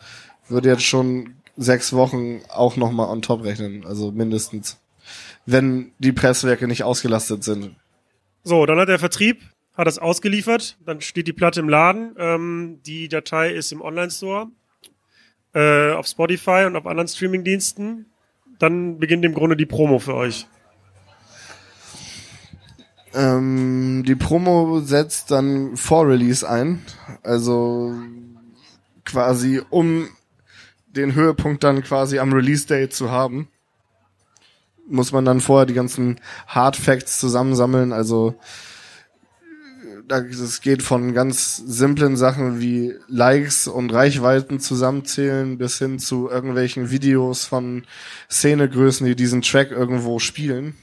würde 0.48 0.68
jetzt 0.68 0.84
schon 0.84 1.34
sechs 1.56 1.92
Wochen 1.92 2.40
auch 2.48 2.76
nochmal 2.76 3.08
on 3.08 3.22
top 3.22 3.44
rechnen, 3.44 3.86
also 3.86 4.10
mindestens. 4.10 4.80
Wenn 5.46 5.92
die 5.98 6.12
Presswerke 6.12 6.66
nicht 6.66 6.84
ausgelastet 6.84 7.44
sind. 7.44 7.74
So, 8.44 8.66
dann 8.66 8.78
hat 8.78 8.88
der 8.88 8.98
Vertrieb, 8.98 9.40
hat 9.76 9.86
es 9.86 9.98
ausgeliefert, 9.98 10.76
dann 10.84 11.00
steht 11.00 11.26
die 11.26 11.32
Platte 11.32 11.60
im 11.60 11.68
Laden, 11.68 12.14
ähm, 12.18 12.80
die 12.84 13.08
Datei 13.08 13.52
ist 13.52 13.72
im 13.72 13.80
Online-Store, 13.80 14.48
äh, 15.54 15.92
auf 15.92 16.06
Spotify 16.06 16.64
und 16.66 16.76
auf 16.76 16.86
anderen 16.86 17.08
Streaming-Diensten. 17.08 18.06
Dann 18.62 19.00
beginnt 19.00 19.24
im 19.24 19.34
Grunde 19.34 19.56
die 19.56 19.66
Promo 19.66 19.98
für 19.98 20.14
euch. 20.14 20.46
Ähm, 23.12 24.04
die 24.06 24.14
Promo 24.14 24.78
setzt 24.78 25.32
dann 25.32 25.76
vor 25.76 26.06
Release 26.06 26.48
ein, 26.48 26.80
also 27.24 27.92
quasi 29.04 29.60
um 29.68 30.06
den 30.86 31.16
Höhepunkt 31.16 31.64
dann 31.64 31.82
quasi 31.82 32.20
am 32.20 32.32
Release 32.32 32.68
Date 32.68 32.94
zu 32.94 33.10
haben, 33.10 33.48
muss 34.86 35.10
man 35.10 35.24
dann 35.24 35.40
vorher 35.40 35.66
die 35.66 35.74
ganzen 35.74 36.20
Hard 36.46 36.76
Facts 36.76 37.18
zusammensammeln, 37.18 37.92
also 37.92 38.36
es 40.08 40.60
geht 40.60 40.82
von 40.82 41.14
ganz 41.14 41.56
simplen 41.56 42.16
Sachen 42.16 42.60
wie 42.60 42.94
Likes 43.08 43.68
und 43.68 43.92
Reichweiten 43.92 44.60
zusammenzählen 44.60 45.58
bis 45.58 45.78
hin 45.78 45.98
zu 45.98 46.28
irgendwelchen 46.28 46.90
Videos 46.90 47.44
von 47.44 47.84
Szenegrößen, 48.30 49.06
die 49.06 49.16
diesen 49.16 49.42
Track 49.42 49.70
irgendwo 49.70 50.18
spielen 50.18 50.74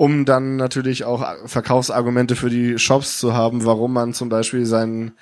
um 0.00 0.24
dann 0.24 0.56
natürlich 0.56 1.04
auch 1.04 1.26
Verkaufsargumente 1.44 2.34
für 2.34 2.48
die 2.48 2.78
Shops 2.78 3.18
zu 3.18 3.34
haben, 3.34 3.66
warum 3.66 3.92
man 3.92 4.14
zum 4.14 4.30
Beispiel 4.30 4.64
seinen 4.64 5.12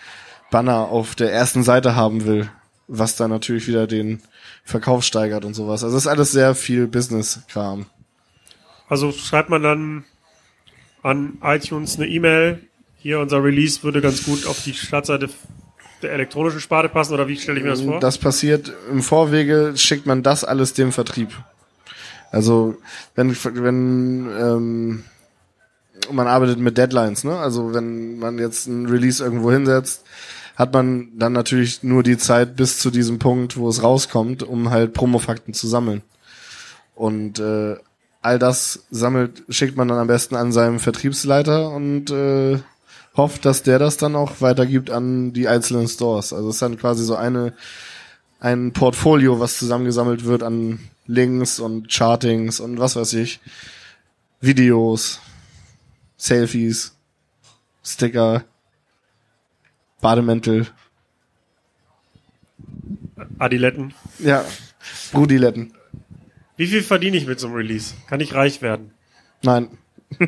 Banner 0.53 0.88
auf 0.88 1.16
der 1.16 1.32
ersten 1.32 1.64
Seite 1.64 1.96
haben 1.96 2.24
will, 2.26 2.49
was 2.86 3.16
dann 3.16 3.30
natürlich 3.30 3.66
wieder 3.66 3.88
den 3.88 4.22
Verkauf 4.62 5.03
steigert 5.03 5.44
und 5.44 5.55
sowas. 5.55 5.82
Also 5.82 5.96
es 5.96 6.05
ist 6.05 6.09
alles 6.09 6.30
sehr 6.30 6.55
viel 6.55 6.86
Business-Kram. 6.86 7.86
Also 8.88 9.11
schreibt 9.11 9.51
man 9.51 9.64
dann 9.64 10.05
an 11.03 11.38
iTunes 11.42 11.96
eine 11.96 12.09
E-Mail, 12.09 12.61
hier 12.99 13.20
unser 13.20 13.42
Release 13.42 13.82
würde 13.82 14.01
ganz 14.01 14.24
gut 14.24 14.46
auf 14.46 14.62
die 14.64 14.74
Startseite 14.74 15.28
der 16.03 16.12
elektronischen 16.12 16.61
Sparte 16.61 16.88
passen 16.88 17.14
oder 17.14 17.28
wie 17.28 17.36
stelle 17.36 17.59
ich 17.59 17.64
mir 17.64 17.70
das 17.70 17.80
vor? 17.80 18.01
Das 18.01 18.18
passiert 18.18 18.72
im 18.90 19.03
Vorwege, 19.03 19.72
schickt 19.76 20.07
man 20.07 20.22
das 20.22 20.44
alles 20.44 20.74
dem 20.74 20.92
Vertrieb. 20.92 21.30
Also 22.30 22.76
wenn 23.14 23.34
wenn 23.55 24.28
ähm, 24.38 25.05
man 26.12 26.26
arbeitet 26.26 26.59
mit 26.59 26.78
Deadlines, 26.78 27.24
ne? 27.24 27.36
Also 27.38 27.74
wenn 27.74 28.18
man 28.18 28.38
jetzt 28.38 28.66
ein 28.66 28.86
Release 28.86 29.22
irgendwo 29.22 29.51
hinsetzt, 29.51 30.05
hat 30.57 30.72
man 30.72 31.09
dann 31.16 31.32
natürlich 31.32 31.82
nur 31.82 32.03
die 32.03 32.18
Zeit 32.18 32.57
bis 32.57 32.78
zu 32.78 32.90
diesem 32.90 33.18
Punkt, 33.18 33.57
wo 33.57 33.68
es 33.68 33.82
rauskommt, 33.82 34.42
um 34.42 34.70
halt 34.70 34.92
Promofakten 34.92 35.55
zu 35.55 35.68
sammeln. 35.68 36.03
Und 36.94 37.38
äh, 37.38 37.76
all 38.20 38.38
das 38.38 38.86
sammelt, 38.90 39.44
schickt 39.48 39.76
man 39.76 39.88
dann 39.88 39.98
am 39.98 40.06
besten 40.06 40.34
an 40.34 40.52
seinem 40.52 40.80
Vertriebsleiter 40.80 41.70
und 41.70 42.10
äh, 42.10 42.58
hofft, 43.16 43.44
dass 43.44 43.62
der 43.62 43.78
das 43.78 43.96
dann 43.96 44.16
auch 44.16 44.40
weitergibt 44.40 44.90
an 44.90 45.32
die 45.32 45.48
einzelnen 45.48 45.88
Stores. 45.88 46.32
Also 46.32 46.48
es 46.48 46.56
ist 46.56 46.62
dann 46.62 46.78
quasi 46.78 47.04
so 47.04 47.16
eine 47.16 47.54
ein 48.40 48.72
Portfolio, 48.72 49.40
was 49.40 49.58
zusammengesammelt 49.58 50.24
wird 50.24 50.42
an 50.42 50.78
Links 51.06 51.58
und 51.58 51.88
Chartings 51.92 52.60
und 52.60 52.78
was 52.78 52.94
weiß 52.96 53.14
ich, 53.14 53.40
Videos, 54.40 55.20
Selfies, 56.16 56.94
Sticker, 57.82 58.44
Bademäntel. 60.00 60.68
Adiletten. 63.38 63.94
Ja, 64.18 64.44
Brudiletten. 65.10 65.72
Wie 66.59 66.66
viel 66.66 66.82
verdiene 66.82 67.16
ich 67.16 67.26
mit 67.26 67.38
so 67.38 67.46
einem 67.46 67.56
Release? 67.56 67.94
Kann 68.09 68.20
ich 68.20 68.34
reich 68.34 68.61
werden? 68.61 68.90
Nein. 69.42 69.78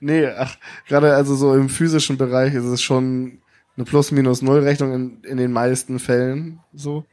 nee, 0.00 0.26
ach, 0.26 0.56
gerade 0.86 1.14
also 1.14 1.34
so 1.34 1.54
im 1.54 1.70
physischen 1.70 2.18
Bereich 2.18 2.54
ist 2.54 2.66
es 2.66 2.82
schon 2.82 3.38
eine 3.76 3.86
Plus-Minus-Null-Rechnung 3.86 4.92
in, 4.92 5.22
in 5.24 5.38
den 5.38 5.52
meisten 5.52 5.98
Fällen 5.98 6.60
so. 6.74 7.06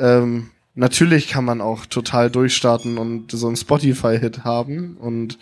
Ähm, 0.00 0.50
natürlich 0.74 1.28
kann 1.28 1.44
man 1.44 1.60
auch 1.60 1.86
total 1.86 2.28
durchstarten 2.28 2.98
und 2.98 3.30
so 3.30 3.46
einen 3.46 3.56
Spotify-Hit 3.56 4.42
haben 4.42 4.96
und 4.96 5.38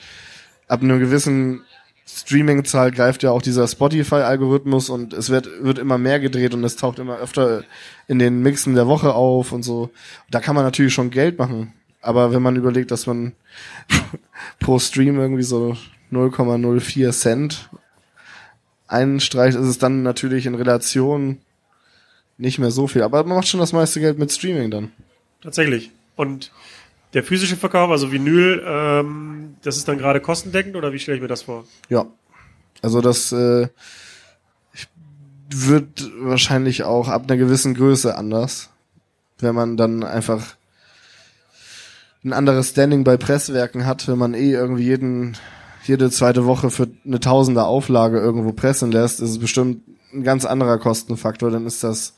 ab 0.68 0.82
einem 0.82 1.00
gewissen 1.00 1.62
Streaming-Zahl 2.06 2.90
greift 2.90 3.22
ja 3.22 3.30
auch 3.30 3.42
dieser 3.42 3.66
Spotify-Algorithmus 3.66 4.90
und 4.90 5.12
es 5.14 5.30
wird, 5.30 5.48
wird 5.62 5.78
immer 5.78 5.98
mehr 5.98 6.20
gedreht 6.20 6.54
und 6.54 6.62
es 6.64 6.76
taucht 6.76 6.98
immer 6.98 7.18
öfter 7.18 7.64
in 8.08 8.18
den 8.18 8.40
Mixen 8.40 8.74
der 8.74 8.86
Woche 8.86 9.14
auf 9.14 9.52
und 9.52 9.62
so. 9.62 9.90
Da 10.30 10.40
kann 10.40 10.54
man 10.54 10.64
natürlich 10.64 10.92
schon 10.92 11.10
Geld 11.10 11.38
machen. 11.38 11.72
Aber 12.02 12.32
wenn 12.32 12.42
man 12.42 12.56
überlegt, 12.56 12.90
dass 12.90 13.06
man 13.06 13.32
pro 14.60 14.78
Stream 14.78 15.18
irgendwie 15.18 15.42
so 15.42 15.76
0,04 16.12 17.10
Cent 17.12 17.70
einstreicht, 18.86 19.56
ist 19.56 19.66
es 19.66 19.78
dann 19.78 20.02
natürlich 20.02 20.44
in 20.44 20.54
Relation 20.54 21.38
nicht 22.36 22.58
mehr 22.58 22.70
so 22.70 22.86
viel. 22.86 23.02
Aber 23.02 23.24
man 23.24 23.38
macht 23.38 23.48
schon 23.48 23.60
das 23.60 23.72
meiste 23.72 24.00
Geld 24.00 24.18
mit 24.18 24.30
Streaming 24.30 24.70
dann. 24.70 24.92
Tatsächlich. 25.42 25.90
Und 26.16 26.52
der 27.14 27.22
physische 27.22 27.56
Verkauf, 27.56 27.90
also 27.90 28.12
Vinyl, 28.12 28.62
ähm, 28.66 29.56
das 29.62 29.76
ist 29.76 29.88
dann 29.88 29.98
gerade 29.98 30.20
kostendeckend 30.20 30.76
oder 30.76 30.92
wie 30.92 30.98
stelle 30.98 31.16
ich 31.16 31.22
mir 31.22 31.28
das 31.28 31.42
vor? 31.42 31.64
Ja. 31.88 32.06
Also 32.82 33.00
das 33.00 33.32
äh, 33.32 33.68
wird 35.48 36.10
wahrscheinlich 36.20 36.82
auch 36.82 37.08
ab 37.08 37.24
einer 37.26 37.36
gewissen 37.36 37.74
Größe 37.74 38.16
anders, 38.16 38.70
wenn 39.38 39.54
man 39.54 39.76
dann 39.76 40.02
einfach 40.02 40.56
ein 42.24 42.32
anderes 42.32 42.70
Standing 42.70 43.04
bei 43.04 43.16
Presswerken 43.16 43.86
hat, 43.86 44.08
wenn 44.08 44.18
man 44.18 44.34
eh 44.34 44.50
irgendwie 44.50 44.84
jeden 44.84 45.36
jede 45.86 46.10
zweite 46.10 46.46
Woche 46.46 46.70
für 46.70 46.88
eine 47.04 47.20
Tausender 47.20 47.66
Auflage 47.66 48.18
irgendwo 48.18 48.52
pressen 48.52 48.90
lässt, 48.90 49.20
ist 49.20 49.30
es 49.30 49.38
bestimmt 49.38 49.82
ein 50.14 50.24
ganz 50.24 50.46
anderer 50.46 50.78
Kostenfaktor. 50.78 51.50
Dann 51.50 51.66
ist 51.66 51.84
das 51.84 52.14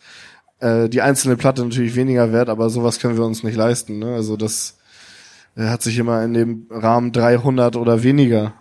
äh, 0.61 0.89
die 0.89 1.03
einzelne 1.03 1.37
Platte 1.37 1.65
natürlich 1.65 1.97
weniger 1.97 2.33
wert, 2.33 2.49
aber 2.49 2.71
sowas 2.71 3.01
können 3.01 3.17
wir 3.17 3.25
uns 3.25 3.43
nicht 3.43 3.57
leisten. 3.57 3.99
Ne? 3.99 4.15
Also 4.15 4.37
das 4.37 4.76
äh, 5.57 5.69
hat 5.69 5.83
sich 5.83 5.99
immer 5.99 6.23
in 6.23 6.35
dem 6.35 6.67
Rahmen 6.71 7.13
300 7.13 7.77
oder 7.77 8.03
weniger 8.03 8.55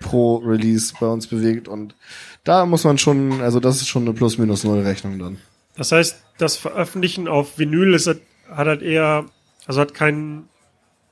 pro 0.00 0.36
Release 0.36 0.92
bei 1.00 1.06
uns 1.06 1.26
bewegt 1.26 1.66
und 1.68 1.94
da 2.44 2.66
muss 2.66 2.84
man 2.84 2.98
schon, 2.98 3.40
also 3.40 3.58
das 3.58 3.76
ist 3.76 3.88
schon 3.88 4.02
eine 4.02 4.12
Plus-Minus-Null-Rechnung 4.12 5.18
dann. 5.18 5.38
Das 5.76 5.92
heißt, 5.92 6.22
das 6.36 6.56
Veröffentlichen 6.56 7.26
auf 7.26 7.58
Vinyl 7.58 7.94
ist, 7.94 8.06
hat 8.06 8.18
halt 8.50 8.82
eher, 8.82 9.24
also 9.66 9.80
hat 9.80 9.94
keinen 9.94 10.48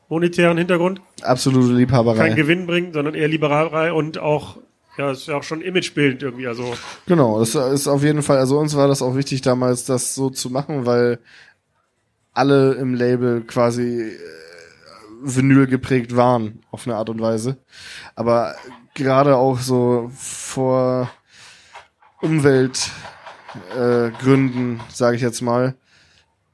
monetären 0.09 0.59
Hintergrund. 0.59 1.01
Absolute 1.23 1.73
Liebhaberei. 1.73 2.19
Kein 2.19 2.37
Gewinn 2.37 2.67
bringen, 2.67 2.93
sondern 2.93 3.15
eher 3.15 3.29
Liberalei 3.29 3.93
und 3.93 4.19
auch 4.19 4.59
ja, 4.99 5.11
ist 5.11 5.27
ja 5.27 5.37
auch 5.39 5.43
schon 5.43 5.63
imagebildend 5.63 6.23
irgendwie, 6.23 6.47
also. 6.47 6.75
Genau, 7.07 7.39
das 7.39 7.55
ist 7.55 7.89
auf 7.89 8.03
jeden 8.03 8.23
Fall, 8.23 8.37
also 8.37 8.59
uns 8.59 8.77
war 8.77 8.89
das 8.89 9.01
auch 9.01 9.17
wichtig 9.17 9.41
damals, 9.41 9.87
das 9.87 10.15
so 10.15 10.29
zu 10.29 10.51
machen, 10.51 10.85
weil 10.85 11.19
alle 12.35 12.75
im 12.75 12.95
Label 12.95 13.41
quasi 13.43 14.13
Vinyl 15.23 15.67
geprägt 15.67 16.17
waren, 16.17 16.61
auf 16.71 16.87
eine 16.87 16.97
Art 16.97 17.09
und 17.09 17.21
Weise. 17.21 17.57
Aber 18.15 18.55
gerade 18.95 19.37
auch 19.37 19.59
so 19.59 20.11
vor 20.15 21.11
Umweltgründen, 22.21 24.77
äh, 24.77 24.81
sage 24.93 25.17
ich 25.17 25.23
jetzt 25.23 25.41
mal, 25.41 25.75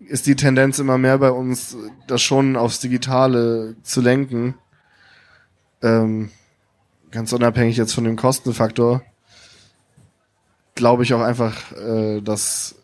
ist 0.00 0.26
die 0.26 0.36
Tendenz 0.36 0.78
immer 0.78 0.98
mehr 0.98 1.18
bei 1.18 1.30
uns, 1.30 1.76
das 2.06 2.22
schon 2.22 2.56
aufs 2.56 2.80
Digitale 2.80 3.76
zu 3.82 4.00
lenken. 4.00 4.54
Ähm, 5.82 6.30
ganz 7.10 7.32
unabhängig 7.32 7.76
jetzt 7.76 7.94
von 7.94 8.04
dem 8.04 8.16
Kostenfaktor, 8.16 9.02
glaube 10.74 11.02
ich 11.02 11.14
auch 11.14 11.20
einfach, 11.20 11.72
äh, 11.72 12.20
dass 12.20 12.76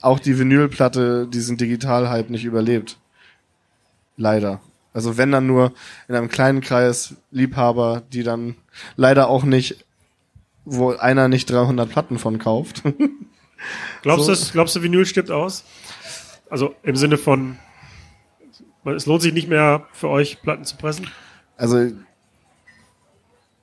auch 0.00 0.18
die 0.18 0.38
Vinylplatte 0.38 1.26
diesen 1.26 1.56
Digital-Hype 1.56 2.30
nicht 2.30 2.44
überlebt. 2.44 2.98
Leider. 4.20 4.60
Also 4.92 5.16
wenn 5.16 5.32
dann 5.32 5.46
nur 5.46 5.72
in 6.06 6.14
einem 6.14 6.28
kleinen 6.28 6.60
Kreis 6.60 7.14
Liebhaber, 7.30 8.02
die 8.12 8.22
dann 8.22 8.56
leider 8.94 9.28
auch 9.28 9.44
nicht, 9.44 9.86
wo 10.66 10.90
einer 10.90 11.28
nicht 11.28 11.48
300 11.48 11.88
Platten 11.88 12.18
von 12.18 12.38
kauft. 12.38 12.82
glaubst, 14.02 14.26
so. 14.26 14.34
du, 14.34 14.52
glaubst 14.52 14.76
du, 14.76 14.82
Vinyl 14.82 15.06
stirbt 15.06 15.30
aus? 15.30 15.64
Also 16.50 16.74
im 16.82 16.96
Sinne 16.96 17.16
von, 17.16 17.56
es 18.84 19.06
lohnt 19.06 19.22
sich 19.22 19.32
nicht 19.32 19.48
mehr 19.48 19.86
für 19.92 20.10
euch, 20.10 20.42
Platten 20.42 20.66
zu 20.66 20.76
pressen? 20.76 21.08
Also 21.56 21.90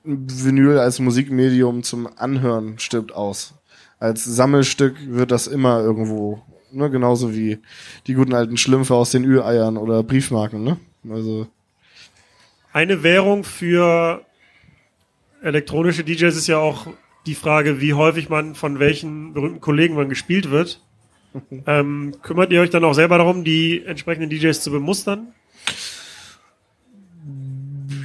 Vinyl 0.02 0.78
als 0.78 0.98
Musikmedium 0.98 1.84
zum 1.84 2.08
Anhören 2.18 2.80
stirbt 2.80 3.12
aus. 3.12 3.54
Als 4.00 4.24
Sammelstück 4.24 4.96
wird 5.06 5.30
das 5.30 5.46
immer 5.46 5.80
irgendwo, 5.80 6.42
ne, 6.72 6.90
genauso 6.90 7.34
wie 7.34 7.58
die 8.06 8.14
guten 8.14 8.34
alten 8.34 8.56
Schlümpfe 8.56 8.94
aus 8.94 9.10
den 9.10 9.24
Ü-Eiern 9.24 9.76
oder 9.76 10.02
Briefmarken, 10.02 10.62
ne? 10.62 10.78
Also. 11.08 11.46
Eine 12.72 13.02
Währung 13.02 13.44
für 13.44 14.24
elektronische 15.42 16.04
DJs 16.04 16.36
ist 16.36 16.46
ja 16.46 16.58
auch 16.58 16.86
die 17.26 17.34
Frage, 17.34 17.80
wie 17.80 17.94
häufig 17.94 18.28
man 18.28 18.54
von 18.54 18.78
welchen 18.78 19.34
berühmten 19.34 19.60
Kollegen 19.60 19.94
man 19.94 20.08
gespielt 20.08 20.50
wird. 20.50 20.80
ähm, 21.66 22.14
kümmert 22.22 22.52
ihr 22.52 22.60
euch 22.60 22.70
dann 22.70 22.84
auch 22.84 22.94
selber 22.94 23.18
darum, 23.18 23.44
die 23.44 23.84
entsprechenden 23.84 24.30
DJs 24.30 24.60
zu 24.60 24.70
bemustern? 24.70 25.28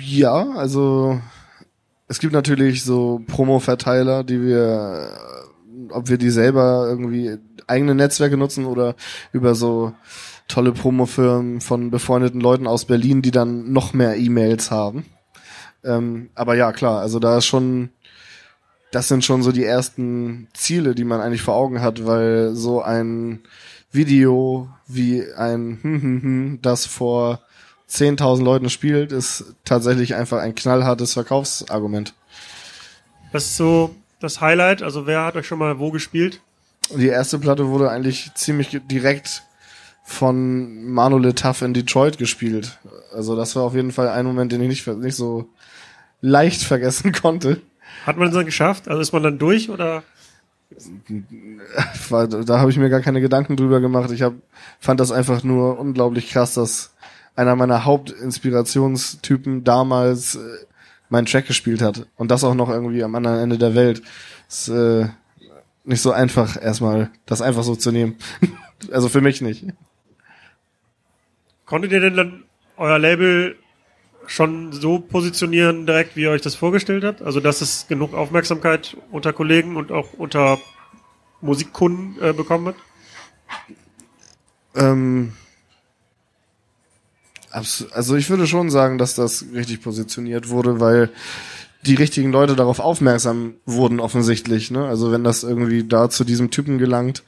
Ja, 0.01 0.49
also 0.51 1.19
es 2.07 2.19
gibt 2.19 2.33
natürlich 2.33 2.83
so 2.83 3.21
Promo-Verteiler, 3.27 4.23
die 4.23 4.41
wir, 4.41 5.17
ob 5.89 6.09
wir 6.09 6.17
die 6.17 6.29
selber 6.29 6.85
irgendwie 6.87 7.37
eigene 7.67 7.95
Netzwerke 7.95 8.37
nutzen 8.37 8.65
oder 8.65 8.95
über 9.31 9.55
so 9.55 9.93
tolle 10.47 10.71
Promo-Firmen 10.71 11.61
von 11.61 11.89
befreundeten 11.89 12.41
Leuten 12.41 12.67
aus 12.67 12.85
Berlin, 12.85 13.21
die 13.21 13.31
dann 13.31 13.71
noch 13.71 13.93
mehr 13.93 14.17
E-Mails 14.17 14.71
haben. 14.71 15.05
Ähm, 15.83 16.29
aber 16.35 16.55
ja, 16.55 16.71
klar, 16.71 17.01
also 17.01 17.19
da 17.19 17.37
ist 17.37 17.45
schon, 17.45 17.89
das 18.91 19.07
sind 19.07 19.25
schon 19.25 19.43
so 19.43 19.51
die 19.51 19.65
ersten 19.65 20.47
Ziele, 20.53 20.95
die 20.95 21.03
man 21.03 21.21
eigentlich 21.21 21.41
vor 21.41 21.55
Augen 21.55 21.81
hat, 21.81 22.05
weil 22.05 22.55
so 22.55 22.81
ein 22.81 23.41
Video 23.91 24.69
wie 24.87 25.23
ein 25.37 25.79
hm, 25.81 26.01
hm, 26.01 26.21
hm, 26.21 26.59
das 26.61 26.85
vor 26.85 27.41
10.000 27.89 28.43
Leuten 28.43 28.69
spielt, 28.69 29.11
ist 29.11 29.55
tatsächlich 29.65 30.15
einfach 30.15 30.39
ein 30.39 30.55
knallhartes 30.55 31.13
Verkaufsargument. 31.13 32.13
Was 33.31 33.55
so 33.57 33.95
das 34.23 34.41
Highlight? 34.41 34.81
Also 34.81 35.05
wer 35.05 35.23
hat 35.23 35.35
euch 35.35 35.47
schon 35.47 35.59
mal 35.59 35.79
wo 35.79 35.91
gespielt? 35.91 36.41
Die 36.95 37.07
erste 37.07 37.39
Platte 37.39 37.67
wurde 37.67 37.89
eigentlich 37.89 38.33
ziemlich 38.35 38.79
direkt 38.89 39.43
von 40.03 40.85
Manu 40.85 41.17
Letaff 41.17 41.61
in 41.61 41.73
Detroit 41.73 42.17
gespielt. 42.17 42.77
Also 43.13 43.35
das 43.35 43.55
war 43.55 43.63
auf 43.63 43.75
jeden 43.75 43.91
Fall 43.91 44.09
ein 44.09 44.25
Moment, 44.25 44.51
den 44.51 44.61
ich 44.61 44.67
nicht, 44.67 44.87
nicht 44.97 45.15
so 45.15 45.47
leicht 46.21 46.63
vergessen 46.63 47.11
konnte. 47.21 47.61
Hat 48.05 48.17
man 48.17 48.27
es 48.29 48.33
dann 48.33 48.45
geschafft? 48.45 48.87
Also 48.87 49.01
ist 49.01 49.13
man 49.13 49.23
dann 49.23 49.39
durch 49.39 49.69
oder? 49.69 50.03
da 52.09 52.59
habe 52.59 52.71
ich 52.71 52.77
mir 52.77 52.89
gar 52.89 53.01
keine 53.01 53.21
Gedanken 53.21 53.55
drüber 53.55 53.79
gemacht. 53.79 54.11
Ich 54.11 54.23
hab, 54.23 54.33
fand 54.79 54.99
das 54.99 55.11
einfach 55.11 55.43
nur 55.43 55.79
unglaublich 55.79 56.31
krass, 56.31 56.55
dass 56.55 56.93
einer 57.35 57.55
meiner 57.55 57.85
Hauptinspirationstypen 57.85 59.63
damals 59.63 60.35
äh, 60.35 60.39
meinen 61.13 61.27
Track 61.27 61.45
gespielt 61.45 61.81
hat. 61.81 62.07
Und 62.15 62.31
das 62.31 62.43
auch 62.43 62.55
noch 62.55 62.69
irgendwie 62.69 63.03
am 63.03 63.13
anderen 63.13 63.39
Ende 63.39 63.57
der 63.59 63.75
Welt. 63.75 64.01
Ist 64.49 64.67
äh, 64.67 65.07
nicht 65.83 66.01
so 66.01 66.11
einfach, 66.11 66.59
erstmal 66.59 67.11
das 67.27 67.41
einfach 67.41 67.63
so 67.63 67.75
zu 67.75 67.91
nehmen. 67.91 68.15
also 68.91 69.09
für 69.09 69.21
mich 69.21 69.39
nicht. 69.39 69.63
Konntet 71.65 71.91
ihr 71.91 71.99
denn 71.99 72.17
dann 72.17 72.43
euer 72.77 72.97
Label 72.97 73.55
schon 74.25 74.71
so 74.73 74.99
positionieren, 74.99 75.85
direkt 75.85 76.15
wie 76.15 76.23
ihr 76.23 76.31
euch 76.31 76.41
das 76.41 76.55
vorgestellt 76.55 77.03
habt? 77.03 77.21
Also 77.21 77.39
dass 77.39 77.61
es 77.61 77.87
genug 77.87 78.15
Aufmerksamkeit 78.15 78.97
unter 79.11 79.33
Kollegen 79.33 79.75
und 79.77 79.91
auch 79.91 80.13
unter 80.13 80.57
Musikkunden 81.41 82.15
äh, 82.21 82.33
bekommen 82.33 82.69
hat? 82.69 82.75
Ähm, 84.75 85.33
also 87.91 88.15
ich 88.15 88.29
würde 88.29 88.47
schon 88.47 88.69
sagen, 88.69 88.97
dass 88.97 89.15
das 89.15 89.45
richtig 89.53 89.81
positioniert 89.81 90.49
wurde, 90.49 90.79
weil 90.79 91.09
die 91.85 91.95
richtigen 91.95 92.31
Leute 92.31 92.55
darauf 92.55 92.79
aufmerksam 92.79 93.55
wurden 93.65 93.99
offensichtlich. 93.99 94.71
Ne? 94.71 94.85
Also 94.85 95.11
wenn 95.11 95.23
das 95.23 95.43
irgendwie 95.43 95.83
da 95.83 96.09
zu 96.09 96.23
diesem 96.23 96.49
Typen 96.49 96.77
gelangt, 96.77 97.23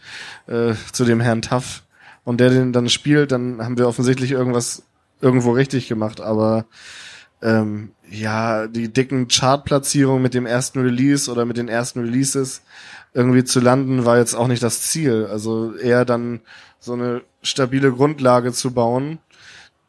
äh, 0.48 0.74
zu 0.92 1.06
dem 1.06 1.20
Herrn 1.20 1.42
Taff, 1.42 1.84
und 2.26 2.40
der 2.40 2.50
den 2.50 2.74
dann 2.74 2.90
spielt, 2.90 3.32
dann 3.32 3.62
haben 3.62 3.78
wir 3.78 3.88
offensichtlich 3.88 4.32
irgendwas 4.32 4.84
irgendwo 5.22 5.52
richtig 5.52 5.88
gemacht. 5.88 6.20
Aber 6.20 6.66
ähm, 7.42 7.92
ja, 8.10 8.68
die 8.68 8.92
dicken 8.92 9.28
Chartplatzierungen 9.28 10.22
mit 10.22 10.34
dem 10.34 10.46
ersten 10.46 10.80
Release 10.80 11.32
oder 11.32 11.46
mit 11.46 11.56
den 11.56 11.70
ersten 11.70 12.02
Releases 12.02 12.64
irgendwie 13.14 13.46
zu 13.46 13.62
landen, 13.62 14.04
war 14.04 14.18
jetzt 14.18 14.34
auch 14.34 14.48
nicht 14.48 14.64
das 14.64 14.82
Ziel. 14.82 15.28
Also 15.32 15.76
eher 15.76 16.04
dann 16.04 16.42
so 16.80 16.94
eine 16.94 17.22
stabile 17.42 17.92
Grundlage 17.92 18.52
zu 18.52 18.72
bauen 18.72 19.20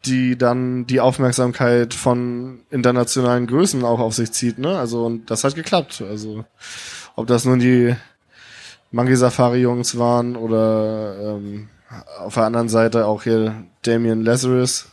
die 0.05 0.36
dann 0.38 0.86
die 0.86 1.01
Aufmerksamkeit 1.01 1.94
von 1.94 2.61
internationalen 2.70 3.47
Größen 3.47 3.84
auch 3.84 3.99
auf 3.99 4.14
sich 4.14 4.32
zieht, 4.32 4.59
ne? 4.59 4.78
Also 4.78 5.05
und 5.07 5.30
das 5.30 5.44
hat 5.44 5.55
geklappt. 5.55 6.03
Also 6.09 6.44
ob 7.16 7.26
das 7.26 7.44
nun 7.44 7.59
die 7.59 7.97
Monkey 8.92 9.16
Safari 9.16 9.61
Jungs 9.61 9.99
waren 9.99 10.36
oder 10.36 11.36
ähm, 11.36 11.68
auf 12.18 12.34
der 12.34 12.44
anderen 12.44 12.68
Seite 12.68 13.07
auch 13.07 13.22
hier 13.22 13.64
Damien 13.82 14.22
Lazarus. 14.22 14.86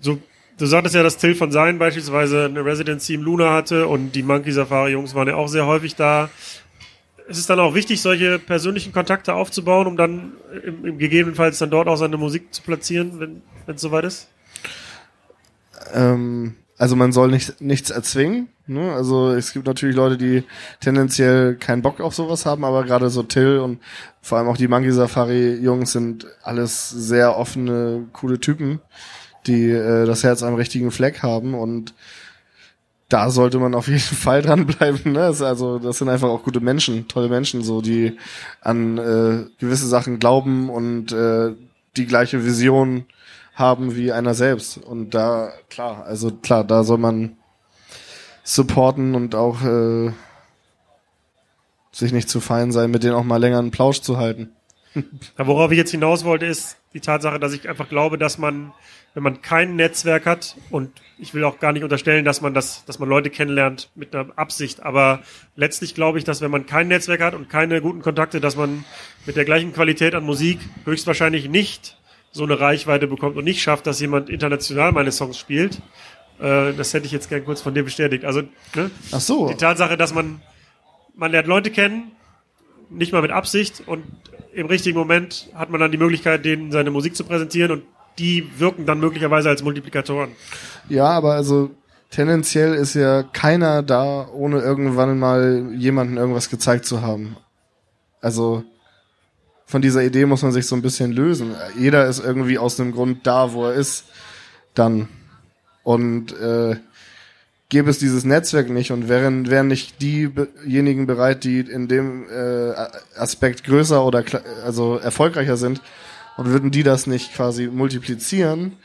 So, 0.00 0.18
du 0.58 0.66
sagtest 0.66 0.94
ja, 0.94 1.02
dass 1.02 1.16
Till 1.16 1.34
von 1.34 1.50
Sein 1.50 1.78
beispielsweise 1.78 2.44
eine 2.44 2.64
Residency 2.64 3.14
im 3.14 3.22
Luna 3.22 3.52
hatte 3.52 3.88
und 3.88 4.12
die 4.12 4.22
Monkey 4.22 4.52
Safari 4.52 4.92
Jungs 4.92 5.14
waren 5.14 5.28
ja 5.28 5.34
auch 5.34 5.48
sehr 5.48 5.66
häufig 5.66 5.96
da 5.96 6.30
es 7.36 7.46
dann 7.46 7.60
auch 7.60 7.74
wichtig, 7.74 8.00
solche 8.00 8.38
persönlichen 8.38 8.92
Kontakte 8.92 9.34
aufzubauen, 9.34 9.86
um 9.86 9.96
dann 9.96 10.32
im, 10.64 10.84
im 10.84 10.98
gegebenenfalls 10.98 11.58
dann 11.58 11.70
dort 11.70 11.88
auch 11.88 11.96
seine 11.96 12.16
Musik 12.16 12.54
zu 12.54 12.62
platzieren, 12.62 13.20
wenn 13.20 13.42
es 13.66 13.82
soweit 13.82 14.04
ist? 14.04 14.28
Ähm, 15.92 16.54
also 16.78 16.94
man 16.94 17.12
soll 17.12 17.28
nicht, 17.28 17.60
nichts 17.60 17.90
erzwingen. 17.90 18.48
Ne? 18.66 18.92
Also 18.92 19.30
es 19.32 19.52
gibt 19.52 19.66
natürlich 19.66 19.96
Leute, 19.96 20.16
die 20.16 20.44
tendenziell 20.80 21.56
keinen 21.56 21.82
Bock 21.82 22.00
auf 22.00 22.14
sowas 22.14 22.46
haben, 22.46 22.64
aber 22.64 22.84
gerade 22.84 23.10
so 23.10 23.22
Till 23.22 23.58
und 23.58 23.80
vor 24.22 24.38
allem 24.38 24.48
auch 24.48 24.56
die 24.56 24.68
Monkey 24.68 24.92
Safari 24.92 25.54
Jungs 25.54 25.92
sind 25.92 26.26
alles 26.42 26.88
sehr 26.88 27.36
offene, 27.36 28.06
coole 28.12 28.38
Typen, 28.38 28.80
die 29.46 29.70
äh, 29.70 30.06
das 30.06 30.22
Herz 30.22 30.42
am 30.42 30.54
richtigen 30.54 30.90
Fleck 30.90 31.22
haben 31.22 31.54
und 31.54 31.94
da 33.08 33.30
sollte 33.30 33.58
man 33.58 33.74
auf 33.74 33.88
jeden 33.88 33.98
Fall 34.00 34.42
dranbleiben. 34.42 35.12
Ne? 35.12 35.22
Also 35.22 35.78
das 35.78 35.98
sind 35.98 36.08
einfach 36.08 36.28
auch 36.28 36.42
gute 36.42 36.60
Menschen, 36.60 37.08
tolle 37.08 37.28
Menschen, 37.28 37.62
so 37.62 37.80
die 37.80 38.16
an 38.60 38.98
äh, 38.98 39.46
gewisse 39.58 39.86
Sachen 39.86 40.18
glauben 40.18 40.70
und 40.70 41.12
äh, 41.12 41.54
die 41.96 42.06
gleiche 42.06 42.44
Vision 42.44 43.06
haben 43.54 43.96
wie 43.96 44.12
einer 44.12 44.34
selbst. 44.34 44.78
Und 44.78 45.14
da 45.14 45.52
klar, 45.68 46.04
also 46.04 46.30
klar, 46.30 46.64
da 46.64 46.84
soll 46.84 46.98
man 46.98 47.36
supporten 48.44 49.14
und 49.14 49.34
auch 49.34 49.62
äh, 49.62 50.12
sich 51.90 52.12
nicht 52.12 52.28
zu 52.28 52.40
fein 52.40 52.70
sein, 52.72 52.90
mit 52.90 53.02
denen 53.02 53.14
auch 53.14 53.24
mal 53.24 53.38
länger 53.38 53.58
einen 53.58 53.70
Plausch 53.70 54.00
zu 54.00 54.16
halten. 54.16 54.50
Ja, 55.38 55.46
worauf 55.46 55.70
ich 55.70 55.78
jetzt 55.78 55.90
hinaus 55.90 56.24
wollte, 56.24 56.46
ist 56.46 56.76
die 56.92 57.00
Tatsache, 57.00 57.38
dass 57.38 57.52
ich 57.52 57.68
einfach 57.68 57.88
glaube, 57.88 58.18
dass 58.18 58.38
man 58.38 58.72
wenn 59.14 59.22
man 59.22 59.42
kein 59.42 59.76
Netzwerk 59.76 60.26
hat 60.26 60.56
und 60.70 60.90
ich 61.18 61.34
will 61.34 61.42
auch 61.44 61.58
gar 61.58 61.72
nicht 61.72 61.82
unterstellen, 61.82 62.24
dass 62.24 62.40
man 62.40 62.54
das, 62.54 62.84
dass 62.84 62.98
man 62.98 63.08
Leute 63.08 63.30
kennenlernt 63.30 63.90
mit 63.94 64.14
einer 64.14 64.28
Absicht, 64.36 64.82
aber 64.82 65.20
letztlich 65.56 65.94
glaube 65.94 66.18
ich, 66.18 66.24
dass 66.24 66.40
wenn 66.40 66.50
man 66.50 66.66
kein 66.66 66.88
Netzwerk 66.88 67.20
hat 67.20 67.34
und 67.34 67.48
keine 67.48 67.80
guten 67.80 68.02
Kontakte, 68.02 68.40
dass 68.40 68.56
man 68.56 68.84
mit 69.26 69.36
der 69.36 69.44
gleichen 69.44 69.72
Qualität 69.72 70.14
an 70.14 70.24
Musik 70.24 70.60
höchstwahrscheinlich 70.84 71.48
nicht 71.48 71.96
so 72.30 72.44
eine 72.44 72.60
Reichweite 72.60 73.06
bekommt 73.06 73.36
und 73.36 73.44
nicht 73.44 73.62
schafft, 73.62 73.86
dass 73.86 74.00
jemand 74.00 74.30
international 74.30 74.92
meine 74.92 75.10
Songs 75.10 75.38
spielt. 75.38 75.80
Äh, 76.38 76.72
das 76.74 76.94
hätte 76.94 77.06
ich 77.06 77.12
jetzt 77.12 77.28
gern 77.28 77.44
kurz 77.44 77.60
von 77.60 77.74
dir 77.74 77.82
bestätigt. 77.82 78.24
Also 78.24 78.42
ne? 78.74 78.90
Ach 79.10 79.20
so. 79.20 79.48
die 79.48 79.56
Tatsache, 79.56 79.96
dass 79.96 80.14
man 80.14 80.40
man 81.18 81.32
lernt 81.32 81.48
Leute 81.48 81.70
kennen, 81.70 82.12
nicht 82.90 83.12
mal 83.12 83.22
mit 83.22 83.32
Absicht 83.32 83.82
und 83.86 84.04
im 84.52 84.66
richtigen 84.66 84.96
Moment 84.96 85.48
hat 85.54 85.68
man 85.70 85.80
dann 85.80 85.90
die 85.90 85.98
Möglichkeit, 85.98 86.44
denen 86.44 86.70
seine 86.70 86.90
Musik 86.90 87.16
zu 87.16 87.24
präsentieren 87.24 87.72
und 87.72 87.82
die 88.18 88.48
wirken 88.58 88.86
dann 88.86 89.00
möglicherweise 89.00 89.48
als 89.48 89.62
Multiplikatoren. 89.62 90.30
Ja, 90.88 91.06
aber 91.06 91.34
also 91.34 91.70
tendenziell 92.10 92.74
ist 92.74 92.94
ja 92.94 93.22
keiner 93.22 93.82
da, 93.82 94.28
ohne 94.28 94.60
irgendwann 94.60 95.18
mal 95.18 95.72
jemanden 95.74 96.16
irgendwas 96.16 96.50
gezeigt 96.50 96.84
zu 96.84 97.02
haben. 97.02 97.36
Also 98.20 98.64
von 99.66 99.82
dieser 99.82 100.02
Idee 100.02 100.26
muss 100.26 100.42
man 100.42 100.52
sich 100.52 100.66
so 100.66 100.74
ein 100.74 100.82
bisschen 100.82 101.12
lösen. 101.12 101.54
Jeder 101.78 102.06
ist 102.06 102.24
irgendwie 102.24 102.58
aus 102.58 102.80
einem 102.80 102.92
Grund 102.92 103.26
da, 103.26 103.52
wo 103.52 103.66
er 103.66 103.74
ist, 103.74 104.04
dann. 104.74 105.08
Und 105.82 106.32
äh, 106.38 106.76
gäbe 107.68 107.90
es 107.90 107.98
dieses 107.98 108.24
Netzwerk 108.24 108.70
nicht 108.70 108.92
und 108.92 109.08
wären, 109.08 109.50
wären 109.50 109.66
nicht 109.66 110.00
diejenigen 110.00 111.06
bereit, 111.06 111.44
die 111.44 111.60
in 111.60 111.86
dem 111.86 112.24
äh, 112.30 112.72
Aspekt 113.16 113.64
größer 113.64 114.04
oder 114.04 114.24
also 114.64 114.96
erfolgreicher 114.96 115.56
sind 115.56 115.82
und 116.38 116.46
würden 116.46 116.70
die 116.70 116.84
das 116.84 117.08
nicht 117.08 117.34
quasi 117.34 117.66
multiplizieren 117.66 118.76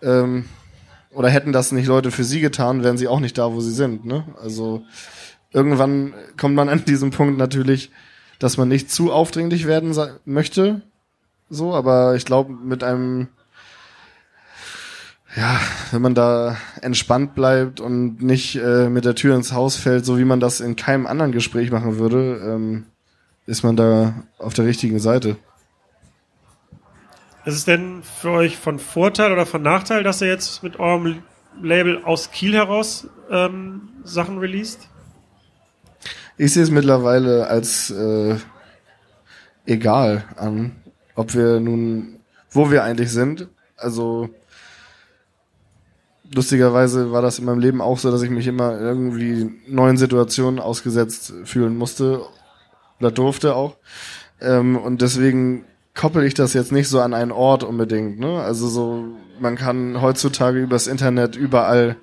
ähm, 0.00 0.44
oder 1.10 1.28
hätten 1.28 1.52
das 1.52 1.72
nicht 1.72 1.86
Leute 1.86 2.12
für 2.12 2.22
sie 2.22 2.40
getan, 2.40 2.84
wären 2.84 2.96
sie 2.96 3.08
auch 3.08 3.20
nicht 3.20 3.36
da, 3.36 3.52
wo 3.52 3.60
sie 3.60 3.72
sind. 3.72 4.04
Ne? 4.06 4.24
Also 4.40 4.84
irgendwann 5.52 6.14
kommt 6.38 6.54
man 6.54 6.68
an 6.68 6.84
diesem 6.84 7.10
Punkt 7.10 7.36
natürlich, 7.36 7.90
dass 8.38 8.56
man 8.56 8.68
nicht 8.68 8.92
zu 8.92 9.12
aufdringlich 9.12 9.66
werden 9.66 9.92
möchte, 10.24 10.82
so, 11.50 11.74
aber 11.74 12.14
ich 12.14 12.24
glaube 12.24 12.52
mit 12.52 12.84
einem 12.84 13.28
ja, 15.36 15.58
wenn 15.90 16.00
man 16.00 16.14
da 16.14 16.56
entspannt 16.80 17.34
bleibt 17.34 17.80
und 17.80 18.22
nicht 18.22 18.54
äh, 18.54 18.88
mit 18.88 19.04
der 19.04 19.16
Tür 19.16 19.34
ins 19.34 19.52
Haus 19.52 19.74
fällt, 19.74 20.04
so 20.04 20.16
wie 20.16 20.24
man 20.24 20.38
das 20.38 20.60
in 20.60 20.76
keinem 20.76 21.08
anderen 21.08 21.32
Gespräch 21.32 21.72
machen 21.72 21.98
würde, 21.98 22.40
ähm, 22.44 22.84
ist 23.44 23.64
man 23.64 23.74
da 23.74 24.14
auf 24.38 24.54
der 24.54 24.64
richtigen 24.64 25.00
Seite. 25.00 25.36
Ist 27.44 27.54
es 27.56 27.64
denn 27.66 28.02
für 28.02 28.30
euch 28.30 28.56
von 28.56 28.78
Vorteil 28.78 29.30
oder 29.30 29.44
von 29.44 29.60
Nachteil, 29.60 30.02
dass 30.02 30.22
ihr 30.22 30.28
jetzt 30.28 30.62
mit 30.62 30.80
eurem 30.80 31.22
Label 31.62 32.02
aus 32.04 32.30
Kiel 32.30 32.54
heraus 32.54 33.06
ähm, 33.30 33.90
Sachen 34.02 34.38
released? 34.38 34.88
Ich 36.38 36.54
sehe 36.54 36.62
es 36.62 36.70
mittlerweile 36.70 37.46
als 37.46 37.90
äh, 37.90 38.36
egal 39.66 40.24
an, 40.36 40.72
ob 41.14 41.34
wir 41.34 41.60
nun, 41.60 42.20
wo 42.50 42.70
wir 42.70 42.82
eigentlich 42.82 43.12
sind. 43.12 43.48
Also 43.76 44.30
lustigerweise 46.32 47.12
war 47.12 47.20
das 47.20 47.38
in 47.38 47.44
meinem 47.44 47.60
Leben 47.60 47.82
auch 47.82 47.98
so, 47.98 48.10
dass 48.10 48.22
ich 48.22 48.30
mich 48.30 48.46
immer 48.46 48.80
irgendwie 48.80 49.50
neuen 49.68 49.98
Situationen 49.98 50.60
ausgesetzt 50.60 51.34
fühlen 51.44 51.76
musste 51.76 52.22
oder 53.00 53.10
durfte 53.10 53.54
auch. 53.54 53.76
Ähm, 54.40 54.76
und 54.76 55.02
deswegen 55.02 55.66
koppel 55.94 56.24
ich 56.24 56.34
das 56.34 56.52
jetzt 56.52 56.72
nicht 56.72 56.88
so 56.88 57.00
an 57.00 57.14
einen 57.14 57.32
Ort 57.32 57.62
unbedingt. 57.62 58.18
Ne? 58.18 58.40
Also 58.40 58.68
so, 58.68 59.04
man 59.38 59.56
kann 59.56 60.00
heutzutage 60.00 60.60
übers 60.60 60.86
Internet 60.86 61.36
überall 61.36 61.96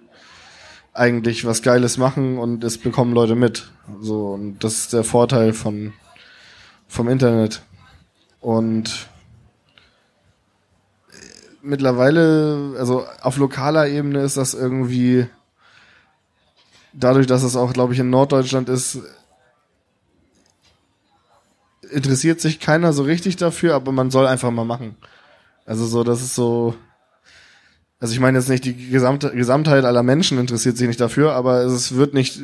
eigentlich 0.93 1.45
was 1.45 1.61
Geiles 1.61 1.97
machen 1.97 2.37
und 2.37 2.63
es 2.63 2.77
bekommen 2.77 3.13
Leute 3.13 3.35
mit. 3.35 3.71
So 4.01 4.27
und 4.33 4.63
das 4.63 4.73
ist 4.73 4.93
der 4.93 5.03
Vorteil 5.03 5.53
von 5.53 5.93
vom 6.87 7.07
Internet. 7.07 7.61
Und 8.41 9.07
mittlerweile, 11.61 12.75
also 12.77 13.05
auf 13.21 13.37
lokaler 13.37 13.87
Ebene 13.87 14.21
ist 14.21 14.35
das 14.35 14.53
irgendwie, 14.53 15.27
dadurch, 16.91 17.27
dass 17.27 17.43
es 17.43 17.55
auch, 17.55 17.71
glaube 17.71 17.93
ich, 17.93 17.99
in 17.99 18.09
Norddeutschland 18.09 18.67
ist, 18.67 18.99
interessiert 21.91 22.41
sich 22.41 22.59
keiner 22.59 22.93
so 22.93 23.03
richtig 23.03 23.35
dafür, 23.35 23.75
aber 23.75 23.91
man 23.91 24.11
soll 24.11 24.27
einfach 24.27 24.51
mal 24.51 24.65
machen. 24.65 24.95
Also 25.65 25.85
so, 25.85 26.03
das 26.03 26.21
ist 26.21 26.35
so, 26.35 26.75
also 27.99 28.13
ich 28.13 28.19
meine 28.19 28.37
jetzt 28.37 28.49
nicht 28.49 28.65
die 28.65 28.89
gesamte 28.89 29.31
Gesamtheit 29.31 29.85
aller 29.85 30.03
Menschen 30.03 30.39
interessiert 30.39 30.77
sich 30.77 30.87
nicht 30.87 30.99
dafür, 30.99 31.33
aber 31.33 31.61
es 31.61 31.95
wird 31.95 32.13
nicht 32.13 32.39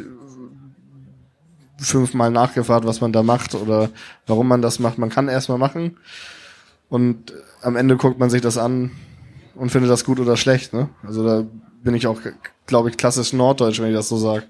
fünfmal 1.80 2.32
nachgefragt, 2.32 2.86
was 2.86 3.02
man 3.02 3.12
da 3.14 3.24
macht 3.24 3.56
oder 3.56 3.90
warum 4.26 4.48
man 4.48 4.62
das 4.62 4.80
macht. 4.80 4.98
Man 4.98 5.10
kann 5.10 5.28
erstmal 5.28 5.58
machen 5.58 5.98
und 6.90 7.34
am 7.62 7.76
Ende 7.76 7.98
guckt 7.98 8.20
man 8.20 8.30
sich 8.30 8.42
das 8.42 8.58
an 8.58 8.92
und 9.56 9.72
findet 9.72 9.92
das 9.92 10.06
gut 10.06 10.20
oder 10.20 10.38
schlecht. 10.38 10.74
Ne? 10.74 10.90
Also 11.04 11.26
da 11.26 11.44
bin 11.84 11.96
ich 11.96 12.08
auch, 12.08 12.22
glaube 12.66 12.90
ich, 12.90 12.98
klassisch 12.98 13.34
norddeutsch, 13.34 13.80
wenn 13.80 13.90
ich 13.90 13.96
das 13.96 14.10
so 14.10 14.18
sage. 14.18 14.44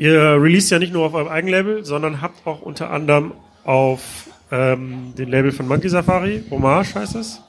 Ihr 0.00 0.18
released 0.40 0.70
ja 0.70 0.78
nicht 0.78 0.94
nur 0.94 1.04
auf 1.04 1.12
eurem 1.12 1.28
eigenen 1.28 1.52
Label, 1.52 1.84
sondern 1.84 2.22
habt 2.22 2.46
auch 2.46 2.62
unter 2.62 2.90
anderem 2.90 3.34
auf 3.64 4.30
ähm, 4.50 5.14
dem 5.14 5.28
Label 5.28 5.52
von 5.52 5.68
Monkey 5.68 5.90
Safari, 5.90 6.42
Hommage 6.50 6.94
heißt 6.94 7.16
es, 7.16 7.42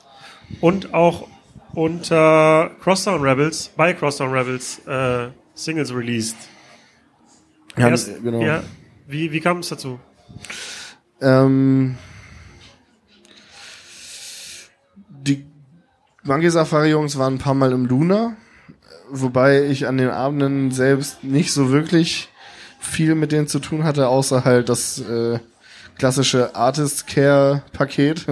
und 0.60 0.94
auch 0.94 1.30
unter 1.74 2.72
Crosstown 2.84 3.22
Rebels, 3.22 3.72
bei 3.78 3.94
Crosstown 3.94 4.34
Rebels 4.34 4.86
äh, 4.86 5.30
Singles 5.54 5.96
released. 5.96 6.36
Ja, 7.78 7.88
Erst, 7.88 8.22
genau. 8.22 8.42
Ja, 8.42 8.64
wie, 9.08 9.32
wie 9.32 9.40
kam 9.40 9.60
es 9.60 9.70
dazu? 9.70 9.98
Ähm, 11.22 11.96
die 15.08 15.46
Monkey 16.24 16.50
Safari 16.50 16.90
Jungs 16.90 17.18
waren 17.18 17.36
ein 17.36 17.40
paar 17.40 17.54
Mal 17.54 17.72
im 17.72 17.86
Luna, 17.86 18.36
wobei 19.10 19.68
ich 19.68 19.88
an 19.88 19.98
den 19.98 20.10
Abenden 20.10 20.72
selbst 20.72 21.24
nicht 21.24 21.54
so 21.54 21.72
wirklich 21.72 22.28
viel 22.82 23.16
mit 23.16 23.32
denen 23.32 23.48
zu 23.48 23.60
tun 23.60 23.84
hatte, 23.84 24.08
außer 24.10 24.44
halt 24.44 24.68
das 24.68 25.00
äh, 25.00 25.40
klassische 25.98 26.56
Artist 26.56 27.08
Care 27.08 27.62
Paket, 27.72 28.26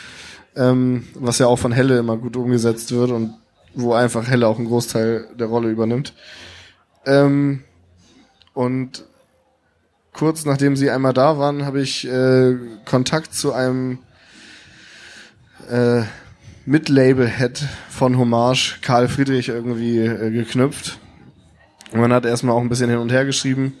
ähm, 0.56 1.06
was 1.14 1.38
ja 1.38 1.46
auch 1.46 1.58
von 1.58 1.70
Helle 1.70 1.98
immer 1.98 2.16
gut 2.16 2.36
umgesetzt 2.36 2.92
wird 2.92 3.10
und 3.10 3.34
wo 3.74 3.92
einfach 3.92 4.26
Helle 4.26 4.48
auch 4.48 4.58
einen 4.58 4.66
Großteil 4.66 5.28
der 5.38 5.46
Rolle 5.46 5.70
übernimmt. 5.70 6.14
Ähm, 7.06 7.62
und 8.54 9.04
kurz 10.12 10.44
nachdem 10.44 10.76
sie 10.76 10.90
einmal 10.90 11.12
da 11.12 11.38
waren, 11.38 11.64
habe 11.64 11.80
ich 11.80 12.08
äh, 12.08 12.56
Kontakt 12.84 13.34
zu 13.34 13.52
einem 13.52 13.98
äh, 15.70 16.02
Mit-Label-Head 16.64 17.64
von 17.90 18.18
Hommage, 18.18 18.78
Karl 18.82 19.08
Friedrich, 19.08 19.48
irgendwie 19.48 19.98
äh, 19.98 20.30
geknüpft. 20.30 20.98
Und 21.92 22.00
man 22.00 22.12
hat 22.12 22.24
erstmal 22.24 22.54
auch 22.54 22.60
ein 22.60 22.68
bisschen 22.68 22.90
hin 22.90 22.98
und 22.98 23.10
her 23.10 23.24
geschrieben. 23.24 23.74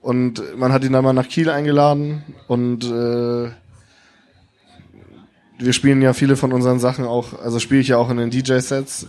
Und 0.00 0.56
man 0.56 0.72
hat 0.72 0.84
ihn 0.84 0.92
dann 0.92 1.04
mal 1.04 1.12
nach 1.12 1.28
Kiel 1.28 1.50
eingeladen 1.50 2.22
und 2.46 2.84
äh, 2.84 3.50
wir 5.58 5.72
spielen 5.72 6.02
ja 6.02 6.12
viele 6.12 6.36
von 6.36 6.52
unseren 6.52 6.78
Sachen 6.78 7.06
auch, 7.06 7.40
also 7.42 7.58
spiele 7.58 7.80
ich 7.80 7.88
ja 7.88 7.96
auch 7.96 8.10
in 8.10 8.18
den 8.18 8.30
DJ-Sets. 8.30 9.08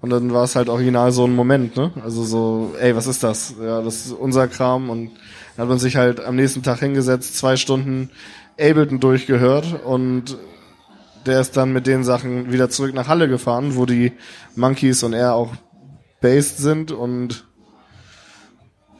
Und 0.00 0.10
dann 0.10 0.32
war 0.32 0.44
es 0.44 0.56
halt 0.56 0.68
original 0.68 1.12
so 1.12 1.24
ein 1.24 1.34
Moment, 1.34 1.76
ne? 1.76 1.92
Also 2.02 2.24
so, 2.24 2.74
ey, 2.80 2.96
was 2.96 3.06
ist 3.06 3.22
das? 3.22 3.54
Ja, 3.62 3.82
das 3.82 4.06
ist 4.06 4.12
unser 4.12 4.48
Kram 4.48 4.90
und 4.90 5.10
dann 5.56 5.64
hat 5.64 5.68
man 5.68 5.78
sich 5.78 5.96
halt 5.96 6.24
am 6.24 6.34
nächsten 6.34 6.62
Tag 6.62 6.80
hingesetzt, 6.80 7.36
zwei 7.36 7.56
Stunden 7.56 8.10
Ableton 8.58 8.98
durchgehört 8.98 9.84
und 9.84 10.38
der 11.26 11.40
ist 11.40 11.56
dann 11.56 11.72
mit 11.72 11.86
den 11.86 12.02
Sachen 12.02 12.52
wieder 12.52 12.68
zurück 12.68 12.94
nach 12.94 13.06
Halle 13.06 13.28
gefahren, 13.28 13.76
wo 13.76 13.86
die 13.86 14.12
Monkeys 14.56 15.02
und 15.02 15.12
er 15.12 15.34
auch 15.34 15.52
based 16.20 16.58
sind 16.58 16.90
und 16.90 17.44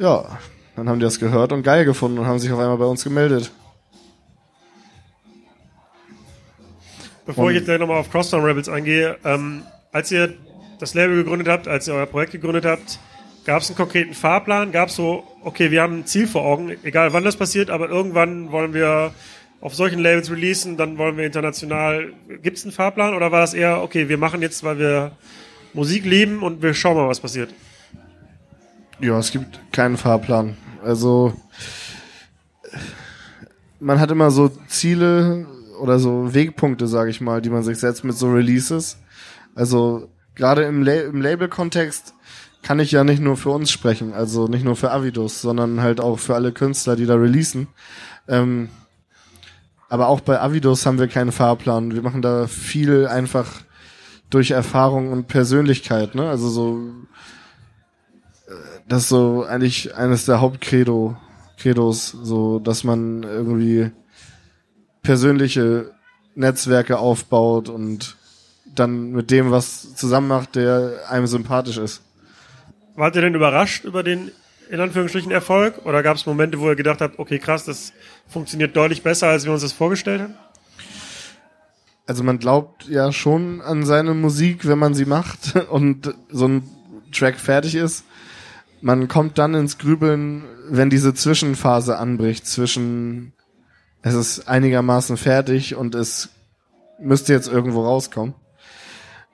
ja, 0.03 0.39
dann 0.75 0.89
haben 0.89 0.99
die 0.99 1.05
das 1.05 1.21
gehört 1.21 1.53
und 1.53 1.63
geil 1.63 1.85
gefunden 1.85 2.19
und 2.19 2.27
haben 2.27 2.41
sich 2.41 2.51
auf 2.51 2.59
einmal 2.59 2.77
bei 2.77 2.85
uns 2.85 3.05
gemeldet. 3.05 3.53
Bevor 7.25 7.45
und 7.45 7.51
ich 7.51 7.59
jetzt 7.59 7.67
gleich 7.67 7.79
nochmal 7.79 7.99
auf 7.99 8.11
Crosstown 8.11 8.45
Rebels 8.45 8.69
eingehe, 8.69 9.17
ähm, 9.25 9.63
als 9.93 10.11
ihr 10.11 10.35
das 10.81 10.95
Label 10.95 11.23
gegründet 11.23 11.47
habt, 11.47 11.69
als 11.69 11.87
ihr 11.87 11.95
euer 11.95 12.07
Projekt 12.07 12.33
gegründet 12.33 12.65
habt, 12.65 12.99
gab 13.45 13.63
es 13.63 13.69
einen 13.69 13.77
konkreten 13.77 14.13
Fahrplan? 14.13 14.73
Gab 14.73 14.89
es 14.89 14.97
so, 14.97 15.23
okay, 15.45 15.71
wir 15.71 15.83
haben 15.83 16.01
ein 16.01 16.07
Ziel 16.07 16.27
vor 16.27 16.43
Augen, 16.43 16.77
egal 16.83 17.13
wann 17.13 17.23
das 17.23 17.37
passiert, 17.37 17.71
aber 17.71 17.89
irgendwann 17.89 18.51
wollen 18.51 18.75
wir 18.75 19.15
auf 19.61 19.77
solchen 19.77 20.01
Labels 20.01 20.33
releasen, 20.33 20.77
dann 20.77 20.99
wollen 20.99 21.17
wir 21.17 21.25
international. 21.25 22.13
Gibt 22.43 22.59
es 22.59 22.65
einen 22.65 22.73
Fahrplan 22.73 23.15
oder 23.15 23.31
war 23.31 23.41
das 23.41 23.55
eher, 23.55 23.83
okay, 23.83 24.09
wir 24.09 24.19
machen 24.19 24.43
jetzt, 24.43 24.65
weil 24.65 24.81
wir 24.81 25.13
Musik 25.75 26.05
lieben 26.05 26.43
und 26.43 26.61
wir 26.61 26.75
schauen 26.75 26.97
mal, 26.97 27.09
was 27.09 27.21
passiert? 27.21 27.55
Ja, 29.03 29.19
es 29.19 29.33
gibt 29.33 29.59
keinen 29.73 29.97
Fahrplan. 29.97 30.57
Also 30.85 31.33
man 33.81 33.99
hat 33.99 34.13
immer 34.13 34.31
so 34.31 34.49
Ziele 34.69 35.45
oder 35.81 35.99
so 35.99 36.33
Wegpunkte, 36.33 36.87
sage 36.87 37.11
ich 37.11 37.21
mal, 37.21 37.43
die 37.43 37.51
man 37.51 37.65
sich 37.65 37.79
setzt 37.79 38.05
mit 38.05 38.17
so 38.17 38.31
Releases. 38.31 38.99
Also 39.57 40.09
gerade 40.37 40.63
im, 40.63 40.85
La 40.85 40.93
im 40.93 41.21
Label-Kontext 41.21 42.15
kann 42.63 42.79
ich 42.79 42.93
ja 42.93 43.03
nicht 43.03 43.21
nur 43.21 43.37
für 43.37 43.51
uns 43.51 43.73
sprechen, 43.73 44.13
also 44.13 44.47
nicht 44.47 44.65
nur 44.65 44.77
für 44.77 44.93
Avidus, 44.93 45.43
sondern 45.43 45.81
halt 45.81 46.01
auch 46.01 46.21
für 46.21 46.37
alle 46.37 46.53
Künstler, 46.53 46.95
die 46.95 47.07
da 47.07 47.17
releasen. 47.17 47.67
Ähm, 48.29 48.69
aber 49.89 50.07
auch 50.07 50.21
bei 50.21 50.41
Avidus 50.41 50.87
haben 50.87 51.01
wir 51.01 51.09
keinen 51.09 51.33
Fahrplan. 51.33 51.93
Wir 51.93 52.03
machen 52.03 52.23
da 52.23 52.47
viel 52.47 53.09
einfach 53.09 53.63
durch 54.31 54.53
Erfahrung 54.53 55.11
und 55.11 55.27
Persönlichkeit. 55.27 56.15
Ne? 56.15 56.31
Also 56.31 56.49
so, 56.49 56.81
das 58.89 59.05
ist 59.05 59.09
so 59.09 59.45
eigentlich 59.45 59.95
eines 59.95 60.27
der 60.27 60.41
Hauptcredo 60.41 61.17
Credos, 61.59 62.09
so 62.11 62.59
dass 62.59 62.85
man 62.85 63.23
irgendwie 63.23 63.91
persönliche 65.03 65.93
Netzwerke 66.35 66.99
aufbaut 66.99 67.69
und 67.69 68.17
dann 68.75 69.13
mit 69.13 69.31
dem 69.31 69.51
was 69.51 69.95
zusammen 69.95 70.29
macht, 70.29 70.57
der 70.57 71.01
einem 71.09 71.27
sympathisch 71.27 71.77
ist. 71.77 72.03
Wart 72.97 73.17
ihr 73.17 73.23
denn 73.23 73.35
überrascht 73.35 73.85
über 73.85 74.03
den 74.03 74.31
in 74.71 74.81
Anführungsstrichen 74.81 75.31
Erfolg? 75.31 75.85
Oder 75.85 76.03
gab 76.03 76.17
es 76.17 76.27
Momente, 76.27 76.59
wo 76.59 76.69
ihr 76.69 76.77
gedacht 76.77 77.01
habt, 77.01 77.19
okay, 77.19 77.39
krass, 77.39 77.65
das 77.65 77.93
funktioniert 78.27 78.75
deutlich 78.75 79.03
besser, 79.03 79.29
als 79.29 79.45
wir 79.45 79.53
uns 79.53 79.63
das 79.63 79.73
vorgestellt 79.73 80.23
haben? 80.23 80.35
Also 82.07 82.25
man 82.25 82.39
glaubt 82.39 82.89
ja 82.89 83.13
schon 83.13 83.61
an 83.61 83.85
seine 83.85 84.15
Musik, 84.15 84.67
wenn 84.67 84.79
man 84.79 84.95
sie 84.95 85.05
macht 85.05 85.57
und 85.71 86.15
so 86.31 86.49
ein 86.49 86.63
Track 87.13 87.39
fertig 87.39 87.75
ist. 87.75 88.05
Man 88.83 89.09
kommt 89.09 89.39
dann 89.39 89.55
ins 89.55 89.79
Grübeln, 89.79 90.45
wenn 90.69 90.91
diese 90.91 91.15
Zwischenphase 91.15 91.97
anbricht 91.97 92.47
zwischen 92.47 93.33
es 94.03 94.15
ist 94.15 94.49
einigermaßen 94.49 95.17
fertig 95.17 95.77
und 95.77 95.95
es 95.95 96.31
müsste 96.99 97.33
jetzt 97.33 97.47
irgendwo 97.47 97.85
rauskommen. 97.85 98.35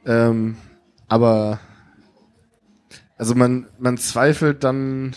Ähm, 0.04 0.56
aber 1.08 1.60
also 3.16 3.34
man, 3.34 3.66
man 3.78 3.96
zweifelt 3.96 4.62
dann 4.62 5.16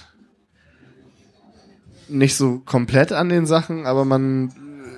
nicht 2.08 2.36
so 2.36 2.60
komplett 2.60 3.12
an 3.12 3.28
den 3.28 3.46
Sachen, 3.46 3.86
aber 3.86 4.06
man 4.06 4.54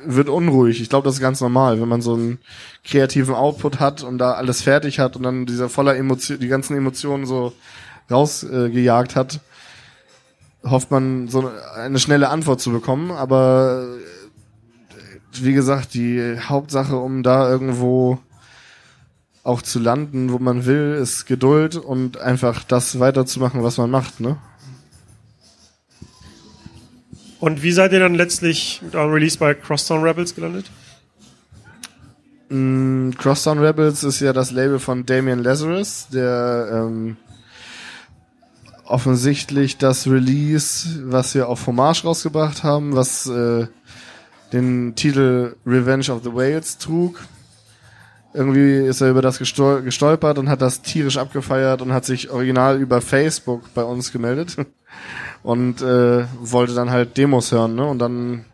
wird 0.05 0.29
unruhig. 0.29 0.81
Ich 0.81 0.89
glaube, 0.89 1.05
das 1.05 1.15
ist 1.15 1.21
ganz 1.21 1.41
normal, 1.41 1.81
wenn 1.81 1.87
man 1.87 2.01
so 2.01 2.13
einen 2.13 2.39
kreativen 2.83 3.33
Output 3.33 3.79
hat 3.79 4.03
und 4.03 4.19
da 4.19 4.33
alles 4.33 4.61
fertig 4.61 4.99
hat 4.99 5.15
und 5.15 5.23
dann 5.23 5.45
dieser 5.47 5.69
voller 5.69 5.95
Emotion, 5.95 6.39
die 6.39 6.47
ganzen 6.47 6.77
Emotionen 6.77 7.25
so 7.25 7.53
rausgejagt 8.09 9.11
äh, 9.13 9.15
hat, 9.15 9.39
hofft 10.63 10.91
man 10.91 11.27
so 11.27 11.51
eine 11.75 11.99
schnelle 11.99 12.29
Antwort 12.29 12.61
zu 12.61 12.71
bekommen. 12.71 13.11
Aber 13.11 13.87
wie 15.33 15.53
gesagt, 15.53 15.93
die 15.93 16.37
Hauptsache, 16.39 16.95
um 16.95 17.23
da 17.23 17.49
irgendwo 17.49 18.19
auch 19.43 19.61
zu 19.61 19.79
landen, 19.79 20.31
wo 20.31 20.39
man 20.39 20.65
will, 20.65 20.97
ist 21.01 21.25
Geduld 21.25 21.75
und 21.75 22.17
einfach 22.17 22.63
das 22.63 22.99
weiterzumachen, 22.99 23.63
was 23.63 23.77
man 23.77 23.91
macht, 23.91 24.19
ne? 24.19 24.37
Und 27.39 27.61
wie 27.61 27.73
seid 27.73 27.91
ihr 27.91 27.99
dann 27.99 28.15
letztlich 28.15 28.79
mit 28.81 28.95
eurem 28.95 29.11
Release 29.11 29.37
bei 29.37 29.53
Crosstown 29.53 30.01
Rebels 30.01 30.33
gelandet? 30.33 30.71
Mm, 32.47 33.09
Crosstown 33.17 33.59
Rebels 33.59 34.05
ist 34.05 34.21
ja 34.21 34.31
das 34.31 34.51
Label 34.51 34.79
von 34.79 35.05
Damien 35.05 35.43
Lazarus, 35.43 36.07
der 36.13 36.69
ähm, 36.71 37.17
offensichtlich 38.85 39.77
das 39.77 40.07
Release, 40.07 41.03
was 41.05 41.35
wir 41.35 41.47
auf 41.47 41.67
Hommage 41.67 42.03
rausgebracht 42.03 42.63
haben, 42.63 42.95
was 42.95 43.27
äh, 43.27 43.67
den 44.51 44.95
Titel 44.95 45.55
Revenge 45.65 46.09
of 46.09 46.23
the 46.23 46.33
Whales 46.33 46.77
trug. 46.77 47.19
Irgendwie 48.33 48.77
ist 48.77 49.01
er 49.01 49.11
über 49.11 49.21
das 49.21 49.37
gestol 49.37 49.83
gestolpert 49.83 50.39
und 50.39 50.49
hat 50.49 50.61
das 50.61 50.81
tierisch 50.81 51.17
abgefeiert 51.17 51.81
und 51.81 51.93
hat 51.93 52.05
sich 52.05 52.31
original 52.31 52.79
über 52.79 52.99
Facebook 52.99 53.73
bei 53.75 53.83
uns 53.83 54.11
gemeldet 54.11 54.57
und 55.43 55.81
äh, 55.81 56.25
wollte 56.41 56.73
dann 56.73 56.89
halt 56.89 57.17
Demos 57.17 57.51
hören, 57.51 57.75
ne? 57.75 57.85
Und 57.85 57.99
dann 57.99 58.45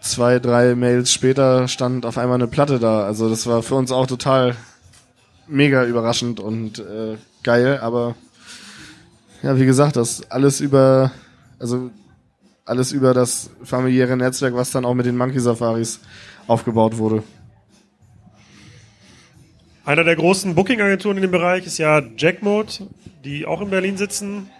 zwei, 0.00 0.38
drei 0.38 0.74
Mails 0.74 1.12
später 1.12 1.66
stand 1.66 2.04
auf 2.04 2.18
einmal 2.18 2.36
eine 2.36 2.46
Platte 2.46 2.78
da. 2.78 3.04
Also 3.04 3.28
das 3.28 3.46
war 3.46 3.62
für 3.62 3.74
uns 3.74 3.90
auch 3.90 4.06
total 4.06 4.54
mega 5.46 5.84
überraschend 5.84 6.40
und 6.40 6.78
äh, 6.78 7.16
geil, 7.42 7.78
aber 7.80 8.14
ja, 9.42 9.58
wie 9.58 9.66
gesagt, 9.66 9.96
das 9.96 10.30
alles 10.30 10.60
über, 10.60 11.12
also 11.58 11.90
alles 12.64 12.92
über 12.92 13.14
das 13.14 13.50
familiäre 13.62 14.16
Netzwerk, 14.16 14.54
was 14.54 14.70
dann 14.70 14.84
auch 14.84 14.94
mit 14.94 15.06
den 15.06 15.16
Monkey 15.16 15.40
Safaris 15.40 16.00
aufgebaut 16.46 16.98
wurde. 16.98 17.22
Einer 19.84 20.04
der 20.04 20.16
großen 20.16 20.54
Booking-Agenturen 20.54 21.16
in 21.16 21.22
dem 21.22 21.30
Bereich 21.30 21.66
ist 21.66 21.78
ja 21.78 22.02
Jackmode, 22.16 22.88
die 23.24 23.46
auch 23.46 23.62
in 23.62 23.70
Berlin 23.70 23.96
sitzen. 23.96 24.50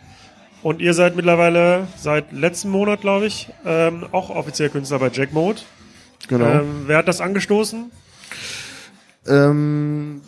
Und 0.63 0.81
ihr 0.81 0.95
seid 0.95 1.17
mittlerweile 1.17 1.87
seit 1.97 2.33
letzten 2.33 2.71
Monat, 2.71 3.03
glaube 3.03 3.27
ich, 3.27 3.49
ähm, 3.65 4.07
auch 4.11 4.31
offiziell 4.31 4.71
Künstler 4.71 4.99
bei 4.99 5.11
Jack 5.13 5.33
Mode. 5.33 5.61
Genau. 6.29 6.47
Ähm, 6.47 6.85
wer 6.87 6.99
hat 6.99 7.09
das 7.09 7.21
angestoßen? 7.21 7.91
Ähm, 9.27 10.23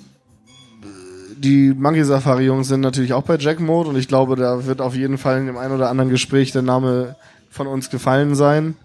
die 1.43 1.73
Monkey 1.73 2.05
Safari 2.05 2.45
Jungs 2.45 2.69
sind 2.69 2.81
natürlich 2.81 3.15
auch 3.15 3.23
bei 3.23 3.37
Jack 3.37 3.61
Mode 3.61 3.89
und 3.89 3.97
ich 3.97 4.09
glaube, 4.09 4.37
da 4.37 4.67
wird 4.67 4.81
auf 4.83 4.95
jeden 4.95 5.17
Fall 5.17 5.39
in 5.39 5.47
dem 5.47 5.57
einen 5.57 5.75
oder 5.75 5.89
anderen 5.89 6.11
Gespräch 6.11 6.53
der 6.53 6.63
Name 6.63 7.17
von 7.51 7.67
uns 7.67 7.89
gefallen 7.89 8.35
sein. 8.35 8.77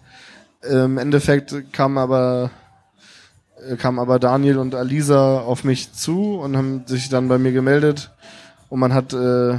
Im 0.62 0.98
Endeffekt 0.98 1.74
kam 1.74 1.98
aber 1.98 2.50
kam 3.78 4.00
aber 4.00 4.20
Daniel 4.20 4.58
und 4.58 4.76
Alisa 4.76 5.40
auf 5.40 5.64
mich 5.64 5.92
zu 5.94 6.36
und 6.36 6.56
haben 6.56 6.84
sich 6.86 7.10
dann 7.10 7.28
bei 7.28 7.38
mir 7.38 7.52
gemeldet 7.52 8.12
und 8.70 8.80
man 8.80 8.94
hat 8.94 9.14
äh, 9.14 9.58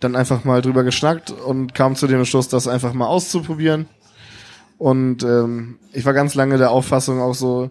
dann 0.00 0.16
einfach 0.16 0.44
mal 0.44 0.62
drüber 0.62 0.82
geschnackt 0.82 1.30
und 1.30 1.74
kam 1.74 1.94
zu 1.94 2.06
dem 2.06 2.24
Schluss, 2.24 2.48
das 2.48 2.66
einfach 2.66 2.94
mal 2.94 3.06
auszuprobieren. 3.06 3.86
Und 4.78 5.22
ähm, 5.22 5.78
ich 5.92 6.06
war 6.06 6.14
ganz 6.14 6.34
lange 6.34 6.56
der 6.56 6.70
Auffassung 6.70 7.20
auch 7.20 7.34
so, 7.34 7.70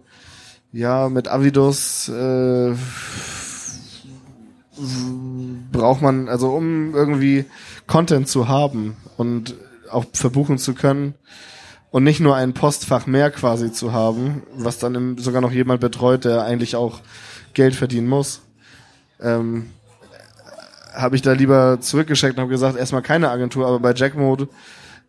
ja, 0.72 1.10
mit 1.10 1.28
Avidus 1.28 2.10
äh, 2.10 2.74
braucht 5.72 6.02
man, 6.02 6.30
also 6.30 6.50
um 6.50 6.94
irgendwie 6.96 7.46
Content 7.88 8.28
zu 8.28 8.48
haben 8.48 8.96
und 9.18 9.56
auch 9.90 10.06
verbuchen 10.14 10.58
zu 10.58 10.74
können 10.74 11.16
und 11.92 12.04
nicht 12.04 12.20
nur 12.20 12.36
ein 12.36 12.54
Postfach 12.54 13.08
mehr 13.08 13.32
quasi 13.32 13.72
zu 13.72 13.94
haben, 13.94 14.44
was 14.54 14.78
dann 14.78 15.18
sogar 15.18 15.42
noch 15.42 15.52
jemand 15.52 15.82
betreut, 15.82 16.26
der 16.26 16.44
eigentlich 16.44 16.76
auch 16.76 17.00
Geld 17.54 17.76
verdienen 17.76 18.08
muss. 18.08 18.42
Ähm, 19.20 19.72
habe 20.94 21.16
ich 21.16 21.22
da 21.22 21.34
lieber 21.34 21.80
zurückgeschickt 21.82 22.36
und 22.36 22.42
habe 22.42 22.52
gesagt, 22.52 22.78
erstmal 22.78 23.02
keine 23.02 23.30
Agentur, 23.30 23.68
aber 23.68 23.80
bei 23.80 23.94
Jackmode 23.94 24.48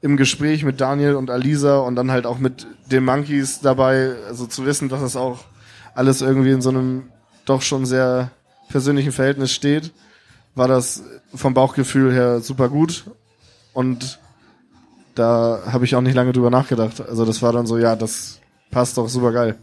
im 0.02 0.16
Gespräch 0.16 0.64
mit 0.64 0.80
Daniel 0.80 1.14
und 1.14 1.30
Alisa 1.30 1.78
und 1.78 1.96
dann 1.96 2.10
halt 2.10 2.26
auch 2.26 2.38
mit 2.38 2.66
den 2.90 3.04
Monkeys 3.04 3.60
dabei, 3.60 4.14
also 4.26 4.46
zu 4.46 4.64
wissen, 4.64 4.88
dass 4.88 5.00
das 5.00 5.16
auch 5.16 5.44
alles 5.94 6.20
irgendwie 6.22 6.50
in 6.50 6.62
so 6.62 6.70
einem 6.70 7.04
doch 7.44 7.62
schon 7.62 7.86
sehr 7.86 8.30
persönlichen 8.68 9.12
Verhältnis 9.12 9.52
steht, 9.52 9.92
war 10.54 10.68
das 10.68 11.02
vom 11.34 11.54
Bauchgefühl 11.54 12.12
her 12.12 12.40
super 12.40 12.68
gut 12.68 13.04
und 13.72 14.18
da 15.14 15.62
habe 15.66 15.84
ich 15.84 15.94
auch 15.94 16.00
nicht 16.00 16.14
lange 16.14 16.32
drüber 16.32 16.50
nachgedacht. 16.50 17.00
Also 17.00 17.24
das 17.24 17.42
war 17.42 17.52
dann 17.52 17.66
so, 17.66 17.78
ja, 17.78 17.96
das 17.96 18.40
passt 18.70 18.96
doch 18.96 19.08
super 19.08 19.32
geil. 19.32 19.56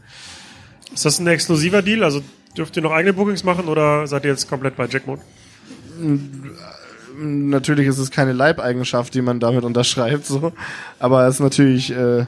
Ist 0.94 1.04
das 1.04 1.18
ein 1.18 1.26
exklusiver 1.26 1.82
Deal? 1.82 2.04
Also 2.04 2.22
dürft 2.56 2.76
ihr 2.76 2.82
noch 2.82 2.92
eigene 2.92 3.12
Bookings 3.12 3.44
machen 3.44 3.68
oder 3.68 4.06
seid 4.06 4.24
ihr 4.24 4.30
jetzt 4.30 4.48
komplett 4.48 4.76
bei 4.76 4.86
Jackmode? 4.86 5.22
natürlich 7.18 7.86
ist 7.86 7.98
es 7.98 8.10
keine 8.10 8.32
Leibeigenschaft, 8.32 9.14
die 9.14 9.22
man 9.22 9.40
damit 9.40 9.64
unterschreibt, 9.64 10.26
so. 10.26 10.52
Aber 10.98 11.26
es 11.26 11.36
ist 11.36 11.40
natürlich, 11.40 11.90
äh, 11.90 12.26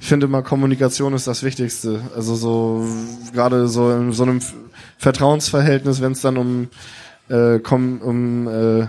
ich 0.00 0.08
finde 0.08 0.26
immer, 0.26 0.42
Kommunikation 0.42 1.12
ist 1.12 1.26
das 1.26 1.42
Wichtigste. 1.42 2.00
Also 2.16 2.34
so, 2.34 2.86
gerade 3.34 3.68
so 3.68 3.92
in 3.92 4.12
so 4.12 4.22
einem 4.22 4.40
Vertrauensverhältnis, 4.96 6.00
wenn 6.00 6.12
es 6.12 6.22
dann 6.22 6.38
um, 6.38 6.68
äh, 7.28 7.58
komm, 7.58 8.00
um, 8.00 8.48
äh, 8.48 8.88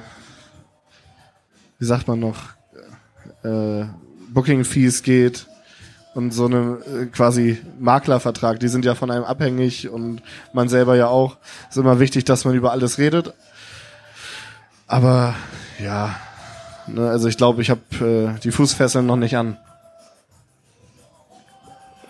wie 1.80 1.86
sagt 1.86 2.08
man 2.08 2.20
noch, 2.22 2.38
äh, 3.44 3.86
Booking 4.30 4.64
Fees 4.64 5.04
geht 5.04 5.48
und 6.14 6.34
so 6.34 6.46
eine 6.46 6.78
äh, 6.86 7.06
quasi 7.08 7.60
Maklervertrag, 7.78 8.62
die 8.62 8.70
sind 8.70 8.86
ja 8.86 8.96
von 8.96 9.12
einem 9.12 9.26
abhängig 9.26 9.90
und 9.90 10.22
man 10.54 10.70
selber 10.70 10.96
ja 10.96 11.08
auch. 11.08 11.38
ist 11.70 11.78
immer 11.78 12.00
wichtig, 12.00 12.24
dass 12.24 12.46
man 12.46 12.56
über 12.56 12.72
alles 12.72 12.98
redet, 12.98 13.34
aber 14.88 15.36
ja, 15.78 16.16
ne, 16.88 17.10
also 17.10 17.28
ich 17.28 17.36
glaube, 17.36 17.62
ich 17.62 17.70
habe 17.70 18.36
äh, 18.36 18.40
die 18.40 18.52
Fußfesseln 18.52 19.06
noch 19.06 19.18
nicht 19.18 19.36
an. 19.36 19.58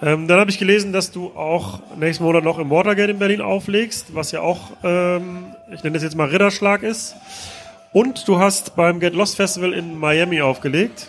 Ähm, 0.01 0.27
dann 0.27 0.39
habe 0.39 0.49
ich 0.49 0.57
gelesen, 0.57 0.93
dass 0.93 1.11
du 1.11 1.27
auch 1.35 1.79
nächsten 1.97 2.23
Monat 2.23 2.43
noch 2.43 2.57
im 2.57 2.69
Watergate 2.69 3.11
in 3.11 3.19
Berlin 3.19 3.41
auflegst, 3.41 4.15
was 4.15 4.31
ja 4.31 4.41
auch, 4.41 4.71
ähm, 4.83 5.45
ich 5.71 5.83
nenne 5.83 5.93
das 5.93 6.03
jetzt 6.03 6.15
mal 6.15 6.27
Ritterschlag 6.27 6.83
ist. 6.83 7.15
Und 7.93 8.27
du 8.27 8.39
hast 8.39 8.75
beim 8.75 8.99
Get 8.99 9.13
Lost 9.13 9.35
Festival 9.35 9.73
in 9.73 9.97
Miami 9.97 10.41
aufgelegt. 10.41 11.07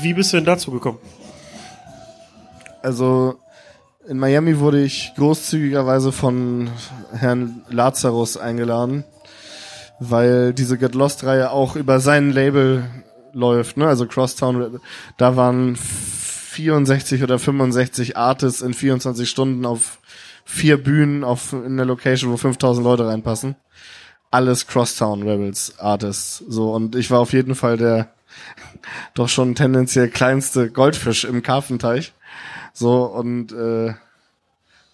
Wie 0.00 0.14
bist 0.14 0.32
du 0.32 0.36
denn 0.38 0.46
dazu 0.46 0.70
gekommen? 0.72 0.98
Also 2.82 3.36
in 4.06 4.18
Miami 4.18 4.58
wurde 4.58 4.82
ich 4.82 5.12
großzügigerweise 5.16 6.10
von 6.12 6.70
Herrn 7.12 7.62
Lazarus 7.68 8.36
eingeladen 8.36 9.04
weil 10.10 10.52
diese 10.52 10.78
Get 10.78 10.94
Lost 10.94 11.24
Reihe 11.24 11.50
auch 11.50 11.76
über 11.76 12.00
sein 12.00 12.30
Label 12.30 12.84
läuft, 13.32 13.76
ne? 13.76 13.86
Also 13.86 14.06
Crosstown, 14.06 14.80
da 15.16 15.36
waren 15.36 15.78
64 16.52 17.22
oder 17.22 17.38
65 17.38 18.16
Artists 18.16 18.60
in 18.60 18.74
24 18.74 19.28
Stunden 19.28 19.64
auf 19.64 19.98
vier 20.44 20.82
Bühnen 20.82 21.24
auf 21.24 21.52
in 21.52 21.76
der 21.76 21.86
Location, 21.86 22.30
wo 22.30 22.36
5000 22.36 22.84
Leute 22.84 23.06
reinpassen. 23.06 23.56
alles 24.30 24.66
Crosstown 24.66 25.22
Rebels 25.22 25.78
Artists. 25.78 26.38
So, 26.48 26.72
und 26.72 26.96
ich 26.96 27.10
war 27.10 27.20
auf 27.20 27.32
jeden 27.32 27.54
Fall 27.54 27.76
der 27.76 28.12
doch 29.14 29.28
schon 29.28 29.54
tendenziell 29.54 30.08
kleinste 30.08 30.70
Goldfisch 30.70 31.24
im 31.24 31.42
Karpfenteich. 31.42 32.12
So, 32.72 33.04
und 33.04 33.52
äh, 33.52 33.94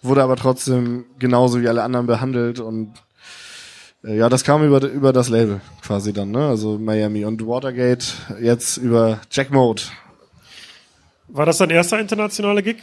wurde 0.01 0.23
aber 0.23 0.35
trotzdem 0.35 1.05
genauso 1.19 1.61
wie 1.61 1.67
alle 1.67 1.83
anderen 1.83 2.05
behandelt 2.05 2.59
und 2.59 2.93
äh, 4.03 4.17
ja, 4.17 4.29
das 4.29 4.43
kam 4.43 4.65
über, 4.65 4.81
über 4.87 5.13
das 5.13 5.29
Label 5.29 5.61
quasi 5.81 6.13
dann, 6.13 6.31
ne? 6.31 6.47
Also 6.47 6.77
Miami 6.77 7.25
und 7.25 7.45
Watergate 7.45 8.05
jetzt 8.41 8.77
über 8.77 9.19
Jack 9.31 9.51
Mode. 9.51 9.83
War 11.29 11.45
das 11.45 11.59
dein 11.59 11.69
erster 11.69 11.99
internationale 11.99 12.63
Gig? 12.63 12.77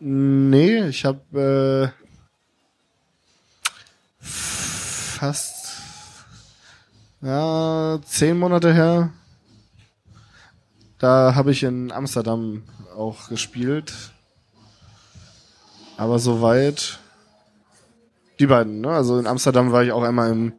Nee, 0.00 0.86
ich 0.88 1.04
habe 1.04 1.92
äh, 1.92 2.04
fast 4.20 5.76
ja 7.22 7.98
zehn 8.04 8.38
Monate 8.38 8.72
her. 8.72 9.12
Da 10.98 11.34
habe 11.34 11.52
ich 11.52 11.62
in 11.62 11.90
Amsterdam 11.90 12.64
auch 12.96 13.28
gespielt. 13.28 13.92
Aber 15.96 16.18
soweit 16.18 16.98
die 18.38 18.46
beiden, 18.46 18.82
ne? 18.82 18.90
Also 18.90 19.18
in 19.18 19.26
Amsterdam 19.26 19.72
war 19.72 19.82
ich 19.82 19.92
auch 19.92 20.02
einmal 20.02 20.30
im 20.30 20.52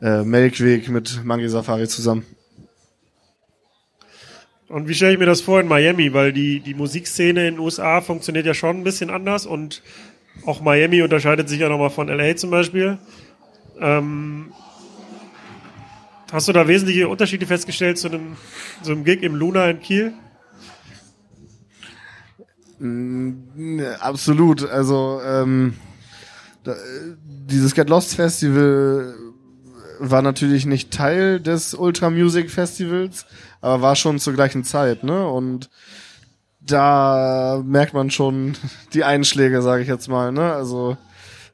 äh, 0.00 0.22
Melkweg 0.22 0.88
mit 0.88 1.24
Mangi 1.24 1.48
Safari 1.48 1.86
zusammen. 1.88 2.24
Und 4.72 4.88
wie 4.88 4.94
stelle 4.94 5.12
ich 5.12 5.18
mir 5.18 5.26
das 5.26 5.42
vor 5.42 5.60
in 5.60 5.68
Miami? 5.68 6.14
Weil 6.14 6.32
die, 6.32 6.60
die 6.60 6.72
Musikszene 6.72 7.46
in 7.46 7.56
den 7.56 7.58
USA 7.58 8.00
funktioniert 8.00 8.46
ja 8.46 8.54
schon 8.54 8.78
ein 8.78 8.84
bisschen 8.84 9.10
anders 9.10 9.44
und 9.44 9.82
auch 10.46 10.62
Miami 10.62 11.02
unterscheidet 11.02 11.46
sich 11.50 11.60
ja 11.60 11.68
nochmal 11.68 11.90
von 11.90 12.08
LA 12.08 12.36
zum 12.36 12.50
Beispiel. 12.50 12.96
Ähm, 13.78 14.50
hast 16.32 16.48
du 16.48 16.54
da 16.54 16.66
wesentliche 16.66 17.06
Unterschiede 17.06 17.44
festgestellt 17.44 17.98
zu 17.98 18.08
einem, 18.08 18.38
zu 18.82 18.92
einem 18.92 19.04
Gig 19.04 19.22
im 19.22 19.34
Luna 19.34 19.68
in 19.68 19.80
Kiel? 19.80 20.14
Mm, 22.78 23.78
absolut. 24.00 24.66
Also 24.70 25.20
ähm, 25.22 25.74
da, 26.64 26.76
dieses 27.20 27.74
Get 27.74 27.90
Lost 27.90 28.14
Festival 28.14 29.16
war 29.98 30.22
natürlich 30.22 30.64
nicht 30.64 30.90
Teil 30.90 31.40
des 31.40 31.74
Ultra 31.74 32.08
Music 32.08 32.50
Festivals, 32.50 33.26
aber 33.62 33.80
war 33.80 33.96
schon 33.96 34.18
zur 34.18 34.34
gleichen 34.34 34.64
Zeit, 34.64 35.04
ne? 35.04 35.26
Und 35.26 35.70
da 36.60 37.62
merkt 37.64 37.94
man 37.94 38.10
schon 38.10 38.54
die 38.92 39.04
Einschläge, 39.04 39.62
sage 39.62 39.82
ich 39.82 39.88
jetzt 39.88 40.08
mal, 40.08 40.32
ne? 40.32 40.52
Also 40.52 40.98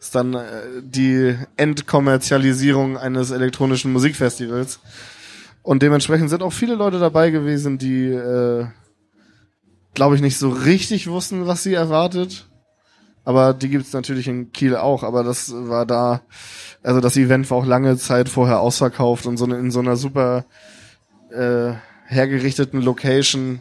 ist 0.01 0.15
dann 0.15 0.35
äh, 0.35 0.47
die 0.83 1.37
Endkommerzialisierung 1.57 2.97
eines 2.97 3.31
elektronischen 3.31 3.93
Musikfestivals. 3.93 4.81
Und 5.63 5.83
dementsprechend 5.83 6.31
sind 6.31 6.43
auch 6.43 6.53
viele 6.53 6.77
Leute 6.77 6.99
dabei 6.99 7.31
gewesen, 7.31 7.79
die, 7.79 8.07
äh, 8.07 8.67
glaube 9.95 10.15
ich, 10.15 10.23
nicht 10.23 10.39
so 10.39 10.51
richtig 10.51 11.09
wussten, 11.09 11.47
was 11.47 11.63
sie 11.63 11.75
erwartet. 11.75 12.47
Aber 13.25 13.53
die 13.53 13.69
gibt's 13.69 13.93
natürlich 13.93 14.29
in 14.29 14.53
Kiel 14.53 14.77
auch. 14.77 15.03
Aber 15.03 15.25
das 15.25 15.53
war 15.53 15.85
da, 15.85 16.23
also 16.83 17.01
das 17.01 17.17
Event 17.17 17.51
war 17.51 17.59
auch 17.59 17.67
lange 17.67 17.99
Zeit 17.99 18.31
vorher 18.31 18.61
ausverkauft 18.61 19.27
und 19.27 19.37
so 19.37 19.45
eine, 19.45 19.59
in 19.59 19.71
so 19.71 19.81
einer 19.81 19.97
super 19.97 20.47
äh, 21.31 21.75
hergerichteten 22.09 22.83
Location. 22.83 23.61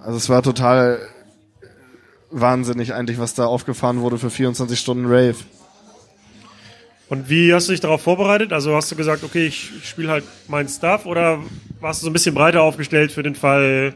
Also 0.00 0.18
es 0.18 0.28
war 0.28 0.42
total 0.42 1.00
wahnsinnig 2.30 2.92
eigentlich, 2.92 3.18
was 3.18 3.34
da 3.34 3.46
aufgefahren 3.46 4.00
wurde 4.00 4.18
für 4.18 4.30
24 4.30 4.78
Stunden 4.78 5.06
Rave. 5.06 5.36
Und 7.08 7.30
wie 7.30 7.54
hast 7.54 7.68
du 7.68 7.72
dich 7.72 7.80
darauf 7.80 8.02
vorbereitet? 8.02 8.52
Also 8.52 8.74
hast 8.74 8.90
du 8.90 8.96
gesagt, 8.96 9.22
okay, 9.22 9.46
ich, 9.46 9.70
spiele 9.84 10.10
halt 10.10 10.24
mein 10.48 10.68
Stuff 10.68 11.06
oder 11.06 11.40
warst 11.80 12.02
du 12.02 12.04
so 12.04 12.10
ein 12.10 12.12
bisschen 12.12 12.34
breiter 12.34 12.62
aufgestellt 12.62 13.12
für 13.12 13.22
den 13.22 13.36
Fall, 13.36 13.94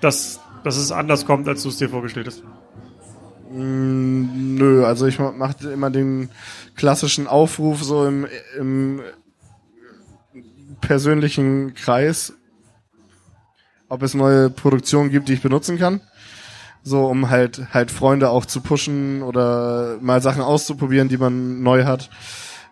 dass, 0.00 0.40
dass 0.64 0.78
es 0.78 0.92
anders 0.92 1.26
kommt, 1.26 1.46
als 1.46 1.62
du 1.62 1.68
es 1.68 1.76
dir 1.76 1.90
vorgestellt 1.90 2.28
hast? 2.28 2.42
Mm, 3.52 4.54
nö, 4.54 4.86
also 4.86 5.06
ich 5.06 5.18
mache 5.18 5.68
immer 5.70 5.90
den 5.90 6.30
klassischen 6.74 7.26
Aufruf 7.26 7.82
so 7.82 8.06
im, 8.06 8.26
im 8.58 9.02
persönlichen 10.80 11.74
Kreis, 11.74 12.32
ob 13.88 14.02
es 14.02 14.14
neue 14.14 14.50
Produktionen 14.50 15.10
gibt, 15.10 15.28
die 15.28 15.34
ich 15.34 15.42
benutzen 15.42 15.78
kann 15.78 16.00
so 16.82 17.06
um 17.06 17.30
halt 17.30 17.72
halt 17.72 17.90
Freunde 17.90 18.30
auch 18.30 18.46
zu 18.46 18.60
pushen 18.60 19.22
oder 19.22 19.98
mal 20.00 20.22
Sachen 20.22 20.42
auszuprobieren, 20.42 21.08
die 21.08 21.18
man 21.18 21.62
neu 21.62 21.84
hat. 21.84 22.10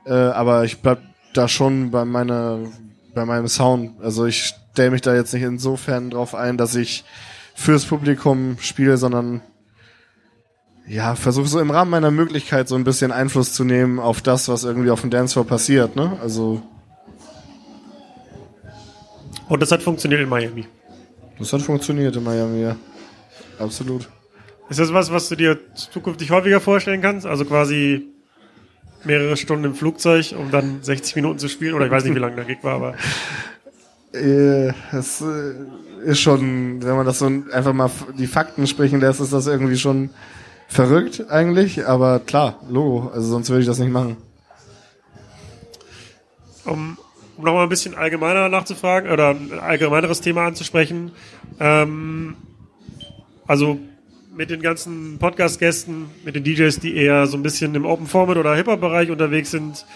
Äh, 0.06 0.12
aber 0.12 0.64
ich 0.64 0.80
bleib 0.80 1.00
da 1.34 1.48
schon 1.48 1.90
bei 1.90 2.04
meiner 2.04 2.59
bei 3.14 3.24
meinem 3.24 3.48
Sound. 3.48 4.00
Also 4.00 4.26
ich 4.26 4.54
stelle 4.72 4.90
mich 4.90 5.02
da 5.02 5.14
jetzt 5.14 5.34
nicht 5.34 5.42
insofern 5.42 6.11
drauf 6.11 6.34
ein, 6.34 6.56
dass 6.56 6.74
ich 6.74 7.04
fürs 7.54 7.84
Publikum 7.84 8.56
spiele, 8.61 8.96
sondern 8.96 9.42
ja, 10.86 11.16
versuche 11.16 11.48
so 11.48 11.61
im 11.61 11.70
Rahmen 11.70 11.90
meiner 11.90 12.11
Möglichkeit 12.11 12.66
so 12.66 12.74
ein 12.74 12.84
bisschen 12.84 13.12
Einfluss 13.12 13.52
zu 13.52 13.64
nehmen 13.64 13.98
auf 13.98 14.22
das, 14.22 14.48
was 14.48 14.64
irgendwie 14.64 14.90
auf 14.90 15.02
dem 15.02 15.11
Dancefloor 15.11 15.46
passiert, 15.46 15.96
ne? 15.96 16.16
Also 16.22 16.62
und 19.49 19.61
das 19.62 19.72
hat 19.72 19.82
funktioniert 19.82 20.20
in 20.20 20.28
Miami. 20.28 20.66
Das 21.38 21.53
hat 21.53 21.62
funktioniert 21.62 22.16
in 22.16 22.24
Miami, 22.24 22.62
ja 22.62 22.76
absolut. 23.59 24.09
Ist 24.68 24.78
das 24.80 24.92
was, 24.92 25.11
was 25.11 25.28
du 25.28 25.36
dir 25.36 25.59
zukünftig 25.74 26.30
häufiger 26.30 26.61
vorstellen 26.61 27.01
kannst? 27.01 27.26
Also 27.26 27.44
quasi 27.44 28.09
mehrere 29.05 29.36
Stunden 29.36 29.64
im 29.64 29.74
Flugzeug, 29.74 30.34
um 30.38 30.51
dann 30.51 30.82
60 30.82 31.16
Minuten 31.16 31.38
zu 31.38 31.49
spielen? 31.49 31.74
Oder 31.74 31.86
ich 31.86 31.92
weiß 31.92 32.05
nicht, 32.05 32.14
wie 32.14 32.20
lange 32.20 32.36
der 32.36 32.44
Gig 32.44 32.59
war, 32.62 32.74
aber. 32.74 32.94
Äh, 34.12 34.72
das 34.92 35.20
äh, 35.20 35.55
ist 36.05 36.20
schon, 36.20 36.82
wenn 36.82 36.96
man 36.96 37.07
das 37.07 37.18
so 37.18 37.26
einfach 37.26 37.72
mal 37.72 37.90
die 38.18 38.26
Fakten 38.26 38.66
sprechen 38.66 39.01
lässt, 39.01 39.20
ist 39.20 39.32
das 39.32 39.46
irgendwie 39.46 39.76
schon 39.76 40.11
verrückt 40.66 41.26
eigentlich. 41.30 41.86
Aber 41.86 42.20
klar, 42.20 42.61
Logo, 42.68 43.11
also 43.14 43.28
sonst 43.28 43.49
würde 43.49 43.61
ich 43.61 43.66
das 43.66 43.78
nicht 43.78 43.92
machen. 43.92 44.16
Um, 46.64 46.99
um 47.39 47.45
nochmal 47.45 47.62
ein 47.62 47.68
bisschen 47.68 47.95
allgemeiner 47.95 48.49
nachzufragen 48.49 49.11
oder 49.11 49.30
ein 49.30 49.59
allgemeineres 49.61 50.20
Thema 50.20 50.47
anzusprechen. 50.47 51.12
Ähm, 51.61 52.34
also 53.47 53.78
mit 54.34 54.51
den 54.51 54.61
ganzen 54.61 55.18
Podcast-Gästen, 55.18 56.07
mit 56.24 56.34
den 56.34 56.43
DJs, 56.45 56.80
die 56.80 56.97
eher 56.97 57.26
so 57.26 57.36
ein 57.36 57.43
bisschen 57.43 57.74
im 57.76 57.86
Open-Format 57.86 58.36
oder 58.36 58.55
Hip-Hop-Bereich 58.57 59.11
unterwegs 59.11 59.53
sind, 59.53 59.86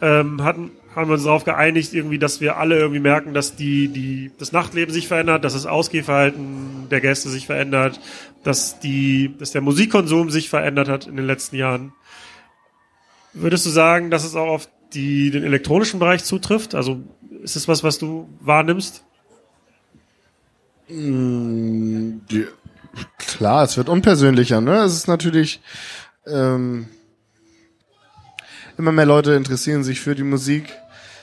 ähm, 0.00 0.42
hatten, 0.42 0.72
haben 0.96 1.08
wir 1.08 1.14
uns 1.14 1.24
darauf 1.24 1.44
geeinigt, 1.44 1.94
irgendwie, 1.94 2.18
dass 2.18 2.40
wir 2.40 2.56
alle 2.56 2.78
irgendwie 2.78 3.00
merken, 3.00 3.32
dass 3.32 3.54
die, 3.54 3.86
die, 3.86 4.32
das 4.38 4.50
Nachtleben 4.50 4.92
sich 4.92 5.06
verändert, 5.06 5.44
dass 5.44 5.52
das 5.52 5.66
Ausgehverhalten 5.66 6.88
der 6.90 7.00
Gäste 7.00 7.28
sich 7.28 7.46
verändert, 7.46 8.00
dass 8.42 8.80
die, 8.80 9.34
dass 9.38 9.52
der 9.52 9.60
Musikkonsum 9.60 10.30
sich 10.30 10.50
verändert 10.50 10.88
hat 10.88 11.06
in 11.06 11.14
den 11.14 11.26
letzten 11.26 11.54
Jahren. 11.56 11.92
Würdest 13.32 13.64
du 13.66 13.70
sagen, 13.70 14.10
dass 14.10 14.24
es 14.24 14.34
auch 14.34 14.48
auf 14.48 14.68
die, 14.94 15.30
den 15.30 15.44
elektronischen 15.44 15.98
Bereich 15.98 16.24
zutrifft? 16.24 16.74
Also 16.74 17.00
ist 17.42 17.56
es 17.56 17.68
was, 17.68 17.82
was 17.82 17.98
du 17.98 18.28
wahrnimmst? 18.40 19.04
Mm, 20.88 22.18
die, 22.30 22.46
Klar, 23.18 23.64
es 23.64 23.76
wird 23.76 23.88
unpersönlicher, 23.88 24.60
ne? 24.60 24.80
Es 24.80 24.94
ist 24.94 25.08
natürlich 25.08 25.60
ähm, 26.26 26.86
immer 28.76 28.92
mehr 28.92 29.06
Leute 29.06 29.32
interessieren 29.32 29.84
sich 29.84 30.00
für 30.00 30.14
die 30.14 30.22
Musik, 30.22 30.64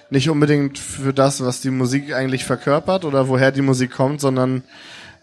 nicht 0.09 0.29
unbedingt 0.29 0.79
für 0.79 1.13
das, 1.13 1.43
was 1.43 1.61
die 1.61 1.69
Musik 1.69 2.13
eigentlich 2.13 2.45
verkörpert 2.45 3.05
oder 3.05 3.27
woher 3.27 3.51
die 3.51 3.61
Musik 3.61 3.91
kommt, 3.91 4.21
sondern 4.21 4.63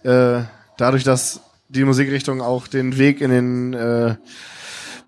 äh, 0.04 0.42
dadurch, 0.76 1.02
dass 1.02 1.40
die 1.68 1.84
Musikrichtung 1.84 2.40
auch 2.40 2.68
den 2.68 2.96
Weg 2.96 3.20
in 3.20 3.30
den 3.30 3.74
äh, 3.74 4.14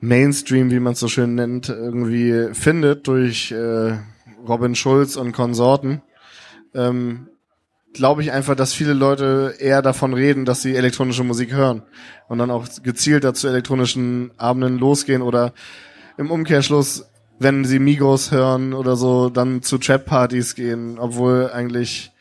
Mainstream, 0.01 0.71
wie 0.71 0.81
man 0.81 0.93
es 0.93 1.01
so 1.01 1.09
schön 1.09 1.35
nennt, 1.35 1.69
irgendwie 1.69 2.55
findet 2.55 3.07
durch 3.07 3.51
äh, 3.51 3.99
Robin 4.47 4.75
Schulz 4.75 5.17
und 5.17 5.33
Konsorten, 5.33 6.03
ähm, 6.75 7.29
glaube 7.95 8.23
ich 8.23 8.31
einfach, 8.31 8.55
dass 8.55 8.75
viele 8.75 8.93
Leute 8.93 9.55
eher 9.59 9.83
davon 9.83 10.15
reden, 10.15 10.45
dass 10.45 10.63
sie 10.63 10.77
elektronische 10.77 11.25
Musik 11.25 11.53
hören 11.53 11.83
und 12.29 12.39
dann 12.39 12.51
auch 12.51 12.67
gezielter 12.83 13.35
zu 13.35 13.49
elektronischen 13.49 14.31
Abenden 14.37 14.79
losgehen 14.79 15.23
oder 15.23 15.53
im 16.17 16.31
Umkehrschluss, 16.31 17.07
wenn 17.39 17.65
sie 17.65 17.79
Migos 17.79 18.31
hören 18.31 18.75
oder 18.75 18.97
so, 18.97 19.31
dann 19.31 19.63
zu 19.63 19.79
Trap-Partys 19.79 20.55
gehen, 20.55 20.99
obwohl 20.99 21.51
eigentlich 21.53 22.13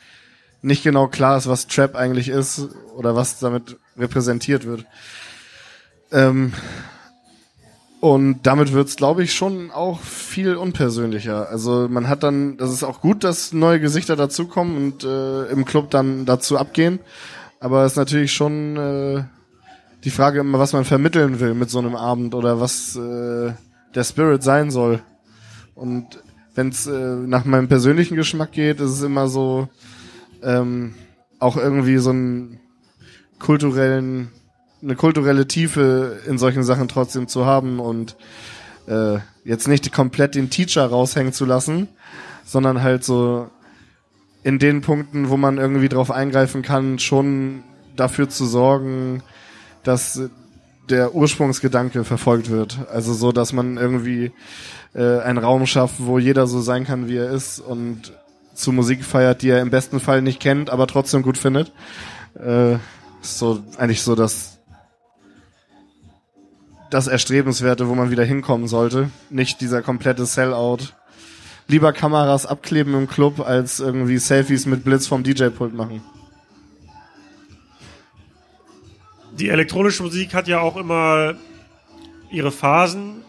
nicht 0.62 0.84
genau 0.84 1.08
klar 1.08 1.38
ist, 1.38 1.48
was 1.48 1.68
Trap 1.68 1.96
eigentlich 1.96 2.30
ist 2.30 2.70
oder 2.96 3.16
was 3.16 3.40
damit 3.40 3.78
repräsentiert 3.98 4.66
wird. 4.66 4.86
Ähm, 6.12 6.54
und 8.00 8.42
damit 8.44 8.74
wird's, 8.74 8.96
glaube 8.96 9.24
ich, 9.24 9.34
schon 9.34 9.72
auch 9.72 10.00
viel 10.02 10.56
unpersönlicher. 10.56 11.50
Also 11.50 11.88
man 11.90 12.08
hat 12.08 12.22
dann, 12.22 12.58
das 12.58 12.72
ist 12.72 12.84
auch 12.84 13.02
gut, 13.02 13.24
dass 13.24 13.54
neue 13.54 13.80
Gesichter 13.80 14.16
dazukommen 14.16 14.78
und 14.78 15.04
äh, 15.04 15.46
im 15.46 15.66
Club 15.66 15.90
dann 15.90 16.26
dazu 16.26 16.58
abgehen. 16.58 17.00
Aber 17.60 17.86
es 17.86 17.94
ist 17.94 17.98
natürlich 17.98 18.34
schon 18.34 18.78
äh, 18.78 19.24
die 20.04 20.12
Frage 20.12 20.42
immer, 20.42 20.60
was 20.60 20.74
man 20.74 20.86
vermitteln 20.86 21.40
will 21.40 21.56
mit 21.56 21.72
so 21.72 21.80
einem 21.80 21.96
Abend 21.96 22.36
oder 22.36 22.60
was 22.62 22.96
äh, 22.96 23.54
der 23.96 24.04
Spirit 24.04 24.44
sein 24.44 24.70
soll. 24.70 25.02
Und 25.74 26.22
wenn 26.54 26.70
es 26.70 26.86
äh, 26.86 27.16
nach 27.16 27.46
meinem 27.46 27.68
persönlichen 27.68 28.16
Geschmack 28.16 28.52
geht, 28.52 28.80
ist 28.80 28.92
es 28.92 29.02
immer 29.02 29.28
so 29.28 29.70
ähm, 30.44 30.94
auch 31.40 31.58
irgendwie 31.58 31.98
so 31.98 32.12
ein 32.12 32.60
kulturellen, 33.40 34.32
eine 34.82 34.96
kulturelle 34.96 35.48
Tiefe 35.48 36.20
in 36.28 36.38
solchen 36.38 36.64
Sachen 36.64 36.88
trotzdem 36.88 37.28
zu 37.28 37.46
haben 37.46 37.80
und 37.80 38.16
äh, 38.88 39.18
jetzt 39.44 39.68
nicht 39.68 39.92
komplett 39.92 40.36
den 40.36 40.50
Teacher 40.50 40.86
raushängen 40.86 41.34
zu 41.34 41.46
lassen, 41.46 41.88
sondern 42.46 42.82
halt 42.82 43.04
so 43.04 43.50
in 44.44 44.60
den 44.60 44.82
Punkten, 44.82 45.30
wo 45.30 45.38
man 45.38 45.58
irgendwie 45.58 45.90
drauf 45.90 46.12
eingreifen 46.12 46.62
kann, 46.62 47.00
schon 47.00 47.64
dafür 47.96 48.30
zu 48.30 48.46
sorgen, 48.46 49.24
dass 49.84 50.22
der 50.90 51.16
Ursprungsgedanke 51.16 52.04
verfolgt 52.04 52.50
wird. 52.50 52.80
Also 52.90 53.14
so, 53.14 53.32
dass 53.32 53.52
man 53.52 53.78
irgendwie 53.78 54.32
äh, 54.94 55.20
einen 55.20 55.38
Raum 55.38 55.66
schafft, 55.66 55.96
wo 56.00 56.18
jeder 56.18 56.48
so 56.48 56.62
sein 56.62 56.86
kann, 56.86 57.10
wie 57.10 57.18
er 57.18 57.30
ist 57.30 57.60
und 57.60 58.14
zu 58.54 58.72
Musik 58.72 59.04
feiert, 59.04 59.42
die 59.42 59.50
er 59.50 59.62
im 59.62 59.70
besten 59.70 60.00
Fall 60.00 60.22
nicht 60.22 60.40
kennt, 60.40 60.70
aber 60.70 60.88
trotzdem 60.88 61.22
gut 61.24 61.38
findet. 61.38 61.74
Äh, 62.36 62.76
ist 63.22 63.40
so 63.40 63.64
eigentlich 63.78 64.02
so 64.02 64.16
das 64.16 64.57
das 66.90 67.08
Erstrebenswerte, 67.08 67.88
wo 67.88 67.96
man 67.96 68.12
wieder 68.12 68.24
hinkommen 68.24 68.68
sollte. 68.68 69.10
Nicht 69.30 69.62
dieser 69.62 69.82
komplette 69.82 70.26
Sellout. 70.26 70.94
Lieber 71.68 71.92
Kameras 71.92 72.46
abkleben 72.46 72.94
im 72.94 73.08
Club, 73.08 73.42
als 73.42 73.80
irgendwie 73.80 74.18
Selfies 74.18 74.66
mit 74.66 74.84
Blitz 74.84 75.06
vom 75.08 75.24
DJ-Pult 75.24 75.74
machen. 75.74 76.02
Die 79.38 79.50
elektronische 79.50 80.02
Musik 80.02 80.34
hat 80.34 80.48
ja 80.48 80.62
auch 80.62 80.78
immer 80.78 81.36
ihre 82.32 82.52
Phasen. 82.52 83.24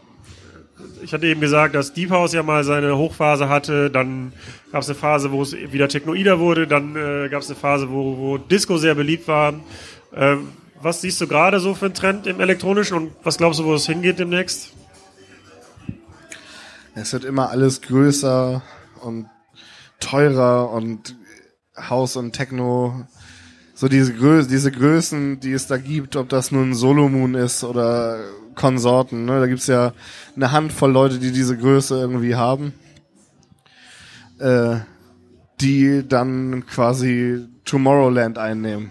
Ich 1.02 1.12
hatte 1.12 1.26
eben 1.26 1.40
gesagt, 1.40 1.74
dass 1.74 1.92
Deep 1.92 2.10
House 2.10 2.32
ja 2.32 2.42
mal 2.42 2.62
seine 2.64 2.96
Hochphase 2.96 3.48
hatte, 3.48 3.90
dann 3.90 4.32
gab 4.70 4.82
es 4.82 4.88
eine 4.88 4.98
Phase, 4.98 5.32
wo 5.32 5.42
es 5.42 5.52
wieder 5.54 5.88
technoider 5.88 6.38
wurde, 6.38 6.66
dann 6.66 6.94
äh, 6.94 7.28
gab 7.28 7.42
es 7.42 7.48
eine 7.48 7.58
Phase, 7.58 7.90
wo, 7.90 8.16
wo 8.16 8.38
Disco 8.38 8.78
sehr 8.78 8.94
beliebt 8.94 9.26
war. 9.26 9.54
Äh, 10.12 10.36
was 10.80 11.00
siehst 11.00 11.20
du 11.20 11.26
gerade 11.26 11.60
so 11.60 11.74
für 11.74 11.86
einen 11.86 11.94
Trend 11.94 12.26
im 12.26 12.40
elektronischen 12.40 12.96
und 12.96 13.12
was 13.22 13.38
glaubst 13.38 13.60
du, 13.60 13.64
wo 13.64 13.74
es 13.74 13.86
hingeht 13.86 14.18
demnächst? 14.18 14.72
Es 16.94 17.12
wird 17.12 17.24
immer 17.24 17.50
alles 17.50 17.80
größer 17.82 18.62
und 19.02 19.28
teurer 20.00 20.70
und 20.70 21.16
House 21.76 22.16
und 22.16 22.32
Techno 22.32 23.06
so 23.74 23.86
diese, 23.86 24.12
Grö 24.12 24.44
diese 24.44 24.72
Größen, 24.72 25.38
die 25.38 25.52
es 25.52 25.68
da 25.68 25.76
gibt, 25.76 26.16
ob 26.16 26.28
das 26.28 26.50
nun 26.50 26.74
Solomon 26.74 27.36
ist 27.36 27.62
oder 27.62 28.18
Konsorten, 28.56 29.24
ne? 29.24 29.38
da 29.38 29.46
gibt's 29.46 29.68
ja 29.68 29.92
eine 30.34 30.50
Handvoll 30.50 30.90
Leute, 30.90 31.20
die 31.20 31.30
diese 31.30 31.56
Größe 31.56 31.96
irgendwie 31.96 32.34
haben, 32.34 32.72
äh, 34.40 34.78
die 35.60 36.02
dann 36.08 36.66
quasi 36.66 37.46
Tomorrowland 37.64 38.36
einnehmen. 38.36 38.90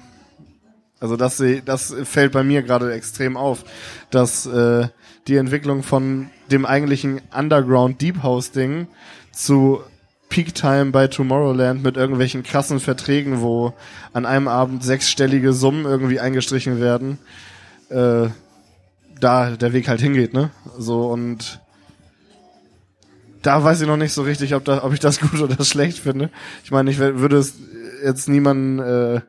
Also 0.99 1.15
das, 1.15 1.41
das 1.65 1.95
fällt 2.03 2.31
bei 2.31 2.43
mir 2.43 2.63
gerade 2.63 2.91
extrem 2.93 3.37
auf, 3.37 3.63
dass 4.09 4.45
äh, 4.45 4.87
die 5.27 5.35
Entwicklung 5.35 5.83
von 5.83 6.29
dem 6.49 6.65
eigentlichen 6.65 7.21
Underground 7.35 8.01
Deep 8.01 8.23
House 8.23 8.51
Ding 8.51 8.87
zu 9.31 9.81
Peak 10.29 10.55
Time 10.55 10.87
bei 10.91 11.07
Tomorrowland 11.07 11.83
mit 11.83 11.97
irgendwelchen 11.97 12.43
krassen 12.43 12.79
Verträgen, 12.79 13.41
wo 13.41 13.73
an 14.13 14.25
einem 14.25 14.47
Abend 14.47 14.83
sechsstellige 14.83 15.53
Summen 15.53 15.85
irgendwie 15.85 16.19
eingestrichen 16.19 16.79
werden, 16.79 17.17
äh, 17.89 18.27
da 19.19 19.51
der 19.51 19.73
Weg 19.73 19.87
halt 19.87 20.01
hingeht, 20.01 20.33
ne? 20.33 20.51
So 20.77 21.07
und 21.07 21.61
da 23.41 23.63
weiß 23.63 23.81
ich 23.81 23.87
noch 23.87 23.97
nicht 23.97 24.13
so 24.13 24.23
richtig, 24.23 24.53
ob, 24.55 24.65
da, 24.65 24.83
ob 24.83 24.93
ich 24.93 24.99
das 24.99 25.19
gut 25.21 25.39
oder 25.39 25.63
schlecht 25.63 25.99
finde. 25.99 26.29
Ich 26.63 26.71
meine, 26.71 26.91
ich 26.91 26.97
würde 26.97 27.37
es 27.37 27.55
jetzt 28.03 28.27
niemanden 28.27 28.79
äh, 28.79 29.21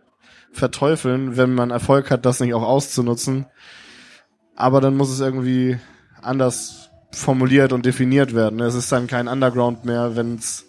verteufeln, 0.52 1.36
wenn 1.36 1.54
man 1.54 1.70
Erfolg 1.70 2.10
hat, 2.10 2.26
das 2.26 2.40
nicht 2.40 2.54
auch 2.54 2.62
auszunutzen. 2.62 3.46
Aber 4.56 4.80
dann 4.80 4.96
muss 4.96 5.10
es 5.10 5.20
irgendwie 5.20 5.78
anders 6.20 6.90
formuliert 7.12 7.72
und 7.72 7.86
definiert 7.86 8.34
werden. 8.34 8.60
Es 8.60 8.74
ist 8.74 8.90
dann 8.92 9.06
kein 9.06 9.28
Underground 9.28 9.84
mehr, 9.84 10.16
wenn 10.16 10.34
es 10.34 10.68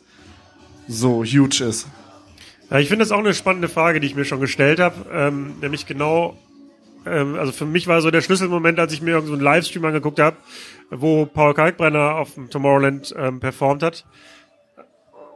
so 0.90 1.24
huge 1.24 1.64
ist? 1.64 1.88
Ja, 2.70 2.80
ich 2.80 2.90
finde 2.90 3.04
das 3.04 3.12
auch 3.12 3.20
eine 3.20 3.34
spannende 3.34 3.70
Frage, 3.70 4.00
die 4.00 4.08
ich 4.08 4.16
mir 4.16 4.26
schon 4.26 4.42
gestellt 4.42 4.80
habe. 4.80 5.06
Ähm, 5.12 5.60
nämlich 5.62 5.86
genau, 5.86 6.38
ähm, 7.06 7.36
also 7.36 7.52
für 7.52 7.66
mich 7.66 7.88
war 7.88 8.02
so 8.02 8.12
der 8.12 8.22
Schlüsselmoment, 8.22 8.80
als 8.80 8.92
ich 8.92 9.02
mir 9.02 9.12
irgendeinen 9.12 9.40
so 9.40 9.44
Livestream 9.44 9.86
angeguckt 9.86 10.20
habe, 10.20 10.38
wo 10.90 11.26
Paul 11.26 11.54
Kalkbrenner 11.54 12.16
auf 12.16 12.34
dem 12.34 12.50
Tomorrowland 12.50 13.14
ähm, 13.18 13.40
performt 13.40 13.84
hat, 13.84 14.06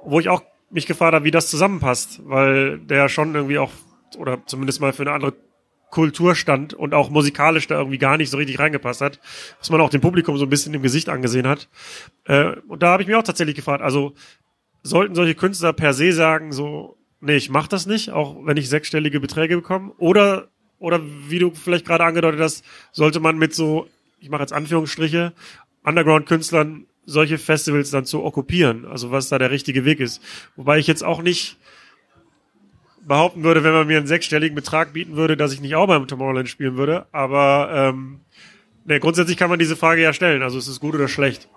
wo 0.04 0.20
ich 0.20 0.30
auch 0.30 0.42
mich 0.70 0.88
gefragt 0.88 1.14
habe, 1.14 1.26
wie 1.26 1.32
das 1.32 1.50
zusammenpasst, 1.50 2.22
weil 2.26 2.80
der 2.80 3.08
schon 3.08 3.36
irgendwie 3.36 3.60
auch, 3.60 3.72
oder 4.18 4.46
zumindest 4.46 4.82
mal 4.82 4.94
für 4.94 5.04
eine 5.04 5.12
andere 5.12 5.34
Kultur 5.94 6.34
stand 6.34 6.74
und 6.74 6.96
auch 6.96 7.12
musikalisch 7.12 7.68
da 7.68 7.78
irgendwie 7.78 8.00
gar 8.00 8.18
nicht 8.18 8.32
so 8.32 8.38
richtig 8.38 8.58
reingepasst 8.58 9.02
hat, 9.02 9.20
was 9.60 9.70
man 9.70 9.80
auch 9.80 9.92
dem 9.92 10.02
Publikum 10.02 10.38
so 10.38 10.46
ein 10.46 10.50
bisschen 10.50 10.74
im 10.74 10.82
Gesicht 10.82 11.08
angesehen 11.08 11.48
hat. 11.48 11.70
Äh, 12.26 12.56
und 12.68 12.82
da 12.82 12.90
habe 12.90 13.04
ich 13.04 13.08
mir 13.08 13.20
auch 13.20 13.24
tatsächlich 13.24 13.56
gefragt, 13.56 13.84
also 13.84 14.14
sollten 14.82 15.14
solche 15.14 15.36
Künstler 15.36 15.72
per 15.72 15.94
se 15.94 16.12
sagen, 16.12 16.52
so, 16.52 16.98
nee, 17.22 17.36
ich 17.36 17.52
mach 17.52 17.68
das 17.68 17.86
nicht, 17.86 18.10
auch 18.10 18.44
wenn 18.44 18.58
ich 18.58 18.70
sechsstellige 18.70 19.20
Beträge 19.20 19.56
bekomme? 19.56 19.92
Oder, 20.00 20.48
oder 20.80 21.00
wie 21.30 21.38
du 21.38 21.52
vielleicht 21.52 21.86
gerade 21.86 22.06
angedeutet 22.06 22.42
hast, 22.42 22.66
sollte 22.92 23.20
man 23.20 23.38
mit 23.38 23.54
so, 23.54 23.88
ich 24.20 24.30
mache 24.30 24.42
jetzt 24.42 24.54
Anführungsstriche, 24.54 25.34
Underground-Künstlern 25.84 26.88
solche 27.06 27.38
Festivals 27.38 27.92
dann 27.92 28.06
zu 28.06 28.24
okkupieren, 28.24 28.86
also 28.86 29.12
was 29.12 29.30
da 29.30 29.38
der 29.38 29.52
richtige 29.52 29.86
Weg 29.86 30.00
ist. 30.00 30.24
Wobei 30.56 30.80
ich 30.80 30.88
jetzt 30.88 31.04
auch 31.04 31.22
nicht 31.22 31.58
behaupten 33.08 33.44
würde, 33.44 33.64
wenn 33.64 33.74
man 33.74 33.88
mir 33.88 33.98
einen 33.98 34.08
sechsstelligen 34.08 34.56
Betrag 34.56 34.94
bieten 34.94 35.16
würde, 35.16 35.38
dass 35.38 35.54
ich 35.54 35.62
nicht 35.62 35.76
auch 35.76 35.88
beim 35.88 36.08
Tomorrowland 36.08 36.50
spielen 36.50 36.78
würde, 36.78 37.06
aber 37.12 37.70
ähm, 37.74 38.22
nee, 38.86 39.00
grundsätzlich 39.00 39.38
kann 39.38 39.50
man 39.50 39.60
diese 39.60 39.76
Frage 39.76 40.02
ja 40.02 40.14
stellen, 40.14 40.42
also 40.42 40.58
ist 40.58 40.68
es 40.68 40.80
gut 40.80 40.96
oder 40.96 41.08
schlecht? 41.08 41.50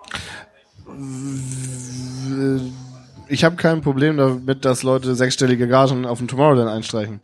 ich 3.29 3.43
habe 3.43 3.55
kein 3.55 3.81
Problem 3.81 4.17
damit, 4.17 4.65
dass 4.65 4.83
Leute 4.83 5.15
sechsstellige 5.15 5.67
Gagen 5.67 6.05
auf 6.05 6.19
dem 6.19 6.27
Tomorrowland 6.27 6.69
einstreichen. 6.69 7.21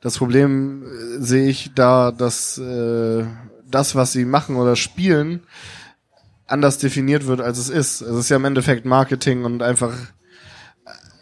Das 0.00 0.18
Problem 0.18 0.82
äh, 0.82 1.22
sehe 1.22 1.48
ich 1.48 1.72
da, 1.74 2.12
dass 2.12 2.58
äh, 2.58 3.24
das, 3.70 3.94
was 3.94 4.12
sie 4.12 4.24
machen 4.24 4.56
oder 4.56 4.76
spielen, 4.76 5.40
anders 6.46 6.78
definiert 6.78 7.26
wird, 7.26 7.40
als 7.40 7.58
es 7.58 7.68
ist. 7.68 8.00
Es 8.00 8.16
ist 8.16 8.28
ja 8.28 8.36
im 8.36 8.44
Endeffekt 8.44 8.84
Marketing 8.84 9.44
und 9.44 9.62
einfach 9.62 9.94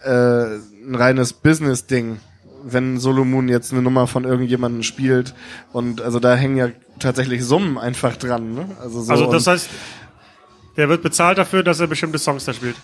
äh, 0.03 0.57
ein 0.57 0.95
reines 0.95 1.33
Business-Ding, 1.33 2.19
wenn 2.65 2.99
Solomon 2.99 3.49
jetzt 3.49 3.73
eine 3.73 3.83
Nummer 3.83 4.07
von 4.07 4.25
irgendjemandem 4.25 4.83
spielt. 4.83 5.35
Und 5.73 6.01
also 6.01 6.21
da 6.21 6.35
hängen 6.35 6.57
ja 6.57 6.69
tatsächlich 6.99 7.45
Summen 7.45 7.79
einfach 7.79 8.17
dran. 8.17 8.55
Ne? 8.55 8.67
Also, 8.81 9.03
so 9.03 9.13
also 9.13 9.33
das 9.33 9.47
heißt, 9.47 9.69
der 10.77 10.89
wird 10.89 11.03
bezahlt 11.03 11.39
dafür, 11.39 11.63
dass 11.63 11.81
er 11.81 11.87
bestimmte 11.87 12.19
Songs 12.19 12.45
da 12.45 12.53
spielt. 12.53 12.77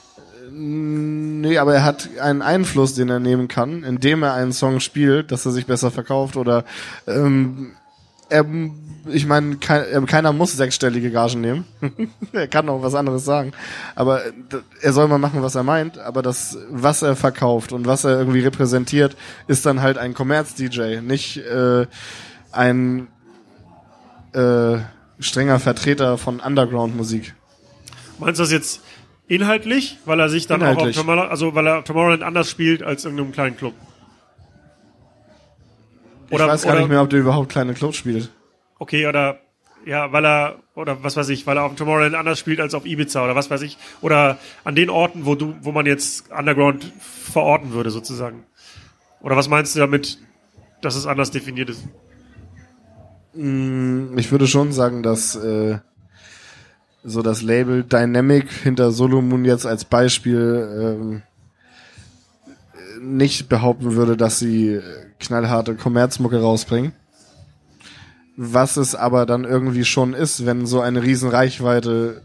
Nee, 0.50 1.58
aber 1.58 1.74
er 1.74 1.84
hat 1.84 2.08
einen 2.20 2.42
Einfluss, 2.42 2.94
den 2.94 3.08
er 3.10 3.20
nehmen 3.20 3.48
kann, 3.48 3.84
indem 3.84 4.22
er 4.22 4.34
einen 4.34 4.52
Song 4.52 4.80
spielt, 4.80 5.30
dass 5.30 5.46
er 5.46 5.52
sich 5.52 5.66
besser 5.66 5.90
verkauft 5.90 6.36
oder 6.36 6.64
ähm, 7.06 7.72
er, 8.28 8.44
ich 9.06 9.26
meine, 9.26 9.56
kein, 9.56 10.06
keiner 10.06 10.32
muss 10.32 10.56
sechsstellige 10.56 11.10
Gagen 11.10 11.40
nehmen. 11.40 11.64
er 12.32 12.48
kann 12.48 12.68
auch 12.68 12.82
was 12.82 12.94
anderes 12.94 13.24
sagen. 13.24 13.52
Aber 13.94 14.22
er 14.80 14.92
soll 14.92 15.08
mal 15.08 15.18
machen, 15.18 15.42
was 15.42 15.54
er 15.54 15.62
meint. 15.62 15.98
Aber 15.98 16.22
das, 16.22 16.58
was 16.70 17.02
er 17.02 17.16
verkauft 17.16 17.72
und 17.72 17.86
was 17.86 18.04
er 18.04 18.18
irgendwie 18.18 18.40
repräsentiert, 18.40 19.16
ist 19.46 19.66
dann 19.66 19.80
halt 19.82 19.98
ein 19.98 20.14
Commerz-DJ, 20.14 21.00
nicht 21.00 21.38
äh, 21.38 21.86
ein 22.52 23.08
äh, 24.32 24.78
strenger 25.20 25.58
Vertreter 25.58 26.18
von 26.18 26.40
Underground-Musik. 26.40 27.34
Meinst 28.18 28.38
du 28.38 28.42
das 28.42 28.52
jetzt 28.52 28.82
Inhaltlich, 29.28 29.98
weil 30.06 30.18
er 30.20 30.30
sich 30.30 30.46
dann 30.46 30.62
Inhaltlich. 30.62 30.84
auch 30.84 30.88
auf 30.88 30.96
Tomorrowland, 30.96 31.30
also 31.30 31.54
weil 31.54 31.66
er 31.66 31.84
Tomorrowland 31.84 32.22
anders 32.22 32.50
spielt 32.50 32.82
als 32.82 33.04
in 33.04 33.12
einem 33.12 33.30
kleinen 33.30 33.56
Club. 33.58 33.74
Oder, 36.30 36.44
ich 36.44 36.50
weiß 36.52 36.62
gar 36.62 36.72
oder, 36.72 36.80
nicht 36.80 36.90
mehr, 36.90 37.02
ob 37.02 37.10
der 37.10 37.20
überhaupt 37.20 37.48
kleine 37.48 37.74
Clubs 37.74 37.96
spielt. 37.96 38.30
Okay, 38.78 39.06
oder 39.06 39.40
ja, 39.84 40.12
weil 40.12 40.24
er 40.24 40.58
oder 40.74 41.02
was 41.02 41.16
weiß 41.16 41.28
ich, 41.30 41.46
weil 41.46 41.56
er 41.56 41.64
auf 41.64 41.74
Tomorrowland 41.74 42.14
anders 42.14 42.38
spielt 42.38 42.60
als 42.60 42.74
auf 42.74 42.84
Ibiza 42.84 43.24
oder 43.24 43.34
was 43.34 43.50
weiß 43.50 43.62
ich, 43.62 43.78
oder 44.00 44.38
an 44.64 44.74
den 44.74 44.90
Orten, 44.90 45.24
wo 45.24 45.34
du, 45.34 45.54
wo 45.62 45.72
man 45.72 45.86
jetzt 45.86 46.30
Underground 46.30 46.92
verorten 47.00 47.72
würde 47.72 47.90
sozusagen. 47.90 48.44
Oder 49.20 49.36
was 49.36 49.48
meinst 49.48 49.74
du 49.74 49.80
damit, 49.80 50.18
dass 50.82 50.94
es 50.94 51.06
anders 51.06 51.30
definiert 51.30 51.70
ist? 51.70 51.84
Mm, 53.34 54.16
ich 54.16 54.30
würde 54.30 54.46
schon 54.46 54.72
sagen, 54.72 55.02
dass 55.02 55.34
äh, 55.36 55.78
so 57.02 57.22
das 57.22 57.42
Label 57.42 57.82
Dynamic 57.82 58.50
hinter 58.50 58.92
Solomon 58.92 59.44
jetzt 59.44 59.66
als 59.66 59.84
Beispiel 59.84 60.96
ähm, 61.00 61.22
nicht 63.00 63.48
behaupten 63.48 63.94
würde, 63.94 64.16
dass 64.16 64.38
sie 64.38 64.80
knallharte 65.20 65.74
Kommerzmucke 65.74 66.40
rausbringen. 66.40 66.92
Was 68.36 68.76
es 68.76 68.94
aber 68.94 69.26
dann 69.26 69.44
irgendwie 69.44 69.84
schon 69.84 70.14
ist, 70.14 70.46
wenn 70.46 70.64
so 70.66 70.80
eine 70.80 71.02
riesen 71.02 71.28
Reichweite 71.30 72.22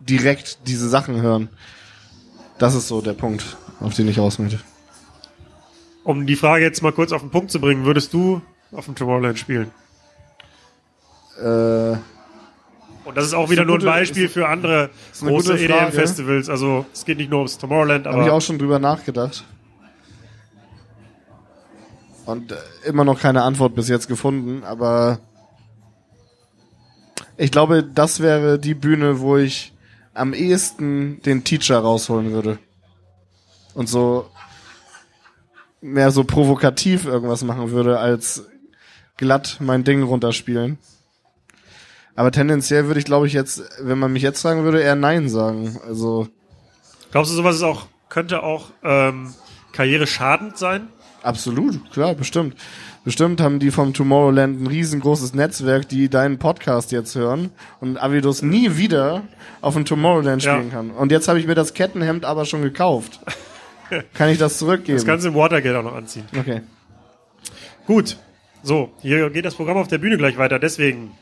direkt 0.00 0.66
diese 0.66 0.88
Sachen 0.88 1.20
hören. 1.22 1.48
Das 2.58 2.74
ist 2.74 2.88
so 2.88 3.00
der 3.00 3.12
Punkt, 3.12 3.56
auf 3.80 3.94
den 3.94 4.08
ich 4.08 4.18
raus 4.18 4.38
möchte. 4.38 4.58
Um 6.02 6.26
die 6.26 6.36
Frage 6.36 6.64
jetzt 6.64 6.82
mal 6.82 6.92
kurz 6.92 7.12
auf 7.12 7.20
den 7.20 7.30
Punkt 7.30 7.50
zu 7.50 7.60
bringen, 7.60 7.84
würdest 7.84 8.12
du 8.12 8.42
auf 8.72 8.86
dem 8.86 8.94
Tomorrowland 8.96 9.38
spielen? 9.38 9.70
Äh, 11.40 11.92
Und 13.04 13.16
das 13.16 13.26
ist 13.26 13.34
auch 13.34 13.50
wieder 13.50 13.62
eine 13.62 13.68
nur 13.68 13.76
ein 13.76 13.80
gute- 13.80 13.86
Beispiel 13.90 14.24
ist- 14.24 14.32
für 14.34 14.48
andere 14.48 14.90
ist 15.12 15.22
große. 15.24 15.58
EDM-Festivals. 15.58 16.48
Also 16.48 16.86
es 16.92 17.04
geht 17.04 17.18
nicht 17.18 17.30
nur 17.30 17.40
ums 17.40 17.56
Tomorrowland, 17.58 18.06
Habe 18.06 18.18
ich 18.18 18.22
aber 18.28 18.32
auch 18.34 18.40
schon 18.42 18.58
drüber 18.58 18.78
nachgedacht. 18.78 19.44
Und 22.32 22.52
äh, 22.52 22.56
immer 22.84 23.04
noch 23.04 23.20
keine 23.20 23.42
Antwort 23.42 23.74
bis 23.74 23.88
jetzt 23.88 24.08
gefunden, 24.08 24.64
aber 24.64 25.20
ich 27.36 27.50
glaube, 27.50 27.82
das 27.82 28.20
wäre 28.20 28.58
die 28.58 28.74
Bühne, 28.74 29.20
wo 29.20 29.36
ich 29.36 29.72
am 30.12 30.34
ehesten 30.34 31.22
den 31.22 31.44
Teacher 31.44 31.78
rausholen 31.78 32.32
würde. 32.32 32.58
Und 33.74 33.88
so 33.88 34.28
mehr 35.80 36.10
so 36.10 36.24
provokativ 36.24 37.06
irgendwas 37.06 37.42
machen 37.42 37.70
würde, 37.70 37.98
als 37.98 38.46
glatt 39.16 39.56
mein 39.60 39.84
Ding 39.84 40.02
runterspielen. 40.02 40.78
Aber 42.16 42.32
tendenziell 42.32 42.86
würde 42.86 43.00
ich, 43.00 43.06
glaube 43.06 43.26
ich, 43.26 43.32
jetzt, 43.32 43.62
wenn 43.80 43.98
man 43.98 44.12
mich 44.12 44.22
jetzt 44.22 44.42
fragen 44.42 44.64
würde, 44.64 44.82
eher 44.82 44.96
Nein 44.96 45.28
sagen. 45.28 45.80
Also 45.86 46.28
glaubst 47.12 47.32
du, 47.32 47.36
sowas 47.36 47.56
ist 47.56 47.62
auch, 47.62 47.86
könnte 48.08 48.42
auch 48.42 48.66
ähm, 48.82 49.32
karriereschadend 49.72 50.58
sein? 50.58 50.88
Absolut, 51.22 51.90
klar, 51.92 52.14
bestimmt. 52.14 52.54
Bestimmt 53.04 53.40
haben 53.40 53.58
die 53.60 53.70
vom 53.70 53.94
Tomorrowland 53.94 54.60
ein 54.62 54.66
riesengroßes 54.66 55.34
Netzwerk, 55.34 55.88
die 55.88 56.08
deinen 56.08 56.38
Podcast 56.38 56.92
jetzt 56.92 57.14
hören 57.14 57.50
und 57.80 57.96
Avidus 58.02 58.42
nie 58.42 58.76
wieder 58.76 59.22
auf 59.60 59.74
dem 59.74 59.84
Tomorrowland 59.84 60.42
Ja. 60.42 60.54
spielen 60.56 60.70
kann. 60.70 60.90
Und 60.90 61.10
jetzt 61.12 61.28
habe 61.28 61.38
ich 61.40 61.46
mir 61.46 61.54
das 61.54 61.72
Kettenhemd 61.74 62.24
aber 62.24 62.44
schon 62.44 62.62
gekauft. 62.62 63.20
kann 64.14 64.28
ich 64.30 64.38
das 64.38 64.58
zurückgeben? 64.58 64.96
Das 64.96 65.04
du 65.24 65.28
im 65.28 65.34
Watergate 65.34 65.78
auch 65.78 65.82
noch 65.82 65.94
anziehen. 65.94 66.24
okay. 66.38 66.60
Gut, 67.86 68.16
so, 68.62 68.92
hier 69.00 69.30
geht 69.30 69.44
das 69.46 69.54
Programm 69.54 69.78
auf 69.78 69.88
der 69.88 69.98
Bühne 69.98 70.16
gleich 70.18 70.36
weiter. 70.38 70.58
Deswegen 70.58 71.12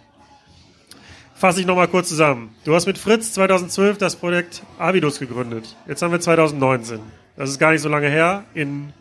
fasse 1.34 1.60
ich 1.60 1.66
nochmal 1.66 1.88
kurz 1.88 2.08
zusammen. 2.08 2.50
Du 2.64 2.74
hast 2.74 2.86
mit 2.86 2.98
Fritz 2.98 3.32
2012 3.32 3.98
das 3.98 4.16
Projekt 4.16 4.62
Avidus 4.78 5.18
gegründet. 5.20 5.76
Jetzt 5.86 6.02
haben 6.02 6.10
wir 6.12 6.20
2019. 6.20 6.98
Das 7.36 7.48
ist 7.50 7.58
gar 7.60 7.70
nicht 7.72 7.80
so 7.82 7.88
lange 7.88 8.08
her, 8.08 8.44
in 8.54 8.92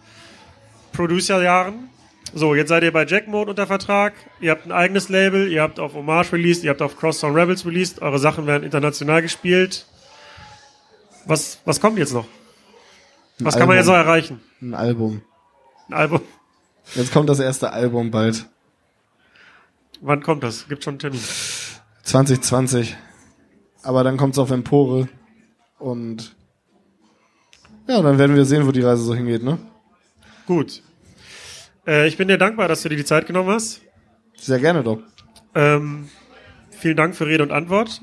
Producer-Jahren. 0.98 1.89
So, 2.34 2.56
jetzt 2.56 2.70
seid 2.70 2.84
ihr 2.84 2.91
bei 2.91 3.06
Jackmode 3.06 3.52
unter 3.52 3.68
Vertrag. 3.68 4.14
Ihr 4.41 4.52
habt 4.52 4.66
ein 4.66 4.72
eigenes 4.72 5.10
Label, 5.10 5.48
ihr 5.48 5.62
habt 5.62 5.80
auf 5.80 5.93
Homage 5.93 6.26
released, 6.34 6.64
ihr 6.64 6.72
habt 6.72 6.82
auf 6.82 6.98
Crosstown 6.98 7.36
Rebels 7.36 7.66
released. 7.66 8.02
Eure 8.02 8.18
Sachen 8.18 8.48
werden 8.48 8.64
international 8.64 9.22
gespielt. 9.22 9.86
Was, 11.26 11.60
was 11.66 11.80
kommt 11.80 12.00
jetzt 12.00 12.14
noch? 12.14 12.26
Was 13.39 13.56
kann 13.56 13.68
man 13.68 13.78
jetzt 13.78 13.86
noch 13.86 13.93
erreichen? 13.93 14.41
Ein 14.60 14.74
Album. 14.74 15.22
Ein 15.88 15.93
Album? 15.93 16.22
Jetzt 16.95 17.14
kommt 17.14 17.30
das 17.30 17.39
erste 17.39 17.72
Album 17.72 18.10
bald. 18.10 18.48
Wann 20.02 20.24
kommt 20.24 20.41
das? 20.41 20.68
Gibt 20.68 20.84
schon 20.84 20.93
einen 20.93 21.00
Termin. 21.00 21.22
2020. 22.04 22.98
Aber 23.84 24.04
dann 24.04 24.18
kommt's 24.18 24.39
auf 24.39 24.50
Empore. 24.50 25.10
Und 25.78 26.36
ja, 27.88 28.02
dann 28.02 28.18
werden 28.18 28.36
wir 28.36 28.45
sehen, 28.45 28.66
wo 28.66 28.72
die 28.72 28.82
Reise 28.82 29.04
so 29.04 29.14
hingeht, 29.14 29.43
ne? 29.43 29.60
Gut. 30.48 30.82
Äh, 31.88 32.08
ich 32.08 32.18
bin 32.18 32.28
dir 32.28 32.38
dankbar, 32.38 32.68
dass 32.68 32.84
du 32.84 32.90
dir 32.90 32.98
die 32.98 33.06
Zeit 33.06 33.26
genommen 33.26 33.50
hast. 33.50 33.82
Sehr 34.36 34.60
gerne 34.60 34.84
doch. 34.84 35.00
Ähm, 35.56 36.10
vielen 36.70 36.98
Dank 36.98 37.16
für 37.16 37.26
Rede 37.26 37.44
und 37.44 37.52
Antwort. 37.52 38.02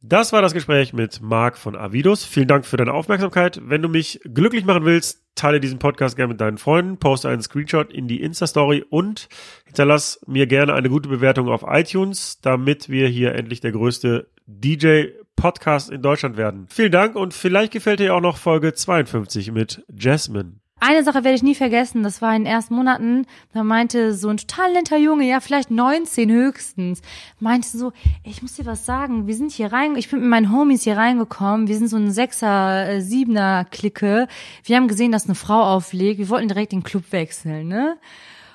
Das 0.00 0.32
war 0.32 0.40
das 0.40 0.54
Gespräch 0.54 0.92
mit 0.92 1.20
Marc 1.20 1.58
von 1.58 1.76
Avidus. 1.76 2.24
Vielen 2.24 2.48
Dank 2.48 2.64
für 2.64 2.76
deine 2.76 2.94
Aufmerksamkeit. 2.94 3.60
Wenn 3.64 3.82
du 3.82 3.88
mich 3.88 4.20
glücklich 4.24 4.64
machen 4.64 4.84
willst, 4.84 5.24
teile 5.34 5.60
diesen 5.60 5.80
Podcast 5.80 6.16
gerne 6.16 6.32
mit 6.32 6.40
deinen 6.40 6.56
Freunden, 6.56 6.98
poste 6.98 7.28
einen 7.28 7.42
Screenshot 7.42 7.92
in 7.92 8.08
die 8.08 8.22
Insta-Story 8.22 8.84
und 8.88 9.28
hinterlass 9.66 10.20
mir 10.26 10.46
gerne 10.46 10.74
eine 10.74 10.88
gute 10.88 11.08
Bewertung 11.08 11.48
auf 11.48 11.64
iTunes, 11.66 12.40
damit 12.40 12.88
wir 12.88 13.08
hier 13.08 13.34
endlich 13.34 13.60
der 13.60 13.72
größte 13.72 14.30
DJ-Podcast 14.46 15.90
in 15.90 16.00
Deutschland 16.00 16.36
werden. 16.36 16.66
Vielen 16.70 16.92
Dank 16.92 17.16
und 17.16 17.34
vielleicht 17.34 17.72
gefällt 17.72 18.00
dir 18.00 18.14
auch 18.14 18.20
noch 18.20 18.38
Folge 18.38 18.72
52 18.72 19.52
mit 19.52 19.84
Jasmine. 19.94 20.54
Eine 20.80 21.02
Sache 21.02 21.24
werde 21.24 21.34
ich 21.34 21.42
nie 21.42 21.56
vergessen, 21.56 22.04
das 22.04 22.22
war 22.22 22.36
in 22.36 22.44
den 22.44 22.52
ersten 22.52 22.74
Monaten, 22.74 23.26
da 23.52 23.64
meinte 23.64 24.14
so 24.14 24.28
ein 24.28 24.36
total 24.36 24.72
netter 24.72 24.96
Junge, 24.96 25.28
ja, 25.28 25.40
vielleicht 25.40 25.72
19 25.72 26.30
höchstens, 26.30 27.02
meinte 27.40 27.68
so, 27.68 27.92
ich 28.22 28.42
muss 28.42 28.54
dir 28.54 28.64
was 28.64 28.86
sagen, 28.86 29.26
wir 29.26 29.34
sind 29.34 29.50
hier 29.50 29.72
rein, 29.72 29.96
ich 29.96 30.08
bin 30.08 30.20
mit 30.20 30.28
meinen 30.28 30.52
Homies 30.52 30.84
hier 30.84 30.96
reingekommen, 30.96 31.66
wir 31.66 31.76
sind 31.76 31.88
so 31.88 31.96
ein 31.96 32.12
Sechser, 32.12 32.88
äh, 32.88 33.00
Siebener 33.00 33.64
Clique, 33.64 34.28
wir 34.64 34.76
haben 34.76 34.86
gesehen, 34.86 35.10
dass 35.10 35.24
eine 35.24 35.34
Frau 35.34 35.62
auflegt, 35.62 36.18
wir 36.20 36.28
wollten 36.28 36.46
direkt 36.46 36.70
den 36.70 36.84
Club 36.84 37.10
wechseln, 37.10 37.66
ne? 37.66 37.96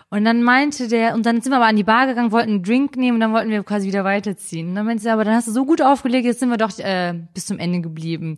Und 0.10 0.26
dann 0.26 0.44
meinte 0.44 0.88
der, 0.88 1.16
und 1.16 1.26
dann 1.26 1.42
sind 1.42 1.52
wir 1.52 1.58
aber 1.58 1.66
an 1.66 1.76
die 1.76 1.84
Bar 1.84 2.06
gegangen, 2.06 2.32
wollten 2.32 2.52
einen 2.52 2.64
Drink 2.64 2.98
nehmen 2.98 3.16
und 3.16 3.20
dann 3.22 3.34
wollten 3.34 3.50
wir 3.50 3.64
quasi 3.64 3.88
wieder 3.88 4.04
weiterziehen. 4.04 4.70
Und 4.70 4.76
dann 4.76 4.86
meinte 4.86 5.08
er, 5.08 5.14
aber 5.14 5.24
dann 5.24 5.34
hast 5.34 5.48
du 5.48 5.52
so 5.52 5.66
gut 5.66 5.82
aufgelegt, 5.82 6.26
jetzt 6.26 6.40
sind 6.40 6.50
wir 6.50 6.58
doch 6.58 6.78
äh, 6.78 7.16
bis 7.34 7.48
zum 7.48 7.58
Ende 7.58 7.82
geblieben. 7.82 8.38